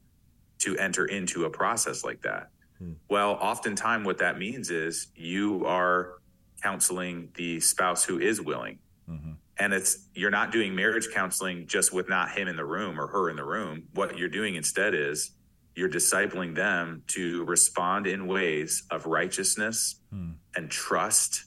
to 0.58 0.76
enter 0.78 1.06
into 1.06 1.44
a 1.44 1.50
process 1.50 2.02
like 2.04 2.20
that. 2.22 2.48
Hmm. 2.78 2.94
Well, 3.08 3.38
oftentimes 3.40 4.04
what 4.04 4.18
that 4.18 4.36
means 4.36 4.68
is 4.70 5.08
you 5.14 5.64
are 5.64 6.14
counseling 6.60 7.28
the 7.36 7.60
spouse 7.60 8.04
who 8.04 8.18
is 8.18 8.40
willing. 8.40 8.78
Mm-hmm. 9.08 9.32
And 9.60 9.72
it's 9.72 10.08
you're 10.14 10.30
not 10.30 10.50
doing 10.50 10.74
marriage 10.74 11.08
counseling 11.14 11.68
just 11.68 11.92
with 11.92 12.08
not 12.08 12.32
him 12.32 12.48
in 12.48 12.56
the 12.56 12.64
room 12.64 13.00
or 13.00 13.06
her 13.06 13.30
in 13.30 13.36
the 13.36 13.44
room. 13.44 13.84
What 13.94 14.18
you're 14.18 14.28
doing 14.28 14.56
instead 14.56 14.92
is 14.92 15.30
you're 15.76 15.88
discipling 15.88 16.56
them 16.56 17.04
to 17.08 17.44
respond 17.44 18.08
in 18.08 18.26
ways 18.26 18.82
of 18.90 19.06
righteousness 19.06 20.00
hmm. 20.10 20.32
and 20.56 20.68
trust 20.68 21.44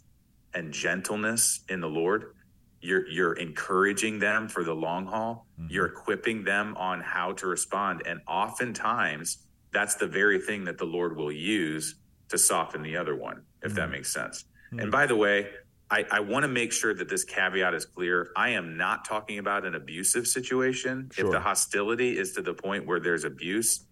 and 0.53 0.71
gentleness 0.71 1.61
in 1.67 1.81
the 1.81 1.89
Lord. 1.89 2.35
You're 2.83 3.07
you're 3.07 3.33
encouraging 3.33 4.19
them 4.19 4.49
for 4.49 4.63
the 4.63 4.73
long 4.73 5.05
haul. 5.05 5.47
Mm-hmm. 5.59 5.73
You're 5.73 5.85
equipping 5.85 6.43
them 6.43 6.75
on 6.77 6.99
how 7.01 7.31
to 7.33 7.47
respond. 7.47 8.03
And 8.05 8.19
oftentimes 8.27 9.47
that's 9.71 9.95
the 9.95 10.07
very 10.07 10.39
thing 10.39 10.65
that 10.65 10.77
the 10.77 10.85
Lord 10.85 11.15
will 11.15 11.31
use 11.31 11.95
to 12.29 12.37
soften 12.37 12.81
the 12.81 12.97
other 12.97 13.15
one, 13.15 13.43
if 13.61 13.69
mm-hmm. 13.69 13.75
that 13.77 13.89
makes 13.89 14.13
sense. 14.13 14.43
Mm-hmm. 14.67 14.79
And 14.79 14.91
by 14.91 15.05
the 15.05 15.15
way, 15.15 15.47
I, 15.89 16.05
I 16.11 16.19
want 16.19 16.43
to 16.43 16.47
make 16.47 16.73
sure 16.73 16.93
that 16.93 17.07
this 17.07 17.23
caveat 17.23 17.73
is 17.73 17.85
clear. 17.85 18.31
I 18.35 18.49
am 18.49 18.75
not 18.75 19.05
talking 19.05 19.39
about 19.39 19.65
an 19.65 19.75
abusive 19.75 20.27
situation. 20.27 21.09
Sure. 21.13 21.25
If 21.25 21.31
the 21.31 21.39
hostility 21.39 22.17
is 22.17 22.33
to 22.33 22.41
the 22.41 22.53
point 22.53 22.85
where 22.85 22.99
there's 22.99 23.23
abuse, 23.23 23.85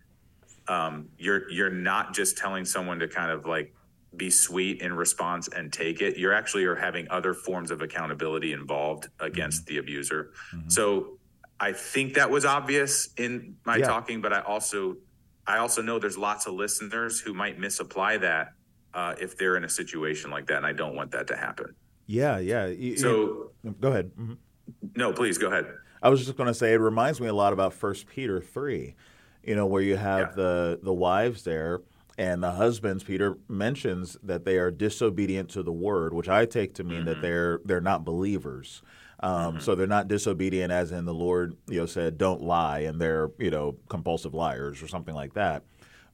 um, 0.68 1.10
you're 1.18 1.50
you're 1.50 1.70
not 1.70 2.14
just 2.14 2.38
telling 2.38 2.66
someone 2.66 3.00
to 3.00 3.08
kind 3.08 3.32
of 3.32 3.46
like 3.46 3.74
be 4.16 4.30
sweet 4.30 4.82
in 4.82 4.94
response 4.94 5.48
and 5.48 5.72
take 5.72 6.02
it. 6.02 6.18
You're 6.18 6.34
actually 6.34 6.66
are 6.66 6.76
having 6.76 7.08
other 7.10 7.34
forms 7.34 7.72
of 7.72 7.82
accountability 7.82 8.52
involved 8.52 9.08
against 9.20 9.66
the 9.66 9.78
abuser. 9.78 10.32
Mm-hmm. 10.54 10.70
So 10.70 11.18
I 11.60 11.72
think 11.72 12.16
that 12.16 12.30
was 12.30 12.44
obvious 12.44 13.10
in 13.18 13.56
my 13.66 13.78
yeah. 13.78 13.88
talking, 13.88 14.22
but 14.22 14.34
I 14.34 14.42
also 14.42 14.98
I 15.48 15.58
also 15.58 15.82
know 15.82 15.98
there's 15.98 16.18
lots 16.18 16.46
of 16.46 16.54
listeners 16.54 17.20
who 17.20 17.34
might 17.34 17.58
misapply 17.58 18.18
that 18.18 18.54
uh, 18.94 19.16
if 19.20 19.38
they're 19.38 19.56
in 19.56 19.64
a 19.64 19.70
situation 19.70 20.30
like 20.30 20.48
that, 20.48 20.58
and 20.58 20.66
I 20.66 20.74
don't 20.74 20.96
want 20.96 21.12
that 21.12 21.28
to 21.28 21.36
happen. 21.36 21.74
Yeah, 22.06 22.40
yeah. 22.40 22.68
You, 22.68 22.98
so 22.98 23.52
you, 23.64 23.76
go 23.80 23.90
ahead. 23.90 24.12
Mm-hmm. 24.20 24.34
No, 24.96 25.14
please 25.14 25.38
go 25.38 25.48
ahead. 25.48 25.68
I 26.04 26.10
was 26.10 26.26
just 26.26 26.36
going 26.36 26.48
to 26.48 26.54
say 26.54 26.74
it 26.74 26.78
reminds 26.78 27.22
me 27.22 27.28
a 27.28 27.34
lot 27.34 27.54
about 27.54 27.74
First 27.74 28.08
Peter 28.08 28.42
three, 28.42 28.96
you 29.44 29.56
know, 29.56 29.66
where 29.66 29.82
you 29.82 29.96
have 29.96 30.30
yeah. 30.30 30.36
the 30.36 30.80
the 30.84 30.94
wives 30.94 31.44
there 31.44 31.82
and 32.22 32.44
the 32.44 32.52
husbands. 32.52 33.04
Peter 33.04 33.36
mentions 33.50 34.16
that 34.22 34.46
they 34.46 34.58
are 34.58 34.70
disobedient 34.70 35.50
to 35.50 35.64
the 35.64 35.72
word, 35.72 36.14
which 36.14 36.30
I 36.30 36.46
take 36.46 36.76
to 36.76 36.84
mean 36.84 37.00
mm-hmm. 37.00 37.06
that 37.08 37.22
they're 37.22 37.62
they're 37.66 37.82
not 37.82 38.06
believers. 38.06 38.84
Um, 39.22 39.56
mm-hmm. 39.56 39.60
So 39.60 39.74
they're 39.74 39.88
not 39.88 40.08
disobedient, 40.08 40.72
as 40.72 40.92
in 40.92 41.06
the 41.06 41.16
Lord, 41.16 41.58
you 41.68 41.80
know, 41.80 41.88
said, 41.88 42.20
"Don't 42.20 42.44
lie," 42.44 42.82
and 42.82 43.02
they're 43.02 43.32
you 43.40 43.50
know 43.50 43.76
compulsive 43.90 44.36
liars 44.36 44.84
or 44.84 44.88
something 44.88 45.16
like 45.16 45.34
that. 45.34 45.64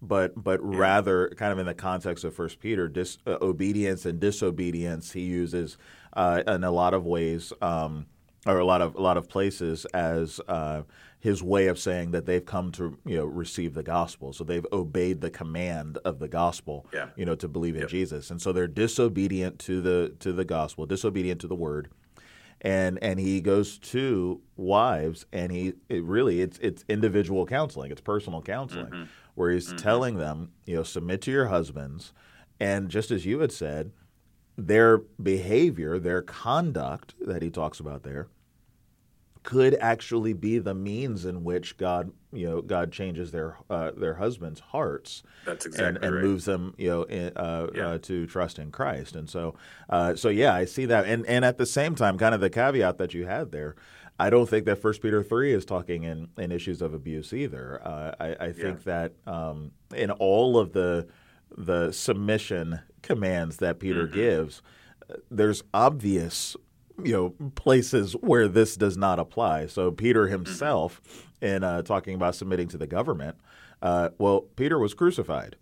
But 0.01 0.41
but 0.41 0.61
yeah. 0.61 0.77
rather, 0.77 1.29
kind 1.35 1.51
of 1.51 1.59
in 1.59 1.65
the 1.65 1.73
context 1.73 2.23
of 2.23 2.33
First 2.33 2.61
Peter, 2.61 2.87
dis, 2.87 3.17
uh, 3.27 3.37
obedience 3.41 4.05
and 4.05 4.17
disobedience, 4.17 5.11
he 5.11 5.23
uses 5.23 5.77
uh, 6.13 6.41
in 6.47 6.63
a 6.63 6.71
lot 6.71 6.93
of 6.93 7.05
ways, 7.05 7.51
um, 7.61 8.05
or 8.45 8.59
a 8.59 8.65
lot 8.65 8.81
of 8.81 8.95
a 8.95 9.01
lot 9.01 9.17
of 9.17 9.27
places 9.27 9.83
as. 9.93 10.39
Uh, 10.47 10.83
his 11.19 11.41
way 11.41 11.67
of 11.67 11.79
saying 11.79 12.11
that 12.11 12.25
they've 12.25 12.45
come 12.45 12.71
to 12.71 12.97
you 13.05 13.17
know 13.17 13.25
receive 13.25 13.73
the 13.73 13.83
gospel 13.83 14.33
so 14.33 14.43
they've 14.43 14.65
obeyed 14.71 15.21
the 15.21 15.29
command 15.29 15.97
of 16.05 16.19
the 16.19 16.27
gospel 16.27 16.85
yeah. 16.93 17.09
you 17.15 17.25
know 17.25 17.35
to 17.35 17.47
believe 17.47 17.75
in 17.75 17.81
yep. 17.81 17.89
jesus 17.89 18.29
and 18.29 18.41
so 18.41 18.51
they're 18.51 18.67
disobedient 18.67 19.57
to 19.59 19.81
the 19.81 20.13
to 20.19 20.31
the 20.31 20.45
gospel 20.45 20.85
disobedient 20.85 21.41
to 21.41 21.47
the 21.47 21.55
word 21.55 21.89
and 22.61 22.97
and 23.01 23.19
he 23.19 23.41
goes 23.41 23.77
to 23.77 24.41
wives 24.55 25.25
and 25.31 25.51
he 25.51 25.73
it 25.89 26.03
really 26.03 26.41
it's 26.41 26.57
it's 26.59 26.83
individual 26.87 27.45
counseling 27.45 27.91
it's 27.91 28.01
personal 28.01 28.41
counseling 28.41 28.85
mm-hmm. 28.85 29.03
where 29.35 29.51
he's 29.51 29.67
mm-hmm. 29.67 29.77
telling 29.77 30.17
them 30.17 30.51
you 30.65 30.75
know 30.75 30.83
submit 30.83 31.21
to 31.21 31.31
your 31.31 31.47
husbands 31.47 32.13
and 32.59 32.89
just 32.89 33.11
as 33.11 33.25
you 33.25 33.39
had 33.39 33.51
said 33.51 33.91
their 34.55 34.99
behavior 35.21 35.99
their 35.99 36.21
conduct 36.21 37.13
that 37.19 37.41
he 37.41 37.49
talks 37.49 37.79
about 37.79 38.03
there 38.03 38.27
could 39.47 39.75
actually 39.75 40.33
be 40.33 40.59
the 40.59 40.73
means 40.73 41.23
in 41.23 41.41
which 41.41 41.77
God, 41.77 42.11
you 42.33 42.45
know, 42.49 42.61
God 42.61 42.91
changes 42.91 43.31
their 43.31 43.55
uh, 43.69 43.91
their 43.95 44.15
husbands' 44.15 44.59
hearts. 44.59 45.23
That's 45.45 45.65
exactly 45.65 45.87
and, 45.87 46.03
and 46.03 46.15
right. 46.15 46.23
moves 46.25 46.43
them, 46.43 46.75
you 46.77 46.89
know, 46.89 47.03
in, 47.03 47.31
uh, 47.37 47.67
yeah. 47.73 47.87
uh, 47.87 47.97
to 47.99 48.27
trust 48.27 48.59
in 48.59 48.71
Christ. 48.71 49.15
And 49.15 49.29
so, 49.29 49.55
uh, 49.89 50.15
so 50.15 50.27
yeah, 50.27 50.53
I 50.53 50.65
see 50.65 50.83
that. 50.87 51.05
And 51.05 51.25
and 51.27 51.45
at 51.45 51.57
the 51.57 51.65
same 51.65 51.95
time, 51.95 52.17
kind 52.17 52.35
of 52.35 52.41
the 52.41 52.49
caveat 52.49 52.97
that 52.97 53.13
you 53.13 53.25
had 53.25 53.53
there. 53.53 53.77
I 54.19 54.29
don't 54.29 54.49
think 54.49 54.65
that 54.65 54.79
First 54.79 55.01
Peter 55.01 55.23
three 55.23 55.53
is 55.53 55.63
talking 55.63 56.03
in, 56.03 56.27
in 56.37 56.51
issues 56.51 56.81
of 56.81 56.93
abuse 56.93 57.31
either. 57.31 57.79
Uh, 57.81 58.15
I, 58.19 58.47
I, 58.47 58.51
think 58.51 58.79
yeah. 58.79 58.83
that 58.85 59.13
um, 59.31 59.71
in 59.95 60.11
all 60.11 60.59
of 60.59 60.73
the 60.73 61.07
the 61.55 61.93
submission 61.93 62.81
commands 63.01 63.57
that 63.57 63.79
Peter 63.79 64.07
mm-hmm. 64.07 64.15
gives, 64.15 64.61
there's 65.31 65.63
obvious 65.73 66.57
you 67.03 67.13
know 67.13 67.51
places 67.55 68.13
where 68.13 68.47
this 68.47 68.75
does 68.75 68.97
not 68.97 69.19
apply. 69.19 69.67
So 69.67 69.91
Peter 69.91 70.23
mm-hmm. 70.23 70.31
himself, 70.31 71.01
in 71.41 71.63
uh, 71.63 71.81
talking 71.83 72.15
about 72.15 72.35
submitting 72.35 72.67
to 72.69 72.77
the 72.77 72.87
government, 72.87 73.37
uh, 73.81 74.09
well, 74.17 74.41
Peter 74.55 74.79
was 74.79 74.93
crucified 74.93 75.55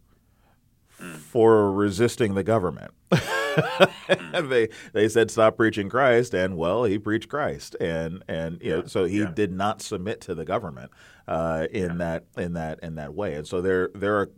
mm. 1.00 1.16
for 1.16 1.72
resisting 1.72 2.36
the 2.36 2.44
government. 2.44 2.92
Mm. 3.12 3.46
they 4.50 4.70
they 4.94 5.08
said 5.08 5.32
stop 5.32 5.58
preaching 5.58 5.90
Christ, 5.90 6.34
and 6.34 6.58
well, 6.58 6.84
he 6.84 6.98
preached 6.98 7.30
Christ, 7.30 7.76
and 7.80 8.24
and 8.28 8.62
you 8.62 8.70
yeah. 8.70 8.76
know, 8.78 8.86
so 8.86 9.06
he 9.06 9.20
yeah. 9.20 9.32
did 9.34 9.52
not 9.52 9.82
submit 9.82 10.22
to 10.22 10.36
the 10.36 10.46
government 10.46 10.92
uh, 11.28 11.68
in 11.72 11.92
yeah. 11.92 11.98
that 11.98 12.24
in 12.38 12.54
that 12.54 12.80
in 12.82 12.96
that 12.96 13.14
way. 13.14 13.36
And 13.36 13.48
so 13.48 13.62
there 13.62 13.90
there 13.96 14.18
are 14.18 14.32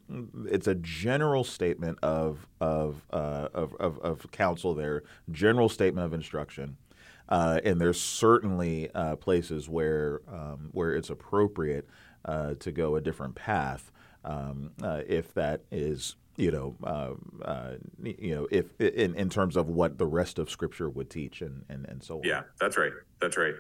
it's 0.46 0.68
a 0.68 0.76
general 0.76 1.44
statement 1.44 2.00
of 2.02 2.48
of, 2.60 3.02
uh, 3.12 3.50
of 3.54 3.76
of 3.76 4.00
of 4.00 4.32
counsel 4.32 4.74
there, 4.74 5.04
general 5.32 5.70
statement 5.70 6.06
of 6.06 6.14
instruction. 6.14 6.78
Uh, 7.30 7.60
and 7.64 7.80
there's 7.80 8.00
certainly 8.00 8.90
uh, 8.94 9.16
places 9.18 9.68
where 9.68 10.22
um, 10.28 10.70
where 10.72 10.94
it's 10.94 11.10
appropriate 11.10 11.88
uh, 12.26 12.54
to 12.60 12.72
go 12.72 12.96
a 12.96 13.02
different 13.02 13.36
path 13.36 13.92
um, 14.24 14.72
uh, 14.84 15.02
if 15.08 15.34
that 15.34 15.62
is 15.72 16.16
you 16.36 16.52
know 16.52 16.76
uh, 16.84 17.46
uh, 17.46 17.74
you 18.04 18.36
know 18.36 18.48
if 18.52 18.80
in, 18.80 19.16
in 19.16 19.30
terms 19.30 19.56
of 19.56 19.68
what 19.70 19.98
the 19.98 20.06
rest 20.06 20.40
of 20.40 20.50
Scripture 20.50 20.90
would 20.90 21.10
teach 21.10 21.42
and 21.42 21.66
and, 21.70 21.86
and 21.88 22.04
so 22.04 22.18
on. 22.18 22.22
Yeah, 22.24 22.44
that's 22.60 22.78
right. 22.78 22.92
That's 23.20 23.38
right. 23.38 23.54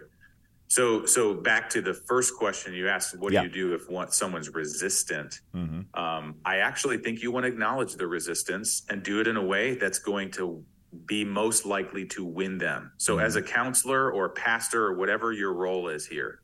So 0.69 1.05
so 1.05 1.33
back 1.33 1.69
to 1.71 1.81
the 1.81 1.93
first 1.93 2.35
question 2.35 2.73
you 2.73 2.89
asked, 2.89 3.17
what 3.17 3.31
yeah. 3.31 3.41
do 3.41 3.47
you 3.47 3.53
do 3.53 3.73
if 3.73 3.89
one, 3.89 4.11
someone's 4.11 4.53
resistant? 4.53 5.39
Mm-hmm. 5.55 5.99
Um, 5.99 6.35
I 6.45 6.57
actually 6.57 6.97
think 6.97 7.21
you 7.21 7.31
want 7.31 7.45
to 7.45 7.47
acknowledge 7.47 7.95
the 7.95 8.07
resistance 8.07 8.83
and 8.89 9.01
do 9.01 9.21
it 9.21 9.27
in 9.27 9.37
a 9.37 9.43
way 9.43 9.75
that's 9.75 9.99
going 9.99 10.31
to 10.31 10.63
be 11.05 11.23
most 11.23 11.65
likely 11.65 12.05
to 12.05 12.25
win 12.25 12.57
them. 12.57 12.91
So 12.97 13.15
mm-hmm. 13.15 13.25
as 13.25 13.35
a 13.35 13.41
counselor 13.41 14.11
or 14.11 14.29
pastor 14.29 14.85
or 14.85 14.93
whatever 14.95 15.33
your 15.33 15.53
role 15.53 15.89
is 15.89 16.05
here, 16.05 16.41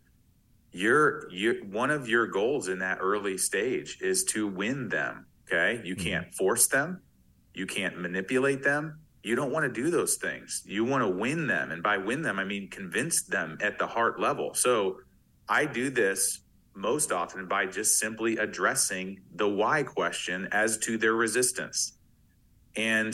your 0.71 1.29
you 1.31 1.65
one 1.71 1.91
of 1.91 2.07
your 2.07 2.27
goals 2.27 2.67
in 2.67 2.79
that 2.79 2.97
early 2.99 3.37
stage 3.37 3.99
is 4.01 4.23
to 4.25 4.47
win 4.47 4.89
them, 4.89 5.25
okay? 5.47 5.81
You 5.83 5.95
mm-hmm. 5.95 6.03
can't 6.03 6.35
force 6.35 6.67
them, 6.67 7.01
you 7.53 7.65
can't 7.65 7.99
manipulate 7.99 8.63
them. 8.63 8.99
You 9.23 9.35
don't 9.35 9.53
want 9.53 9.63
to 9.63 9.71
do 9.71 9.89
those 9.89 10.17
things. 10.17 10.63
You 10.65 10.83
want 10.83 11.01
to 11.01 11.07
win 11.07 11.47
them 11.47 11.71
and 11.71 11.81
by 11.81 11.97
win 11.97 12.21
them 12.21 12.39
I 12.39 12.43
mean 12.43 12.69
convince 12.69 13.23
them 13.23 13.57
at 13.61 13.79
the 13.79 13.87
heart 13.87 14.19
level. 14.19 14.53
So 14.53 14.97
I 15.47 15.65
do 15.65 15.89
this 15.89 16.41
most 16.75 17.11
often 17.11 17.47
by 17.47 17.65
just 17.65 17.99
simply 17.99 18.37
addressing 18.37 19.19
the 19.35 19.47
why 19.47 19.83
question 19.83 20.47
as 20.51 20.77
to 20.79 20.97
their 20.97 21.13
resistance. 21.13 21.97
And 22.75 23.13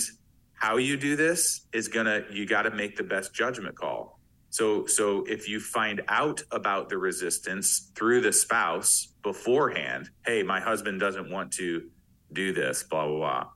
how 0.60 0.76
you 0.76 0.98
do 0.98 1.15
this 1.15 1.67
is 1.74 1.88
gonna 1.88 2.24
you 2.30 2.45
got 2.45 2.63
to 2.63 2.72
make 2.72 2.98
the 2.98 3.04
best 3.04 3.33
judgment 3.33 3.75
call. 3.75 4.19
So 4.50 4.86
so 4.86 5.23
if 5.27 5.48
you 5.48 5.60
find 5.60 6.02
out 6.08 6.42
about 6.52 6.90
the 6.90 6.98
resistance 6.98 7.92
through 7.96 8.21
the 8.21 8.33
spouse 8.33 9.13
beforehand 9.23 10.10
hey 10.25 10.44
my 10.44 10.60
husband 10.60 11.00
doesn't 11.00 11.29
want 11.29 11.52
to 11.54 11.90
do 12.31 12.54
this 12.54 12.83
blah 12.83 13.06
blah 13.06 13.17
blah 13.17 13.48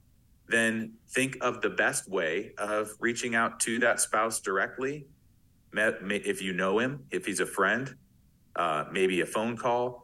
then 0.49 0.93
think 1.09 1.37
of 1.41 1.61
the 1.61 1.69
best 1.69 2.09
way 2.09 2.51
of 2.57 2.91
reaching 2.99 3.33
out 3.33 3.59
to 3.61 3.79
that 3.79 3.99
spouse 4.01 4.39
directly. 4.41 5.07
If 5.75 6.41
you 6.41 6.53
know 6.53 6.79
him 6.79 7.05
if 7.11 7.25
he's 7.25 7.39
a 7.39 7.45
friend 7.45 7.95
uh, 8.55 8.85
maybe 8.91 9.21
a 9.21 9.25
phone 9.25 9.57
call 9.57 10.02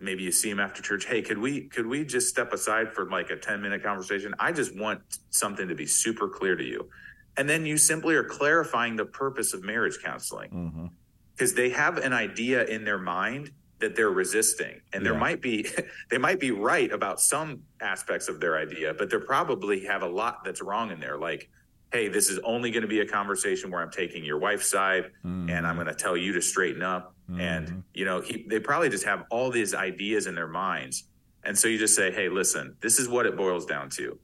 maybe 0.00 0.22
you 0.22 0.32
see 0.32 0.50
him 0.50 0.60
after 0.60 0.82
church. 0.82 1.04
Hey 1.04 1.22
could 1.22 1.38
we 1.38 1.62
could 1.62 1.86
we 1.86 2.04
just 2.04 2.28
step 2.28 2.52
aside 2.52 2.92
for 2.92 3.08
like 3.08 3.30
a 3.30 3.36
10 3.36 3.60
minute 3.60 3.82
conversation? 3.82 4.34
I 4.38 4.52
just 4.52 4.76
want 4.76 5.00
something 5.30 5.68
to 5.68 5.74
be 5.74 5.86
super 5.86 6.28
clear 6.28 6.56
to 6.56 6.64
you. 6.64 6.88
And 7.36 7.48
then 7.48 7.64
you 7.64 7.76
simply 7.76 8.14
are 8.16 8.24
clarifying 8.24 8.96
the 8.96 9.04
purpose 9.04 9.54
of 9.54 9.62
marriage 9.62 9.98
counseling. 10.02 10.90
Because 11.34 11.52
mm-hmm. 11.52 11.56
they 11.56 11.70
have 11.70 11.98
an 11.98 12.12
idea 12.12 12.64
in 12.64 12.84
their 12.84 12.98
mind 12.98 13.52
that 13.78 13.96
they're 13.96 14.10
resisting. 14.10 14.80
And 14.92 15.02
yeah. 15.02 15.10
there 15.10 15.18
might 15.18 15.40
be 15.40 15.66
they 16.10 16.18
might 16.18 16.40
be 16.40 16.50
right 16.50 16.90
about 16.92 17.20
some 17.20 17.62
aspects 17.80 18.28
of 18.28 18.40
their 18.40 18.58
idea 18.58 18.92
but 18.92 19.10
they 19.10 19.18
probably 19.18 19.84
have 19.86 20.02
a 20.02 20.08
lot 20.08 20.44
that's 20.44 20.62
wrong 20.62 20.90
in 20.90 21.00
there. 21.00 21.18
Like 21.18 21.50
hey, 21.92 22.08
this 22.08 22.30
is 22.30 22.38
only 22.44 22.70
going 22.70 22.82
to 22.82 22.88
be 22.88 23.00
a 23.00 23.06
conversation 23.06 23.70
where 23.70 23.80
I'm 23.80 23.90
taking 23.90 24.24
your 24.24 24.38
wife's 24.38 24.70
side 24.70 25.10
mm-hmm. 25.24 25.50
and 25.50 25.66
I'm 25.66 25.74
going 25.74 25.88
to 25.88 25.94
tell 25.94 26.16
you 26.16 26.32
to 26.32 26.40
straighten 26.40 26.82
up. 26.82 27.14
Mm-hmm. 27.28 27.40
And, 27.40 27.84
you 27.94 28.04
know, 28.04 28.20
he, 28.20 28.46
they 28.48 28.60
probably 28.60 28.88
just 28.88 29.04
have 29.04 29.24
all 29.30 29.50
these 29.50 29.74
ideas 29.74 30.26
in 30.26 30.34
their 30.34 30.48
minds. 30.48 31.04
And 31.44 31.58
so 31.58 31.68
you 31.68 31.78
just 31.78 31.96
say, 31.96 32.12
hey, 32.12 32.28
listen, 32.28 32.76
this 32.80 32.98
is 32.98 33.08
what 33.08 33.26
it 33.26 33.36
boils 33.36 33.66
down 33.66 33.90
to. 33.90 34.18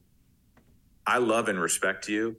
I 1.06 1.18
love 1.18 1.48
and 1.48 1.60
respect 1.60 2.08
you, 2.08 2.36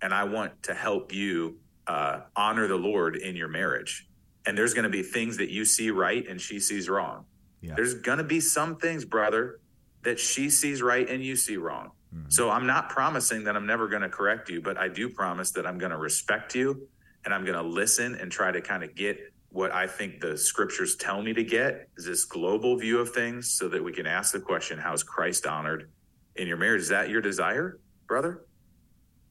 and 0.00 0.12
I 0.12 0.24
want 0.24 0.62
to 0.64 0.74
help 0.74 1.12
you 1.12 1.58
uh, 1.86 2.20
honor 2.36 2.68
the 2.68 2.76
Lord 2.76 3.16
in 3.16 3.36
your 3.36 3.48
marriage. 3.48 4.06
And 4.46 4.56
there's 4.56 4.74
going 4.74 4.84
to 4.84 4.90
be 4.90 5.02
things 5.02 5.36
that 5.38 5.50
you 5.50 5.64
see 5.64 5.90
right 5.90 6.26
and 6.26 6.40
she 6.40 6.60
sees 6.60 6.88
wrong. 6.88 7.24
Yeah. 7.60 7.74
There's 7.74 7.94
going 7.94 8.18
to 8.18 8.24
be 8.24 8.40
some 8.40 8.76
things, 8.76 9.04
brother, 9.04 9.60
that 10.02 10.18
she 10.18 10.50
sees 10.50 10.82
right 10.82 11.08
and 11.08 11.24
you 11.24 11.36
see 11.36 11.56
wrong. 11.56 11.92
Mm-hmm. 12.14 12.30
So 12.30 12.50
I'm 12.50 12.66
not 12.66 12.88
promising 12.88 13.44
that 13.44 13.56
I'm 13.56 13.66
never 13.66 13.88
going 13.88 14.02
to 14.02 14.08
correct 14.08 14.48
you, 14.50 14.60
but 14.60 14.76
I 14.76 14.88
do 14.88 15.08
promise 15.08 15.50
that 15.52 15.66
I'm 15.66 15.78
going 15.78 15.92
to 15.92 15.98
respect 15.98 16.54
you 16.54 16.88
and 17.24 17.32
I'm 17.32 17.44
going 17.44 17.56
to 17.56 17.62
listen 17.62 18.14
and 18.16 18.30
try 18.30 18.52
to 18.52 18.60
kind 18.60 18.82
of 18.82 18.94
get 18.94 19.18
what 19.50 19.70
I 19.72 19.86
think 19.86 20.20
the 20.20 20.36
scriptures 20.36 20.96
tell 20.96 21.22
me 21.22 21.32
to 21.34 21.44
get 21.44 21.88
is 21.96 22.06
this 22.06 22.24
global 22.24 22.76
view 22.76 22.98
of 22.98 23.10
things 23.10 23.52
so 23.52 23.68
that 23.68 23.82
we 23.82 23.92
can 23.92 24.06
ask 24.06 24.32
the 24.32 24.40
question, 24.40 24.78
how 24.78 24.94
is 24.94 25.02
Christ 25.02 25.46
honored 25.46 25.90
in 26.36 26.48
your 26.48 26.56
marriage? 26.56 26.82
Is 26.82 26.88
that 26.88 27.10
your 27.10 27.20
desire, 27.20 27.78
brother? 28.06 28.46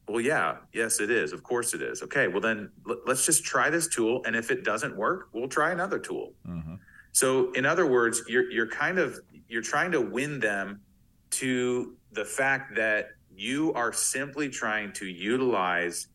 Well, 0.07 0.21
yeah, 0.21 0.57
yes, 0.73 0.99
it 0.99 1.09
is. 1.09 1.33
Of 1.33 1.41
course 1.41 1.73
it 1.73 1.81
is. 1.81 2.03
Okay, 2.03 2.27
well, 2.27 2.41
then 2.41 2.69
let's 3.05 3.25
just 3.25 3.43
try 3.43 3.69
this 3.69 3.87
tool. 3.87 4.21
And 4.25 4.35
if 4.35 4.51
it 4.51 4.63
doesn't 4.63 4.95
work, 4.95 5.29
we'll 5.33 5.47
try 5.47 5.71
another 5.71 5.99
tool. 5.99 6.33
Mm-hmm. 6.47 6.75
So, 7.13 7.51
in 7.53 7.65
other 7.65 7.87
words, 7.87 8.21
you're, 8.27 8.49
you're 8.51 8.67
kind 8.67 8.99
of 8.99 9.19
you're 9.47 9.61
trying 9.61 9.91
to 9.91 10.01
win 10.01 10.39
them 10.39 10.81
to 11.31 11.95
the 12.11 12.25
fact 12.25 12.75
that 12.75 13.09
you 13.35 13.73
are 13.73 13.93
simply 13.93 14.49
trying 14.49 14.91
to 14.93 15.05
utilize 15.05 16.07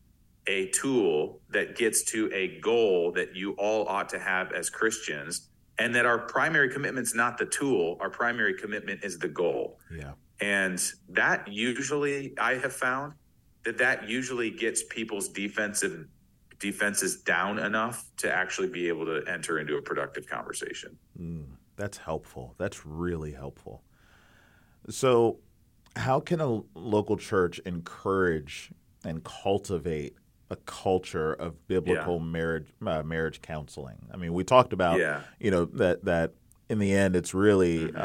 a 0.47 0.67
tool 0.67 1.41
that 1.49 1.75
gets 1.75 2.03
to 2.03 2.31
a 2.33 2.59
goal 2.61 3.11
that 3.11 3.35
you 3.35 3.51
all 3.53 3.87
ought 3.87 4.09
to 4.09 4.19
have 4.19 4.51
as 4.53 4.69
Christians, 4.69 5.49
and 5.79 5.93
that 5.93 6.05
our 6.05 6.19
primary 6.19 6.69
commitment 6.69 7.05
is 7.05 7.13
not 7.13 7.37
the 7.37 7.45
tool, 7.45 7.97
our 7.99 8.09
primary 8.09 8.53
commitment 8.53 9.03
is 9.03 9.19
the 9.19 9.27
goal. 9.27 9.79
Yeah. 9.93 10.13
And 10.39 10.81
that 11.09 11.47
usually, 11.47 12.33
I 12.37 12.55
have 12.55 12.73
found 12.73 13.13
that 13.63 13.77
that 13.79 14.07
usually 14.07 14.49
gets 14.49 14.83
people's 14.83 15.27
defensive 15.27 16.07
defenses 16.59 17.21
down 17.21 17.59
enough 17.59 18.09
to 18.17 18.33
actually 18.33 18.69
be 18.69 18.87
able 18.87 19.05
to 19.05 19.23
enter 19.27 19.59
into 19.59 19.77
a 19.77 19.81
productive 19.81 20.27
conversation. 20.27 20.97
Mm, 21.19 21.45
that's 21.75 21.97
helpful. 21.97 22.55
That's 22.57 22.85
really 22.85 23.33
helpful. 23.33 23.83
So, 24.89 25.39
how 25.97 26.19
can 26.19 26.39
a 26.39 26.61
local 26.75 27.17
church 27.17 27.59
encourage 27.65 28.71
and 29.03 29.23
cultivate 29.23 30.15
a 30.49 30.55
culture 30.55 31.33
of 31.33 31.67
biblical 31.67 32.17
yeah. 32.17 32.25
marriage 32.25 32.67
uh, 32.85 33.03
marriage 33.03 33.41
counseling? 33.41 33.97
I 34.13 34.17
mean, 34.17 34.33
we 34.33 34.43
talked 34.43 34.73
about 34.73 34.99
yeah. 34.99 35.21
you 35.39 35.51
know 35.51 35.65
that 35.65 36.05
that 36.05 36.33
in 36.69 36.79
the 36.79 36.93
end 36.93 37.15
it's 37.15 37.33
really 37.33 37.87
mm-hmm. 37.87 37.97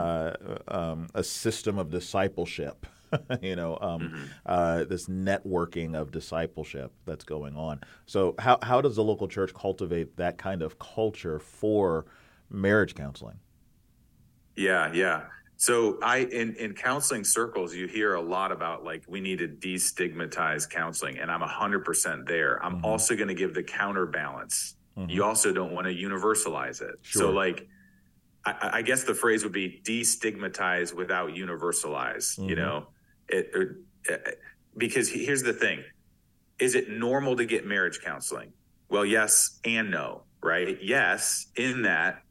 uh, 0.71 0.77
um, 0.77 1.09
a 1.15 1.23
system 1.23 1.79
of 1.79 1.91
discipleship. 1.91 2.87
you 3.43 3.55
know, 3.55 3.77
um, 3.83 4.01
mm-hmm. 4.01 4.25
uh, 4.47 4.85
this 4.85 5.07
networking 5.07 5.95
of 5.95 6.11
discipleship 6.11 6.93
that's 7.05 7.25
going 7.25 7.55
on. 7.57 7.79
So, 8.07 8.35
how 8.39 8.59
how 8.63 8.81
does 8.81 8.97
the 8.97 9.05
local 9.05 9.29
church 9.29 9.53
cultivate 9.53 10.17
that 10.17 10.39
kind 10.39 10.63
of 10.63 10.79
culture 10.79 11.39
for 11.39 12.07
marriage 12.49 12.95
counseling? 12.95 13.39
Yeah, 14.57 14.93
yeah. 14.95 15.25
So 15.63 15.97
I 16.03 16.25
in 16.25 16.57
in 16.57 16.75
counseling 16.75 17.23
circles, 17.23 17.73
you 17.73 17.87
hear 17.87 18.15
a 18.15 18.21
lot 18.21 18.51
about 18.51 18.83
like 18.83 19.05
we 19.07 19.21
need 19.21 19.39
to 19.39 19.47
destigmatize 19.47 20.69
counseling, 20.69 21.21
and 21.21 21.31
I'm 21.31 21.41
hundred 21.41 21.85
percent 21.85 22.27
there. 22.27 22.61
I'm 22.65 22.79
mm-hmm. 22.79 22.85
also 22.85 23.15
going 23.15 23.29
to 23.29 23.35
give 23.35 23.55
the 23.55 23.63
counterbalance. 23.63 24.75
Mm-hmm. 24.99 25.11
You 25.11 25.23
also 25.23 25.53
don't 25.53 25.71
want 25.71 25.87
to 25.87 25.95
universalize 25.95 26.83
it. 26.83 26.97
Sure. 27.03 27.23
So 27.23 27.31
like, 27.31 27.69
I, 28.45 28.71
I, 28.73 28.83
guess 28.83 29.05
the 29.05 29.15
phrase 29.15 29.45
would 29.45 29.53
be 29.53 29.81
destigmatize 29.85 30.93
without 30.93 31.31
universalize. 31.31 32.37
Mm-hmm. 32.41 32.49
You 32.49 32.57
know, 32.57 32.89
it, 33.29 33.51
it, 33.55 33.69
it, 34.09 34.41
because 34.77 35.09
here's 35.09 35.45
the 35.45 35.53
thing: 35.53 35.85
is 36.59 36.75
it 36.75 36.91
normal 36.91 37.37
to 37.37 37.45
get 37.45 37.65
marriage 37.65 38.01
counseling? 38.01 38.53
Well, 38.89 39.07
yes 39.07 39.61
and 39.65 39.93
no. 39.93 40.25
Right? 40.43 40.77
Yes, 40.83 41.47
in 41.55 41.83
that 41.83 42.25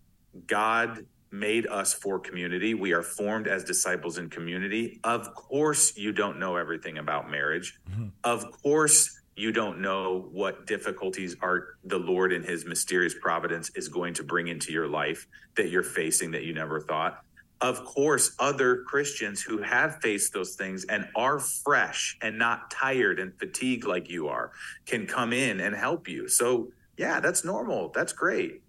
God 0.48 1.06
made 1.32 1.66
us 1.68 1.94
for 1.94 2.20
community. 2.20 2.74
We 2.74 2.92
are 2.94 3.02
formed 3.02 3.48
as 3.48 3.64
disciples 3.64 4.18
in 4.18 4.30
community. 4.30 5.00
Of 5.04 5.34
course, 5.34 5.98
you 5.98 6.12
don't 6.12 6.40
know 6.40 6.58
everything 6.58 6.98
about 6.98 7.32
marriage. 7.32 7.80
Mm-hmm. 7.90 8.08
Of 8.24 8.52
course, 8.52 9.20
you 9.36 9.52
don't 9.52 9.80
know 9.80 10.28
what 10.32 10.68
difficulties 10.68 11.38
are 11.42 11.78
the 11.86 11.98
Lord 11.98 12.34
in 12.34 12.44
his 12.44 12.66
mysterious 12.66 13.16
providence 13.20 13.72
is 13.76 13.88
going 13.88 14.14
to 14.16 14.24
bring 14.24 14.50
into 14.50 14.74
your 14.74 14.88
life 14.88 15.26
that 15.56 15.70
you're 15.70 15.84
facing 15.84 16.32
that 16.32 16.44
you 16.44 16.54
never 16.54 16.82
thought. 16.82 17.24
Of 17.62 17.86
course, 17.86 18.36
other 18.40 18.84
Christians 18.84 19.42
who 19.42 19.62
have 19.62 20.02
faced 20.02 20.34
those 20.34 20.56
things 20.56 20.84
and 20.86 21.08
are 21.16 21.40
fresh 21.40 22.18
and 22.22 22.38
not 22.38 22.72
tired 22.72 23.20
and 23.20 23.38
fatigued 23.40 23.86
like 23.86 24.10
you 24.10 24.28
are 24.28 24.52
can 24.86 25.06
come 25.06 25.32
in 25.32 25.60
and 25.60 25.76
help 25.76 26.08
you. 26.08 26.28
So, 26.28 26.72
yeah, 26.98 27.20
that's 27.20 27.46
normal. 27.46 27.92
That's 27.94 28.14
great 28.14 28.62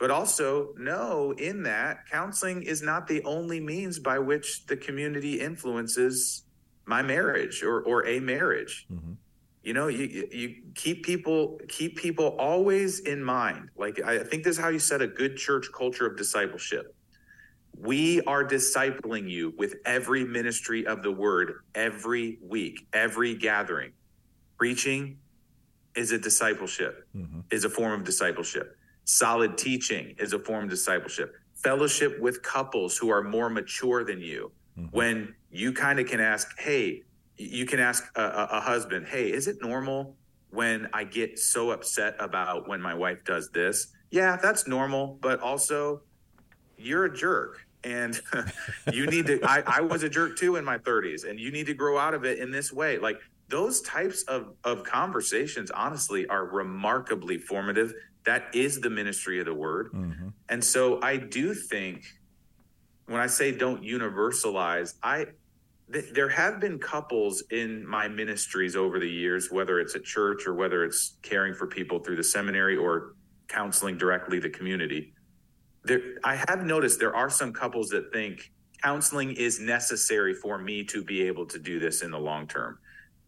but 0.00 0.10
also 0.10 0.72
know 0.78 1.32
in 1.36 1.62
that 1.62 2.08
counseling 2.10 2.62
is 2.62 2.80
not 2.80 3.06
the 3.06 3.22
only 3.24 3.60
means 3.60 3.98
by 3.98 4.18
which 4.18 4.64
the 4.66 4.76
community 4.76 5.38
influences 5.38 6.44
my 6.86 7.02
marriage 7.02 7.62
or 7.62 7.82
or 7.82 8.06
a 8.06 8.18
marriage. 8.18 8.86
Mm-hmm. 8.90 9.12
you 9.62 9.74
know 9.74 9.88
you 9.88 10.26
you 10.32 10.56
keep 10.74 11.04
people 11.04 11.60
keep 11.68 11.98
people 11.98 12.28
always 12.38 13.00
in 13.00 13.22
mind. 13.22 13.68
Like 13.76 14.00
i 14.02 14.24
think 14.24 14.42
this 14.42 14.56
is 14.56 14.62
how 14.62 14.70
you 14.70 14.80
set 14.80 15.02
a 15.02 15.06
good 15.06 15.36
church 15.36 15.66
culture 15.76 16.06
of 16.06 16.16
discipleship. 16.16 16.94
We 17.76 18.22
are 18.22 18.44
discipling 18.44 19.30
you 19.30 19.54
with 19.56 19.76
every 19.84 20.24
ministry 20.24 20.86
of 20.86 21.02
the 21.02 21.12
word 21.12 21.52
every 21.74 22.38
week 22.42 22.86
every 22.94 23.34
gathering. 23.34 23.92
Preaching 24.56 25.18
is 25.94 26.10
a 26.12 26.18
discipleship. 26.18 27.06
Mm-hmm. 27.14 27.40
is 27.50 27.64
a 27.64 27.70
form 27.70 27.92
of 27.92 28.04
discipleship 28.04 28.78
Solid 29.10 29.58
teaching 29.58 30.14
is 30.18 30.34
a 30.34 30.38
form 30.38 30.64
of 30.64 30.70
discipleship. 30.70 31.34
Fellowship 31.54 32.20
with 32.20 32.42
couples 32.42 32.96
who 32.96 33.10
are 33.10 33.24
more 33.24 33.50
mature 33.50 34.04
than 34.04 34.20
you. 34.20 34.52
Mm-hmm. 34.78 34.96
When 34.96 35.34
you 35.50 35.72
kind 35.72 35.98
of 35.98 36.06
can 36.06 36.20
ask, 36.20 36.56
hey, 36.60 37.02
you 37.36 37.66
can 37.66 37.80
ask 37.80 38.04
a, 38.14 38.46
a, 38.52 38.60
husband, 38.60 39.08
hey, 39.08 39.32
is 39.32 39.48
it 39.48 39.56
normal 39.60 40.14
when 40.50 40.88
I 40.92 41.02
get 41.02 41.40
so 41.40 41.72
upset 41.72 42.14
about 42.20 42.68
when 42.68 42.80
my 42.80 42.94
wife 42.94 43.24
does 43.24 43.50
this? 43.50 43.88
Yeah, 44.12 44.36
that's 44.36 44.68
normal, 44.68 45.18
but 45.20 45.40
also 45.40 46.02
you're 46.78 47.06
a 47.06 47.12
jerk 47.12 47.66
and 47.82 48.20
you 48.92 49.06
need 49.06 49.26
to 49.26 49.40
I, 49.42 49.64
I 49.66 49.80
was 49.80 50.04
a 50.04 50.08
jerk 50.08 50.38
too 50.38 50.54
in 50.54 50.64
my 50.64 50.78
30s 50.78 51.28
and 51.28 51.40
you 51.40 51.50
need 51.50 51.66
to 51.66 51.74
grow 51.74 51.98
out 51.98 52.14
of 52.14 52.24
it 52.24 52.38
in 52.38 52.50
this 52.50 52.72
way 52.72 52.98
like 52.98 53.18
those 53.48 53.80
types 53.80 54.22
of, 54.24 54.54
of 54.64 54.84
conversations 54.84 55.70
honestly 55.70 56.26
are 56.28 56.44
remarkably 56.44 57.38
formative 57.38 57.92
that 58.24 58.54
is 58.54 58.80
the 58.80 58.90
ministry 58.90 59.38
of 59.40 59.46
the 59.46 59.54
word. 59.54 59.92
Mm-hmm. 59.92 60.28
And 60.48 60.62
so 60.62 61.00
I 61.02 61.16
do 61.16 61.54
think 61.54 62.04
when 63.06 63.20
I 63.20 63.26
say 63.26 63.52
don't 63.52 63.82
universalize, 63.82 64.94
I 65.02 65.26
th- 65.92 66.12
there 66.12 66.28
have 66.28 66.60
been 66.60 66.78
couples 66.78 67.42
in 67.50 67.86
my 67.86 68.08
ministries 68.08 68.76
over 68.76 69.00
the 69.00 69.08
years, 69.08 69.50
whether 69.50 69.80
it's 69.80 69.94
at 69.94 70.04
church 70.04 70.46
or 70.46 70.54
whether 70.54 70.84
it's 70.84 71.16
caring 71.22 71.54
for 71.54 71.66
people 71.66 71.98
through 71.98 72.16
the 72.16 72.24
seminary 72.24 72.76
or 72.76 73.14
counseling 73.48 73.98
directly 73.98 74.38
the 74.38 74.50
community. 74.50 75.12
There, 75.84 76.00
I 76.24 76.36
have 76.48 76.64
noticed 76.64 77.00
there 77.00 77.16
are 77.16 77.30
some 77.30 77.52
couples 77.52 77.88
that 77.88 78.12
think 78.12 78.52
counseling 78.82 79.32
is 79.32 79.60
necessary 79.60 80.34
for 80.34 80.58
me 80.58 80.84
to 80.84 81.02
be 81.02 81.22
able 81.22 81.46
to 81.46 81.58
do 81.58 81.78
this 81.78 82.02
in 82.02 82.10
the 82.10 82.18
long 82.18 82.46
term. 82.46 82.78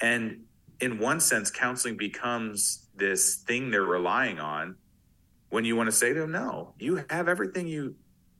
And 0.00 0.44
in 0.80 0.98
one 0.98 1.20
sense, 1.20 1.50
counseling 1.50 1.96
becomes 1.96 2.88
this 2.94 3.36
thing 3.46 3.70
they're 3.70 3.82
relying 3.82 4.38
on 4.38 4.76
when 5.52 5.66
you 5.66 5.76
want 5.76 5.86
to 5.86 5.92
say 5.92 6.14
to 6.14 6.20
them, 6.20 6.32
no, 6.32 6.72
you 6.78 7.04
have 7.10 7.28
everything 7.28 7.66
you 7.66 7.94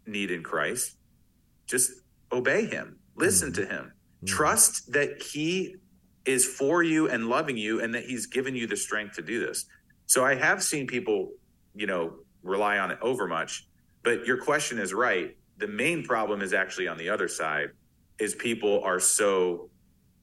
need 0.07 0.31
in 0.31 0.43
Christ. 0.43 0.97
Just 1.67 1.93
obey 2.33 2.65
him, 2.65 2.97
listen 3.17 3.53
mm-hmm. 3.53 3.65
to 3.65 3.69
him, 3.69 3.85
mm-hmm. 3.85 4.27
trust 4.27 4.91
that 4.93 5.23
he 5.23 5.77
is 6.25 6.47
for 6.47 6.83
you 6.83 7.11
and 7.11 7.27
loving 7.27 7.59
you 7.59 7.83
and 7.83 7.95
that 7.95 8.05
he's 8.05 8.25
given 8.25 8.57
you 8.57 8.67
the 8.67 8.77
strength 8.79 9.15
to 9.17 9.23
do 9.23 9.45
this. 9.45 9.67
So 10.07 10.25
I 10.25 10.35
have 10.37 10.63
seen 10.63 10.87
people, 10.87 11.33
you 11.75 11.87
know, 11.87 12.15
rely 12.43 12.79
on 12.79 12.91
it 12.91 12.99
over 13.03 13.29
much, 13.29 13.69
but 14.03 14.25
your 14.25 14.39
question 14.39 14.79
is 14.79 14.95
right. 14.95 15.37
The 15.59 15.69
main 15.69 16.05
problem 16.05 16.41
is 16.41 16.55
actually 16.55 16.89
on 16.89 16.97
the 16.97 17.11
other 17.11 17.29
side 17.29 17.73
is 18.19 18.35
people 18.35 18.83
are 18.85 18.99
so 18.99 19.69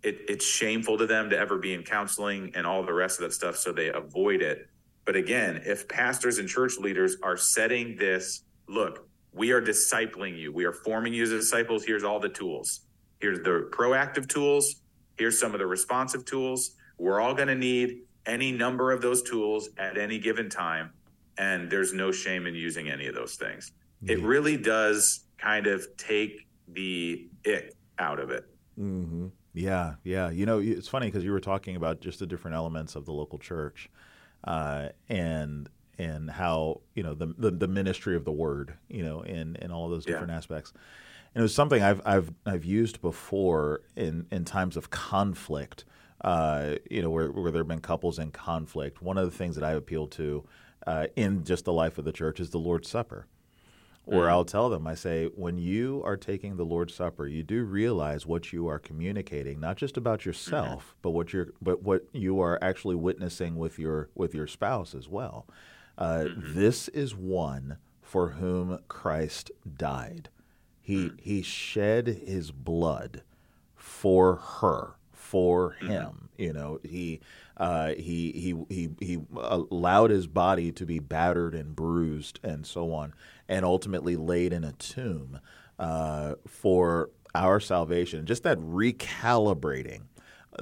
it, 0.02 0.22
it's 0.28 0.46
shameful 0.46 0.98
to 0.98 1.06
them 1.06 1.30
to 1.30 1.38
ever 1.38 1.60
be 1.60 1.76
in 1.76 1.84
counseling 1.84 2.52
and 2.56 2.66
all 2.66 2.84
the 2.84 2.94
rest 2.94 3.20
of 3.20 3.26
that 3.26 3.34
stuff 3.34 3.58
so 3.58 3.72
they 3.72 3.90
avoid 3.90 4.42
it 4.42 4.70
but 5.10 5.16
again, 5.16 5.64
if 5.66 5.88
pastors 5.88 6.38
and 6.38 6.48
church 6.48 6.78
leaders 6.78 7.18
are 7.24 7.36
setting 7.36 7.96
this, 7.96 8.44
look, 8.68 9.10
we 9.34 9.52
are 9.52 9.60
discipling 9.60 10.38
you, 10.38 10.54
we 10.54 10.66
are 10.66 10.72
forming 10.72 11.14
you 11.14 11.24
as 11.24 11.32
disciples. 11.32 11.84
Here's 11.84 12.04
all 12.04 12.20
the 12.20 12.30
tools. 12.30 12.82
Here's 13.20 13.40
the 13.40 13.68
proactive 13.72 14.30
tools. 14.30 14.84
Here's 15.18 15.40
some 15.40 15.54
of 15.54 15.60
the 15.60 15.66
responsive 15.66 16.26
tools. 16.26 16.76
we're 17.00 17.20
all 17.20 17.34
going 17.34 17.48
to 17.48 17.56
need 17.56 18.02
any 18.28 18.52
number 18.52 18.92
of 18.92 19.02
those 19.02 19.24
tools 19.24 19.70
at 19.80 19.98
any 19.98 20.20
given 20.20 20.48
time. 20.48 20.92
And 21.40 21.72
there's 21.72 21.92
no 21.92 22.12
shame 22.12 22.46
in 22.46 22.54
using 22.54 22.92
any 22.92 23.08
of 23.08 23.16
those 23.16 23.36
things. 23.36 23.72
Yeah. 24.04 24.14
It 24.14 24.22
really 24.22 24.58
does 24.58 25.26
kind 25.40 25.66
of 25.66 25.88
take 25.98 26.46
the 26.68 27.28
ick 27.48 27.74
out 27.98 28.20
of 28.20 28.30
it. 28.30 28.46
Mm-hmm. 28.80 29.30
Yeah, 29.56 29.96
yeah. 30.04 30.30
You 30.30 30.46
know, 30.46 30.60
it's 30.60 30.88
funny 30.88 31.08
because 31.08 31.24
you 31.24 31.32
were 31.32 31.40
talking 31.40 31.76
about 31.76 32.00
just 32.00 32.20
the 32.20 32.28
different 32.28 32.56
elements 32.56 32.96
of 32.96 33.06
the 33.06 33.12
local 33.12 33.40
church, 33.40 33.90
uh, 34.44 34.90
and 35.08 35.70
and 35.98 36.30
how 36.32 36.82
you 36.96 37.04
know 37.04 37.14
the, 37.14 37.28
the, 37.38 37.52
the 37.52 37.68
ministry 37.68 38.16
of 38.16 38.26
the 38.26 38.32
word, 38.32 38.74
you 38.88 39.04
know, 39.04 39.22
in 39.22 39.56
in 39.58 39.72
all 39.72 39.90
those 39.90 40.06
different 40.06 40.30
yeah. 40.30 40.38
aspects. 40.38 40.74
And 41.36 41.42
it 41.42 41.44
was 41.44 41.54
something 41.54 41.84
I've 41.84 42.02
I've 42.06 42.32
I've 42.46 42.66
used 42.66 43.02
before 43.02 43.82
in 43.96 44.26
in 44.32 44.46
times 44.46 44.78
of 44.78 44.90
conflict. 44.90 45.86
Uh, 46.22 46.76
you 46.90 47.02
know, 47.02 47.10
where 47.10 47.32
where 47.32 47.52
there 47.52 47.62
have 47.62 47.68
been 47.68 47.80
couples 47.80 48.20
in 48.20 48.32
conflict. 48.32 49.02
One 49.02 49.18
of 49.18 49.26
the 49.26 49.38
things 49.38 49.56
that 49.56 49.64
I 49.64 49.72
appeal 49.72 50.08
to 50.08 50.44
uh, 50.86 51.08
in 51.16 51.44
just 51.44 51.66
the 51.66 51.74
life 51.74 51.98
of 51.98 52.06
the 52.06 52.12
church 52.12 52.40
is 52.40 52.50
the 52.50 52.58
Lord's 52.58 52.90
Supper. 52.90 53.26
Or 54.12 54.24
mm-hmm. 54.24 54.32
I'll 54.32 54.46
tell 54.46 54.70
them, 54.70 54.88
I 54.88 54.96
say, 54.96 55.30
when 55.36 55.60
you 55.60 56.02
are 56.04 56.18
taking 56.18 56.58
the 56.58 56.66
Lord's 56.66 56.96
Supper, 56.96 57.28
you 57.28 57.44
do 57.44 57.64
realize 57.64 58.26
what 58.26 58.52
you 58.52 58.68
are 58.68 58.80
communicating, 58.80 59.60
not 59.60 59.78
just 59.78 59.98
about 59.98 60.26
yourself, 60.26 60.84
mm-hmm. 60.84 60.98
but 61.04 61.12
what 61.12 61.32
you're, 61.32 61.50
but 61.62 61.84
what 61.84 62.06
you 62.12 62.40
are 62.40 62.58
actually 62.60 62.96
witnessing 62.96 63.56
with 63.56 63.78
your 63.78 64.10
with 64.16 64.34
your 64.34 64.48
spouse 64.48 64.96
as 64.96 65.08
well. 65.08 65.46
Uh, 65.96 66.26
mm-hmm. 66.26 66.60
This 66.60 66.88
is 66.88 67.16
one 67.16 67.78
for 68.02 68.30
whom 68.30 68.80
Christ 68.88 69.52
died. 69.78 70.30
He 70.82 71.10
mm. 71.10 71.20
he 71.20 71.44
shed 71.44 72.08
his 72.08 72.50
blood 72.50 73.22
for 73.76 74.38
her, 74.38 74.96
for 75.30 75.76
mm-hmm. 75.82 75.92
him. 75.92 76.30
You 76.38 76.54
know, 76.54 76.80
he 76.84 77.20
uh, 77.58 77.90
he 77.90 78.32
he 78.32 78.56
he 78.70 78.90
he 79.00 79.20
allowed 79.36 80.10
his 80.10 80.26
body 80.26 80.72
to 80.72 80.86
be 80.86 81.00
battered 81.00 81.54
and 81.54 81.76
bruised 81.76 82.40
and 82.44 82.66
so 82.66 82.94
on, 82.94 83.14
and 83.48 83.64
ultimately 83.64 84.16
laid 84.16 84.54
in 84.54 84.64
a 84.64 84.72
tomb 84.72 85.40
uh, 85.78 86.36
for 86.48 87.12
our 87.36 87.60
salvation. 87.60 88.26
Just 88.26 88.44
that 88.44 88.58
recalibrating, 88.58 90.04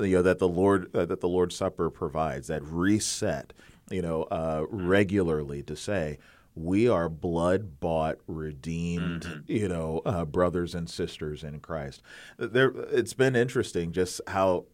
you 0.01 0.17
know, 0.17 0.21
that 0.23 0.39
the 0.39 0.49
Lord 0.49 0.93
uh, 0.93 1.05
that 1.05 1.21
the 1.21 1.29
Lord's 1.29 1.55
Supper 1.55 1.89
provides, 1.89 2.47
that 2.47 2.63
reset, 2.63 3.53
you 3.89 4.01
know, 4.01 4.23
uh, 4.23 4.65
regularly 4.69 5.63
to 5.63 5.75
say 5.77 6.17
we 6.57 6.87
are 6.89 7.09
blood 7.09 7.79
bought, 7.79 8.17
redeemed, 8.27 9.23
mm-hmm. 9.23 9.51
you 9.51 9.67
know, 9.67 10.01
uh, 10.05 10.25
brothers 10.25 10.73
and 10.75 10.89
sisters 10.89 11.43
in 11.43 11.59
Christ. 11.59 12.01
There, 12.37 12.69
it's 12.91 13.13
been 13.13 13.35
interesting 13.35 13.91
just 13.91 14.21
how 14.27 14.65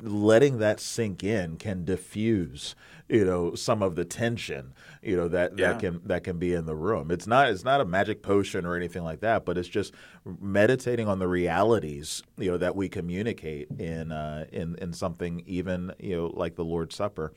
letting 0.00 0.58
that 0.58 0.80
sink 0.80 1.22
in 1.22 1.56
can 1.56 1.84
diffuse 1.84 2.74
you 3.08 3.24
know 3.24 3.54
some 3.54 3.82
of 3.82 3.94
the 3.94 4.04
tension 4.04 4.72
you 5.02 5.14
know 5.14 5.28
that 5.28 5.56
yeah. 5.58 5.72
that 5.72 5.80
can 5.80 6.00
that 6.04 6.24
can 6.24 6.38
be 6.38 6.54
in 6.54 6.64
the 6.64 6.74
room 6.74 7.10
it's 7.10 7.26
not 7.26 7.48
it's 7.48 7.64
not 7.64 7.80
a 7.80 7.84
magic 7.84 8.22
potion 8.22 8.64
or 8.64 8.74
anything 8.76 9.04
like 9.04 9.20
that 9.20 9.44
but 9.44 9.58
it's 9.58 9.68
just 9.68 9.92
meditating 10.40 11.06
on 11.06 11.18
the 11.18 11.28
realities 11.28 12.22
you 12.38 12.50
know 12.50 12.56
that 12.56 12.74
we 12.74 12.88
communicate 12.88 13.68
in 13.78 14.10
uh, 14.10 14.46
in 14.52 14.74
in 14.76 14.92
something 14.92 15.42
even 15.46 15.92
you 15.98 16.16
know 16.16 16.26
like 16.34 16.56
the 16.56 16.64
lord's 16.64 16.96
supper 16.96 17.32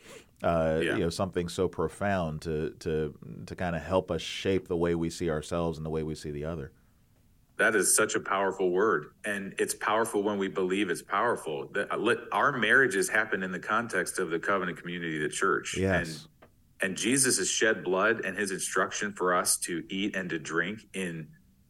uh, 0.46 0.80
yeah. 0.82 0.94
you 0.94 1.00
know 1.00 1.10
something 1.10 1.50
so 1.50 1.68
profound 1.68 2.42
to 2.44 2.70
to 2.80 3.14
to 3.48 3.56
kind 3.56 3.76
of 3.76 3.82
help 3.82 4.12
us 4.12 4.22
shape 4.22 4.68
the 4.68 4.78
way 4.78 4.94
we 4.94 5.10
see 5.10 5.30
ourselves 5.30 5.78
and 5.78 5.86
the 5.86 5.90
way 5.90 6.04
we 6.04 6.14
see 6.14 6.32
the 6.32 6.46
other 6.46 6.72
that 7.58 7.74
is 7.76 7.96
such 7.96 8.16
a 8.16 8.20
powerful 8.20 8.70
word 8.70 9.08
and 9.26 9.56
it's 9.58 9.74
powerful 9.74 10.22
when 10.22 10.38
we 10.38 10.48
believe 10.48 10.90
it's 10.90 11.02
powerful 11.02 11.68
that 11.74 11.92
uh, 11.92 12.16
our 12.32 12.52
marriages 12.52 13.10
happen 13.10 13.42
in 13.42 13.52
the 13.52 13.60
context 13.60 14.20
of 14.20 14.30
the 14.30 14.38
covenant 14.38 14.80
community 14.80 15.18
the 15.18 15.30
church 15.30 15.76
yes. 15.78 16.08
and 16.08 16.90
and 16.92 16.98
jesus 16.98 17.40
has 17.40 17.50
shed 17.50 17.84
blood 17.84 18.22
and 18.24 18.38
his 18.38 18.52
instruction 18.52 19.12
for 19.14 19.34
us 19.34 19.58
to 19.58 19.84
eat 19.90 20.16
and 20.16 20.30
to 20.30 20.38
drink 20.38 20.80
in 20.94 21.28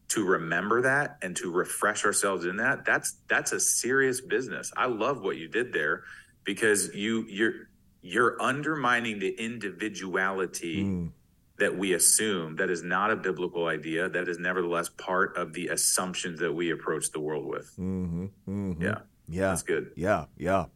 to 0.08 0.24
remember 0.24 0.82
that 0.82 1.16
and 1.22 1.34
to 1.34 1.50
refresh 1.50 2.04
ourselves 2.04 2.44
in 2.44 2.56
that 2.56 2.84
that's 2.84 3.16
that's 3.26 3.52
a 3.52 3.60
serious 3.60 4.20
business 4.20 4.70
i 4.76 4.84
love 4.84 5.22
what 5.22 5.38
you 5.38 5.48
did 5.48 5.72
there 5.72 6.02
because 6.44 6.94
you 6.94 7.24
you're 7.28 7.68
you're 8.06 8.40
undermining 8.40 9.18
the 9.18 9.30
individuality 9.30 10.84
mm. 10.84 11.10
that 11.58 11.76
we 11.76 11.94
assume 11.94 12.54
that 12.56 12.70
is 12.70 12.82
not 12.82 13.10
a 13.10 13.16
biblical 13.16 13.66
idea 13.66 14.08
that 14.08 14.28
is 14.28 14.38
nevertheless 14.38 14.88
part 14.90 15.36
of 15.36 15.52
the 15.52 15.68
assumptions 15.68 16.38
that 16.38 16.52
we 16.52 16.70
approach 16.70 17.10
the 17.10 17.18
world 17.18 17.44
with. 17.44 17.66
Mm-hmm, 17.78 18.26
mm-hmm. 18.48 18.82
yeah. 18.82 18.98
Yeah. 19.28 19.48
That's 19.48 19.62
good. 19.62 19.90
Yeah 19.96 20.26
yeah. 20.38 20.66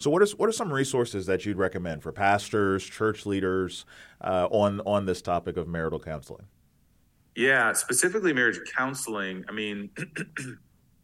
So 0.00 0.10
what 0.10 0.22
is 0.22 0.36
what 0.36 0.48
are 0.48 0.52
some 0.52 0.72
resources 0.72 1.26
that 1.26 1.46
you'd 1.46 1.58
recommend 1.58 2.02
for 2.02 2.10
pastors 2.10 2.84
church 2.84 3.24
leaders 3.24 3.84
uh, 4.20 4.48
on 4.50 4.80
on 4.80 5.06
this 5.06 5.22
topic 5.22 5.56
of 5.56 5.68
marital 5.68 6.00
counseling? 6.00 6.46
Yeah 7.36 7.72
specifically 7.72 8.32
marriage 8.32 8.58
counseling. 8.76 9.44
I 9.48 9.52
mean 9.52 9.90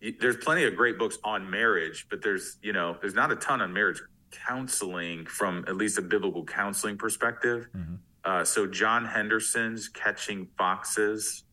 there's 0.21 0.39
plenty 0.39 0.65
of 0.65 0.75
great 0.75 0.99
books 0.99 1.19
on 1.23 1.49
marriage 1.49 2.07
but 2.11 2.23
there's 2.23 2.57
you 2.61 2.73
know 2.73 2.97
there's 3.01 3.15
not 3.15 3.31
a 3.31 3.37
ton 3.37 3.61
on 3.61 3.73
marriage 3.73 4.01
counseling 4.31 5.27
from 5.27 5.65
at 5.67 5.77
least 5.77 5.99
a 5.99 6.03
biblical 6.03 6.45
counseling 6.45 6.97
perspective 6.97 7.69
mm-hmm 7.77 7.97
uh, 8.25 8.45
so 8.45 8.67
John 8.67 9.05
Henderson's 9.05 9.89
Catching 9.89 10.49
Foxes. 10.59 11.45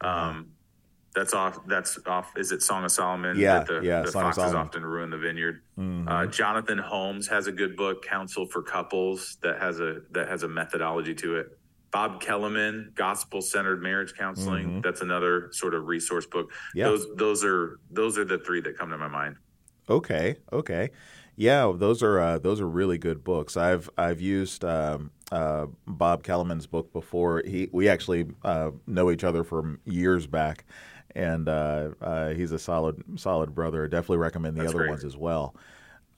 Um, 0.00 0.52
that's 1.14 1.34
off. 1.34 1.58
That's 1.66 1.98
off. 2.06 2.32
Is 2.36 2.52
it 2.52 2.62
Song 2.62 2.84
of 2.84 2.92
Solomon? 2.92 3.38
Yeah, 3.38 3.64
the, 3.64 3.80
yeah. 3.80 4.02
The 4.02 4.12
foxes 4.12 4.54
often 4.54 4.84
ruin 4.84 5.10
the 5.10 5.18
vineyard. 5.18 5.62
Mm-hmm. 5.78 6.08
Uh, 6.08 6.26
Jonathan 6.26 6.78
Holmes 6.78 7.26
has 7.28 7.46
a 7.46 7.52
good 7.52 7.76
book, 7.76 8.04
Counsel 8.04 8.46
for 8.46 8.62
Couples, 8.62 9.38
that 9.42 9.58
has 9.60 9.80
a 9.80 10.02
that 10.10 10.28
has 10.28 10.42
a 10.42 10.48
methodology 10.48 11.14
to 11.14 11.36
it. 11.36 11.58
Bob 11.90 12.20
Kellemen, 12.20 12.92
Gospel 12.94 13.40
Centered 13.40 13.82
Marriage 13.82 14.14
Counseling. 14.14 14.66
Mm-hmm. 14.66 14.80
That's 14.82 15.00
another 15.00 15.48
sort 15.52 15.74
of 15.74 15.86
resource 15.86 16.26
book. 16.26 16.52
Yeah. 16.74 16.86
Those 16.86 17.06
those 17.16 17.44
are 17.44 17.80
those 17.90 18.18
are 18.18 18.24
the 18.24 18.38
three 18.38 18.60
that 18.62 18.76
come 18.76 18.90
to 18.90 18.98
my 18.98 19.08
mind. 19.08 19.36
Okay. 19.88 20.36
Okay. 20.52 20.90
Yeah, 21.36 21.72
those 21.76 22.02
are 22.02 22.18
uh, 22.18 22.38
those 22.38 22.60
are 22.60 22.68
really 22.68 22.98
good 22.98 23.22
books. 23.22 23.56
I've 23.56 23.90
I've 23.98 24.20
used 24.20 24.64
um, 24.64 25.10
uh, 25.30 25.66
Bob 25.86 26.22
Kellemen's 26.22 26.66
book 26.66 26.92
before. 26.92 27.42
He 27.46 27.68
we 27.72 27.88
actually 27.88 28.28
uh, 28.42 28.70
know 28.86 29.10
each 29.10 29.22
other 29.22 29.44
from 29.44 29.78
years 29.84 30.26
back, 30.26 30.64
and 31.14 31.48
uh, 31.48 31.90
uh, 32.00 32.28
he's 32.30 32.52
a 32.52 32.58
solid 32.58 33.02
solid 33.16 33.54
brother. 33.54 33.84
I 33.84 33.88
definitely 33.88 34.16
recommend 34.18 34.56
the 34.56 34.62
That's 34.62 34.72
other 34.72 34.84
great. 34.84 34.90
ones 34.90 35.04
as 35.04 35.16
well. 35.16 35.54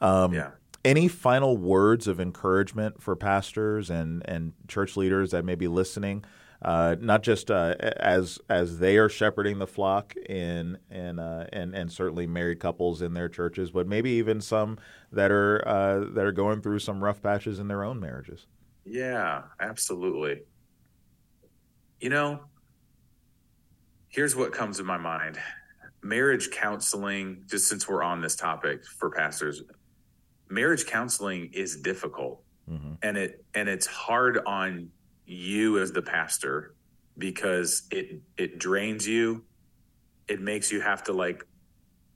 Um, 0.00 0.32
yeah. 0.32 0.50
Any 0.84 1.08
final 1.08 1.56
words 1.56 2.06
of 2.06 2.20
encouragement 2.20 3.02
for 3.02 3.16
pastors 3.16 3.90
and 3.90 4.22
and 4.26 4.52
church 4.68 4.96
leaders 4.96 5.32
that 5.32 5.44
may 5.44 5.56
be 5.56 5.66
listening? 5.66 6.24
Uh, 6.60 6.96
not 7.00 7.22
just 7.22 7.52
uh, 7.52 7.74
as 7.78 8.40
as 8.48 8.80
they 8.80 8.96
are 8.96 9.08
shepherding 9.08 9.60
the 9.60 9.66
flock 9.66 10.16
in 10.16 10.76
and 10.90 11.20
uh, 11.20 11.44
and 11.52 11.72
and 11.72 11.92
certainly 11.92 12.26
married 12.26 12.58
couples 12.58 13.00
in 13.00 13.14
their 13.14 13.28
churches, 13.28 13.70
but 13.70 13.86
maybe 13.86 14.10
even 14.10 14.40
some 14.40 14.76
that 15.12 15.30
are 15.30 15.66
uh, 15.68 16.04
that 16.14 16.24
are 16.24 16.32
going 16.32 16.60
through 16.60 16.80
some 16.80 17.02
rough 17.02 17.22
patches 17.22 17.60
in 17.60 17.68
their 17.68 17.84
own 17.84 18.00
marriages. 18.00 18.46
Yeah, 18.84 19.42
absolutely. 19.60 20.42
You 22.00 22.10
know, 22.10 22.40
here's 24.08 24.34
what 24.34 24.52
comes 24.52 24.78
to 24.78 24.84
my 24.84 24.98
mind 24.98 25.38
marriage 26.02 26.50
counseling, 26.50 27.44
just 27.46 27.68
since 27.68 27.88
we're 27.88 28.02
on 28.02 28.20
this 28.20 28.34
topic 28.34 28.84
for 28.84 29.10
pastors, 29.10 29.62
marriage 30.48 30.86
counseling 30.86 31.50
is 31.52 31.76
difficult. 31.76 32.42
Mm-hmm. 32.68 32.94
And 33.02 33.16
it 33.16 33.44
and 33.54 33.68
it's 33.68 33.86
hard 33.86 34.40
on 34.44 34.90
you 35.28 35.78
as 35.78 35.92
the 35.92 36.02
pastor 36.02 36.74
because 37.16 37.86
it 37.90 38.20
it 38.36 38.58
drains 38.58 39.06
you. 39.06 39.44
It 40.28 40.40
makes 40.40 40.70
you 40.70 40.80
have 40.80 41.04
to 41.04 41.12
like 41.12 41.44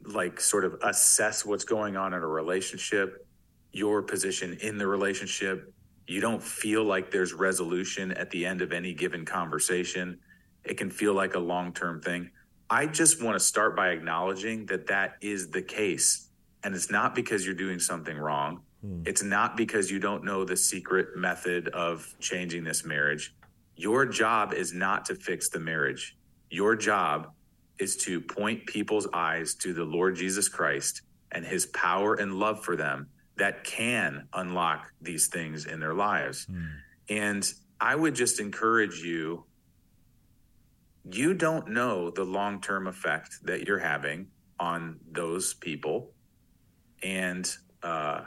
like 0.05 0.41
sort 0.41 0.65
of 0.65 0.75
assess 0.83 1.45
what's 1.45 1.65
going 1.65 1.97
on 1.97 2.15
in 2.15 2.23
a 2.23 2.27
relationship, 2.27 3.27
your 3.73 4.03
position 4.03 4.59
in 4.61 4.79
the 4.79 4.87
relationship, 4.87 5.73
you 6.07 6.21
don't 6.21 6.43
feel 6.43 6.85
like 6.85 7.11
there's 7.11 7.33
resolution 7.33 8.13
at 8.13 8.31
the 8.31 8.45
end 8.45 8.61
of 8.61 8.73
any 8.73 8.93
given 8.93 9.25
conversation. 9.25 10.19
It 10.65 10.77
can 10.77 10.91
feel 10.91 11.15
like 11.15 11.35
a 11.35 11.39
long 11.39 11.73
term 11.73 12.01
thing. 12.01 12.31
I 12.69 12.87
just 12.87 13.23
want 13.23 13.37
to 13.37 13.41
start 13.41 13.77
by 13.77 13.91
acknowledging 13.91 14.67
that 14.67 14.87
that 14.89 15.17
is 15.21 15.51
the 15.51 15.63
case. 15.63 16.29
And 16.65 16.75
it's 16.75 16.91
not 16.91 17.15
because 17.15 17.45
you're 17.45 17.55
doing 17.55 17.79
something 17.79 18.17
wrong. 18.17 18.63
Hmm. 18.85 19.03
It's 19.07 19.23
not 19.23 19.57
because 19.57 19.91
you 19.91 19.99
don't 19.99 20.25
know 20.25 20.45
the 20.45 20.57
secret 20.57 21.17
method 21.17 21.69
of 21.69 22.15
changing 22.21 22.65
this 22.65 22.85
marriage. 22.85 23.35
Your 23.77 24.07
job 24.07 24.53
is 24.53 24.73
not 24.73 25.05
to 25.07 25.15
fix 25.15 25.49
the 25.49 25.61
marriage. 25.61 26.17
Your 26.51 26.77
job 26.77 27.33
is 27.79 27.97
to 27.99 28.21
point 28.21 28.67
people's 28.67 29.09
eyes 29.13 29.55
to 29.57 29.73
the 29.73 29.85
Lord 29.85 30.17
Jesus 30.17 30.49
Christ 30.49 31.03
and 31.33 31.45
his 31.45 31.67
power 31.67 32.15
and 32.15 32.35
love 32.35 32.63
for 32.65 32.77
them 32.77 33.09
that 33.37 33.65
can 33.65 34.29
unlock 34.35 34.93
these 35.01 35.29
things 35.29 35.65
in 35.65 35.81
their 35.81 35.95
lives. 35.95 36.47
Mm. 36.47 36.69
And 37.09 37.53
I 37.81 37.97
would 37.97 38.15
just 38.15 38.39
encourage 38.39 39.03
you 39.03 39.45
you 41.11 41.35
don't 41.35 41.69
know 41.69 42.11
the 42.11 42.25
long 42.25 42.61
term 42.61 42.87
effect 42.87 43.45
that 43.45 43.67
you're 43.67 43.79
having 43.79 44.29
on 44.61 45.01
those 45.11 45.55
people. 45.55 46.13
And 47.03 47.51
uh, 47.83 48.23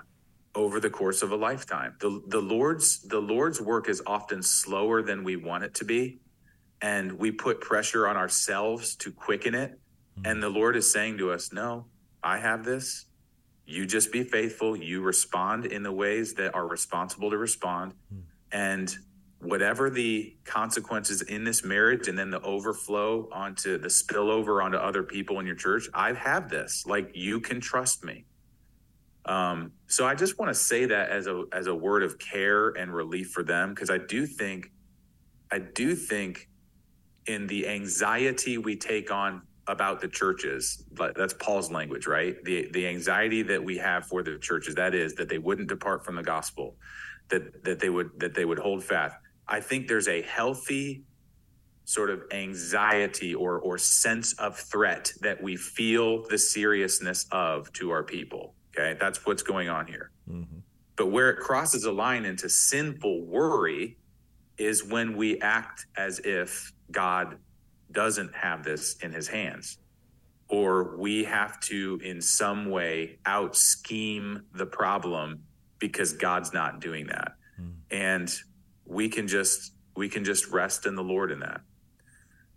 over 0.55 0.79
the 0.79 0.89
course 0.89 1.21
of 1.21 1.31
a 1.31 1.35
lifetime. 1.35 1.95
The 1.99 2.21
the 2.27 2.41
Lord's 2.41 3.01
the 3.01 3.19
Lord's 3.19 3.61
work 3.61 3.89
is 3.89 4.01
often 4.07 4.41
slower 4.41 5.01
than 5.01 5.23
we 5.23 5.35
want 5.35 5.63
it 5.63 5.73
to 5.75 5.85
be, 5.85 6.19
and 6.81 7.11
we 7.13 7.31
put 7.31 7.61
pressure 7.61 8.07
on 8.07 8.17
ourselves 8.17 8.95
to 8.97 9.11
quicken 9.11 9.53
it. 9.53 9.71
Mm-hmm. 9.71 10.31
And 10.31 10.43
the 10.43 10.49
Lord 10.49 10.75
is 10.75 10.91
saying 10.91 11.17
to 11.19 11.31
us, 11.31 11.51
"No, 11.51 11.85
I 12.23 12.39
have 12.39 12.63
this. 12.63 13.05
You 13.65 13.85
just 13.85 14.11
be 14.11 14.23
faithful. 14.23 14.75
You 14.75 15.01
respond 15.01 15.65
in 15.65 15.83
the 15.83 15.91
ways 15.91 16.33
that 16.35 16.55
are 16.55 16.67
responsible 16.67 17.29
to 17.31 17.37
respond, 17.37 17.93
mm-hmm. 18.11 18.21
and 18.51 18.95
whatever 19.39 19.89
the 19.89 20.35
consequences 20.43 21.21
in 21.21 21.43
this 21.43 21.63
marriage 21.63 22.07
and 22.07 22.17
then 22.17 22.31
the 22.31 22.41
overflow 22.41 23.29
onto 23.31 23.77
the 23.77 23.87
spillover 23.87 24.63
onto 24.63 24.77
other 24.77 25.03
people 25.03 25.39
in 25.39 25.45
your 25.45 25.55
church, 25.55 25.87
I 25.93 26.13
have 26.13 26.49
this. 26.49 26.85
Like 26.87 27.11
you 27.13 27.39
can 27.39 27.59
trust 27.59 28.03
me. 28.03 28.25
Um, 29.25 29.71
so 29.87 30.05
I 30.05 30.15
just 30.15 30.37
want 30.37 30.49
to 30.49 30.59
say 30.59 30.85
that 30.85 31.09
as 31.09 31.27
a 31.27 31.43
as 31.51 31.67
a 31.67 31.75
word 31.75 32.03
of 32.03 32.19
care 32.19 32.69
and 32.69 32.93
relief 32.93 33.31
for 33.31 33.43
them 33.43 33.73
because 33.73 33.89
I 33.89 33.97
do 33.97 34.25
think 34.25 34.71
I 35.51 35.59
do 35.59 35.95
think 35.95 36.47
in 37.25 37.47
the 37.47 37.67
anxiety 37.67 38.57
we 38.57 38.75
take 38.75 39.11
on 39.11 39.41
about 39.67 39.99
the 39.99 40.07
churches 40.07 40.83
that's 41.15 41.33
paul's 41.33 41.71
language 41.71 42.05
right 42.05 42.35
the 42.43 42.69
the 42.71 42.85
anxiety 42.85 43.41
that 43.41 43.63
we 43.63 43.75
have 43.75 44.05
for 44.05 44.21
the 44.21 44.37
churches 44.37 44.75
that 44.75 44.93
is 44.93 45.15
that 45.15 45.27
they 45.27 45.39
wouldn't 45.39 45.67
depart 45.67 46.05
from 46.05 46.15
the 46.15 46.21
gospel 46.21 46.75
that 47.29 47.63
that 47.63 47.79
they 47.79 47.89
would 47.89 48.11
that 48.19 48.35
they 48.35 48.45
would 48.45 48.59
hold 48.59 48.83
fast 48.83 49.15
I 49.47 49.59
think 49.59 49.87
there's 49.87 50.07
a 50.07 50.21
healthy 50.23 51.03
sort 51.85 52.09
of 52.09 52.23
anxiety 52.31 53.35
or 53.35 53.59
or 53.59 53.77
sense 53.77 54.33
of 54.33 54.57
threat 54.57 55.11
that 55.21 55.41
we 55.41 55.55
feel 55.55 56.23
the 56.27 56.37
seriousness 56.37 57.27
of 57.31 57.71
to 57.73 57.91
our 57.91 58.03
people. 58.03 58.55
Okay, 58.77 58.97
that's 58.99 59.25
what's 59.25 59.43
going 59.43 59.69
on 59.69 59.87
here. 59.87 60.11
Mm-hmm. 60.29 60.57
But 60.95 61.07
where 61.07 61.29
it 61.29 61.39
crosses 61.39 61.85
a 61.85 61.91
line 61.91 62.25
into 62.25 62.49
sinful 62.49 63.25
worry 63.25 63.97
is 64.57 64.83
when 64.83 65.15
we 65.15 65.39
act 65.41 65.85
as 65.97 66.19
if 66.19 66.71
God 66.91 67.37
doesn't 67.91 68.33
have 68.35 68.63
this 68.63 68.95
in 69.01 69.11
his 69.11 69.27
hands 69.27 69.77
or 70.47 70.95
we 70.97 71.23
have 71.23 71.59
to 71.59 71.99
in 72.03 72.21
some 72.21 72.69
way 72.69 73.17
out 73.25 73.55
scheme 73.55 74.41
the 74.53 74.65
problem 74.65 75.41
because 75.79 76.13
God's 76.13 76.53
not 76.53 76.79
doing 76.79 77.07
that. 77.07 77.33
Mm. 77.59 77.73
And 77.91 78.35
we 78.85 79.09
can 79.09 79.27
just 79.27 79.73
we 79.95 80.09
can 80.09 80.23
just 80.23 80.49
rest 80.51 80.85
in 80.85 80.95
the 80.95 81.03
Lord 81.03 81.31
in 81.31 81.39
that. 81.39 81.61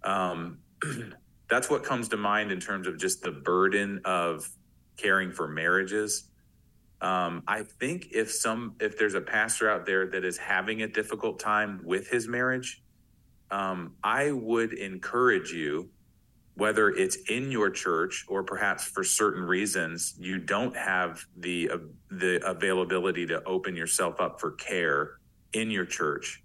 Um, 0.02 0.58
that's 1.48 1.70
what 1.70 1.84
comes 1.84 2.08
to 2.08 2.16
mind 2.16 2.52
in 2.52 2.60
terms 2.60 2.86
of 2.86 2.98
just 2.98 3.22
the 3.22 3.30
burden 3.30 4.00
of 4.04 4.48
caring 4.98 5.32
for 5.32 5.48
marriages. 5.48 6.28
Um, 7.00 7.44
I 7.46 7.62
think 7.62 8.08
if 8.12 8.30
some 8.30 8.74
if 8.80 8.98
there's 8.98 9.14
a 9.14 9.20
pastor 9.20 9.70
out 9.70 9.86
there 9.86 10.06
that 10.06 10.24
is 10.24 10.36
having 10.36 10.82
a 10.82 10.88
difficult 10.88 11.38
time 11.38 11.80
with 11.84 12.08
his 12.08 12.26
marriage, 12.26 12.82
um, 13.50 13.94
I 14.02 14.32
would 14.32 14.72
encourage 14.72 15.52
you, 15.52 15.90
whether 16.54 16.90
it's 16.90 17.16
in 17.30 17.52
your 17.52 17.70
church 17.70 18.26
or 18.28 18.42
perhaps 18.42 18.84
for 18.84 19.04
certain 19.04 19.42
reasons 19.44 20.16
you 20.18 20.38
don't 20.38 20.76
have 20.76 21.24
the 21.36 21.70
uh, 21.70 21.78
the 22.10 22.44
availability 22.44 23.26
to 23.26 23.42
open 23.44 23.76
yourself 23.76 24.20
up 24.20 24.40
for 24.40 24.52
care 24.52 25.18
in 25.52 25.70
your 25.70 25.86
church. 25.86 26.42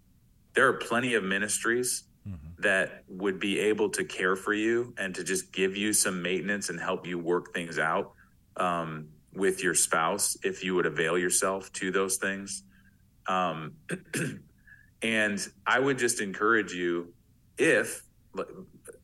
There 0.54 0.68
are 0.68 0.74
plenty 0.74 1.16
of 1.16 1.24
ministries 1.24 2.04
mm-hmm. 2.28 2.62
that 2.62 3.04
would 3.08 3.40
be 3.40 3.60
able 3.60 3.90
to 3.90 4.04
care 4.04 4.36
for 4.36 4.54
you 4.54 4.94
and 5.00 5.16
to 5.16 5.24
just 5.24 5.52
give 5.52 5.76
you 5.76 5.94
some 5.94 6.22
maintenance 6.22 6.70
and 6.70 6.80
help 6.80 7.08
you 7.08 7.18
work 7.18 7.56
things 7.56 7.80
out 7.80 8.14
um, 8.58 9.10
with 9.34 9.64
your 9.64 9.74
spouse 9.74 10.38
if 10.44 10.64
you 10.64 10.76
would 10.76 10.86
avail 10.86 11.18
yourself 11.18 11.72
to 11.74 11.92
those 11.92 12.18
things. 12.18 12.64
Um, 13.28 13.74
and 15.02 15.48
I 15.66 15.80
would 15.80 15.98
just 15.98 16.22
encourage 16.22 16.74
you 16.74 17.14
if 17.58 18.04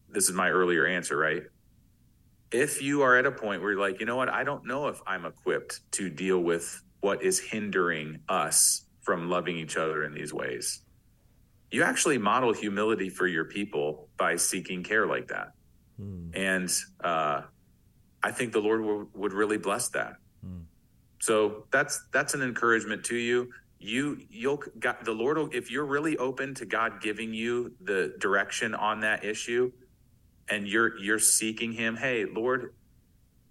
this 0.09 0.29
is 0.29 0.33
my 0.33 0.49
earlier 0.49 0.85
answer, 0.85 1.17
right? 1.17 1.43
If 2.51 2.81
you 2.81 3.03
are 3.03 3.15
at 3.15 3.25
a 3.25 3.31
point 3.31 3.61
where 3.61 3.71
you're 3.71 3.81
like, 3.81 3.99
you 3.99 4.05
know 4.05 4.15
what, 4.15 4.29
I 4.29 4.43
don't 4.43 4.65
know 4.65 4.87
if 4.87 5.01
I'm 5.05 5.25
equipped 5.25 5.81
to 5.93 6.09
deal 6.09 6.39
with 6.39 6.81
what 7.01 7.21
is 7.21 7.39
hindering 7.39 8.19
us 8.27 8.85
from 9.01 9.29
loving 9.29 9.57
each 9.57 9.77
other 9.77 10.03
in 10.03 10.13
these 10.13 10.33
ways. 10.33 10.81
You 11.71 11.83
actually 11.83 12.17
model 12.17 12.53
humility 12.53 13.09
for 13.09 13.27
your 13.27 13.45
people 13.45 14.09
by 14.17 14.35
seeking 14.35 14.83
care 14.83 15.05
like 15.05 15.27
that. 15.27 15.51
Mm. 16.01 16.31
And 16.33 16.69
uh, 17.03 17.41
I 18.23 18.31
think 18.31 18.51
the 18.51 18.59
Lord 18.59 18.81
w- 18.81 19.07
would 19.13 19.33
really 19.33 19.57
bless 19.57 19.89
that. 19.89 20.15
Mm. 20.45 20.63
So 21.19 21.65
that's 21.71 22.05
that's 22.11 22.33
an 22.33 22.41
encouragement 22.41 23.03
to 23.05 23.15
you. 23.15 23.49
You 23.79 24.19
you'll 24.29 24.61
got 24.79 25.05
the 25.05 25.13
Lord 25.13 25.37
will, 25.37 25.49
if 25.51 25.71
you're 25.71 25.85
really 25.85 26.17
open 26.17 26.53
to 26.55 26.65
God 26.65 27.01
giving 27.01 27.33
you 27.33 27.73
the 27.81 28.15
direction 28.19 28.73
on 28.75 29.01
that 29.01 29.23
issue 29.23 29.71
and 30.49 30.67
you're 30.67 30.97
you're 30.97 31.19
seeking 31.19 31.71
him, 31.71 31.95
hey, 31.95 32.25
Lord, 32.25 32.73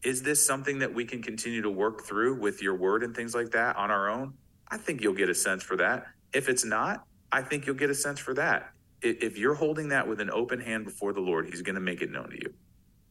is 0.02 0.22
this 0.22 0.44
something 0.44 0.78
that 0.80 0.92
we 0.92 1.04
can 1.04 1.22
continue 1.22 1.62
to 1.62 1.70
work 1.70 2.04
through 2.04 2.38
with 2.40 2.62
your 2.62 2.74
word 2.74 3.02
and 3.02 3.14
things 3.14 3.34
like 3.34 3.50
that 3.50 3.76
on 3.76 3.90
our 3.90 4.08
own? 4.08 4.34
I 4.68 4.76
think 4.76 5.02
you'll 5.02 5.14
get 5.14 5.28
a 5.28 5.34
sense 5.34 5.62
for 5.62 5.76
that. 5.76 6.06
If 6.32 6.48
it's 6.48 6.64
not, 6.64 7.04
I 7.32 7.42
think 7.42 7.66
you'll 7.66 7.76
get 7.76 7.90
a 7.90 7.94
sense 7.94 8.18
for 8.18 8.34
that. 8.34 8.70
If 9.00 9.38
you're 9.38 9.54
holding 9.54 9.88
that 9.88 10.06
with 10.06 10.20
an 10.20 10.30
open 10.30 10.60
hand 10.60 10.84
before 10.84 11.12
the 11.12 11.20
Lord, 11.20 11.46
He's 11.46 11.62
going 11.62 11.76
to 11.76 11.80
make 11.80 12.02
it 12.02 12.10
known 12.10 12.30
to 12.30 12.36
you. 12.36 12.54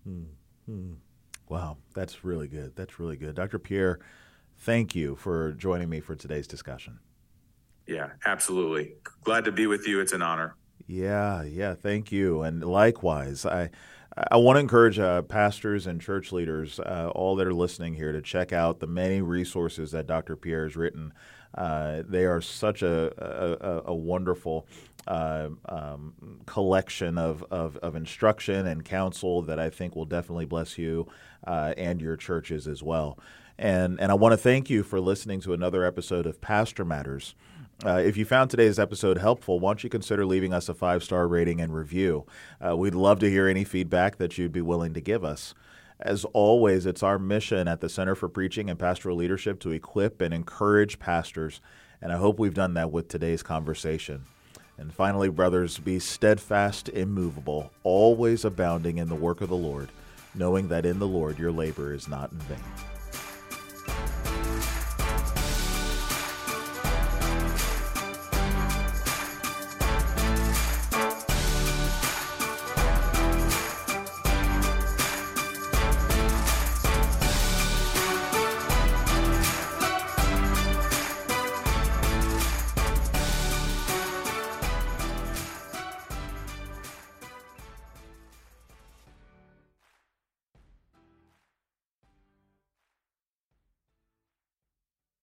Hmm. 0.03 0.23
Hmm. 0.65 0.93
Wow, 1.49 1.77
that's 1.93 2.23
really 2.23 2.47
good. 2.47 2.75
That's 2.75 2.99
really 2.99 3.17
good. 3.17 3.35
Dr. 3.35 3.59
Pierre, 3.59 3.99
thank 4.59 4.95
you 4.95 5.15
for 5.15 5.53
joining 5.53 5.89
me 5.89 5.99
for 5.99 6.15
today's 6.15 6.47
discussion. 6.47 6.99
Yeah, 7.85 8.09
absolutely. 8.25 8.95
Glad 9.23 9.45
to 9.45 9.51
be 9.51 9.67
with 9.67 9.87
you. 9.87 10.01
It's 10.01 10.11
an 10.11 10.21
honor. 10.21 10.55
Yeah, 10.87 11.43
yeah, 11.43 11.73
thank 11.73 12.11
you. 12.11 12.41
And 12.41 12.63
likewise, 12.63 13.45
I 13.45 13.69
I 14.31 14.37
want 14.37 14.55
to 14.55 14.61
encourage 14.61 14.97
uh, 14.97 15.21
pastors 15.21 15.85
and 15.85 16.01
church 16.01 16.31
leaders, 16.31 16.79
uh, 16.79 17.11
all 17.13 17.35
that 17.35 17.45
are 17.45 17.53
listening 17.53 17.93
here, 17.93 18.11
to 18.11 18.21
check 18.21 18.51
out 18.51 18.79
the 18.79 18.87
many 18.87 19.21
resources 19.21 19.91
that 19.91 20.07
Dr. 20.07 20.35
Pierre 20.35 20.63
has 20.63 20.75
written 20.75 21.13
uh, 21.55 22.03
they 22.07 22.25
are 22.25 22.41
such 22.41 22.81
a, 22.83 23.11
a, 23.17 23.91
a 23.91 23.95
wonderful 23.95 24.67
uh, 25.07 25.49
um, 25.65 26.41
collection 26.45 27.17
of, 27.17 27.43
of, 27.49 27.77
of, 27.77 27.95
instruction 27.95 28.67
and 28.67 28.83
counsel 28.83 29.41
that 29.41 29.57
I 29.57 29.69
think 29.69 29.95
will 29.95 30.05
definitely 30.05 30.45
bless 30.45 30.77
you 30.77 31.07
uh, 31.47 31.73
and 31.77 32.01
your 32.01 32.17
churches 32.17 32.67
as 32.67 32.83
well. 32.83 33.17
And, 33.57 33.99
and 33.99 34.11
I 34.11 34.15
want 34.15 34.33
to 34.33 34.37
thank 34.37 34.69
you 34.69 34.83
for 34.83 34.99
listening 34.99 35.39
to 35.41 35.53
another 35.53 35.83
episode 35.83 36.27
of 36.27 36.39
Pastor 36.41 36.85
Matters. 36.85 37.33
Uh, 37.85 38.01
if 38.03 38.17
you 38.17 38.25
found 38.25 38.49
today's 38.49 38.77
episode 38.77 39.17
helpful, 39.17 39.59
why 39.59 39.69
don't 39.69 39.83
you 39.83 39.89
consider 39.89 40.25
leaving 40.25 40.53
us 40.53 40.67
a 40.67 40.73
five 40.73 41.03
star 41.03 41.27
rating 41.27 41.61
and 41.61 41.73
review? 41.73 42.25
Uh, 42.63 42.75
we'd 42.75 42.95
love 42.95 43.19
to 43.19 43.29
hear 43.29 43.47
any 43.47 43.63
feedback 43.63 44.17
that 44.17 44.37
you'd 44.37 44.51
be 44.51 44.61
willing 44.61 44.93
to 44.93 45.01
give 45.01 45.23
us. 45.23 45.53
As 45.99 46.25
always, 46.25 46.85
it's 46.85 47.01
our 47.01 47.17
mission 47.17 47.67
at 47.67 47.81
the 47.81 47.89
Center 47.89 48.13
for 48.13 48.29
Preaching 48.29 48.69
and 48.69 48.77
Pastoral 48.77 49.17
Leadership 49.17 49.59
to 49.61 49.71
equip 49.71 50.21
and 50.21 50.33
encourage 50.33 50.99
pastors, 50.99 51.59
and 52.01 52.11
I 52.11 52.17
hope 52.17 52.37
we've 52.37 52.53
done 52.53 52.75
that 52.75 52.91
with 52.91 53.07
today's 53.07 53.41
conversation. 53.41 54.25
And 54.77 54.93
finally, 54.93 55.29
brothers, 55.29 55.79
be 55.79 55.97
steadfast, 55.97 56.89
immovable, 56.89 57.71
always 57.81 58.45
abounding 58.45 58.99
in 58.99 59.09
the 59.09 59.15
work 59.15 59.41
of 59.41 59.49
the 59.49 59.55
Lord, 59.55 59.89
knowing 60.35 60.67
that 60.67 60.85
in 60.85 60.99
the 60.99 61.07
Lord 61.07 61.37
your 61.37 61.51
labor 61.51 61.93
is 61.93 62.07
not 62.07 62.31
in 62.31 62.39
vain. 62.39 62.96